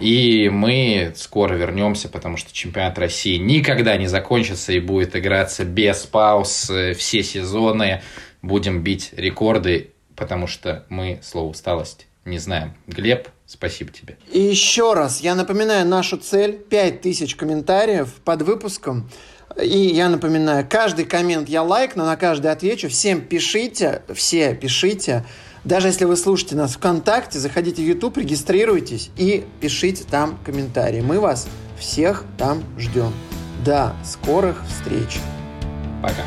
И 0.00 0.48
мы 0.48 1.12
скоро 1.16 1.54
вернемся, 1.54 2.08
потому 2.08 2.36
что 2.36 2.52
чемпионат 2.52 2.98
России 2.98 3.36
никогда 3.36 3.96
не 3.96 4.06
закончится 4.06 4.72
и 4.72 4.78
будет 4.78 5.16
играться 5.16 5.64
без 5.64 6.06
пауз 6.06 6.70
все 6.96 7.22
сезоны. 7.24 8.02
Будем 8.40 8.82
бить 8.82 9.12
рекорды, 9.16 9.90
потому 10.14 10.46
что 10.46 10.84
мы 10.88 11.18
слово 11.22 11.50
усталость 11.50 12.08
не 12.24 12.38
знаем. 12.38 12.74
Глеб, 12.86 13.28
спасибо 13.46 13.92
тебе. 13.92 14.18
И 14.32 14.40
еще 14.40 14.94
раз, 14.94 15.20
я 15.20 15.34
напоминаю 15.34 15.86
нашу 15.86 16.18
цель 16.18 16.58
5000 16.58 17.34
комментариев 17.36 18.12
под 18.24 18.42
выпуском. 18.42 19.10
И 19.60 19.78
я 19.78 20.08
напоминаю, 20.08 20.66
каждый 20.68 21.04
коммент 21.04 21.48
я 21.48 21.62
лайк, 21.62 21.96
но 21.96 22.04
на 22.04 22.16
каждый 22.16 22.50
отвечу. 22.50 22.88
Всем 22.88 23.20
пишите, 23.20 24.02
все 24.14 24.54
пишите. 24.54 25.24
Даже 25.64 25.88
если 25.88 26.04
вы 26.04 26.16
слушаете 26.16 26.54
нас 26.54 26.74
ВКонтакте, 26.74 27.38
заходите 27.38 27.82
в 27.82 27.84
YouTube, 27.84 28.18
регистрируйтесь 28.18 29.10
и 29.16 29.44
пишите 29.60 30.04
там 30.04 30.38
комментарии. 30.44 31.00
Мы 31.00 31.18
вас 31.18 31.48
всех 31.78 32.24
там 32.36 32.62
ждем. 32.78 33.12
До 33.64 33.94
скорых 34.04 34.64
встреч. 34.68 35.18
Пока. 36.02 36.22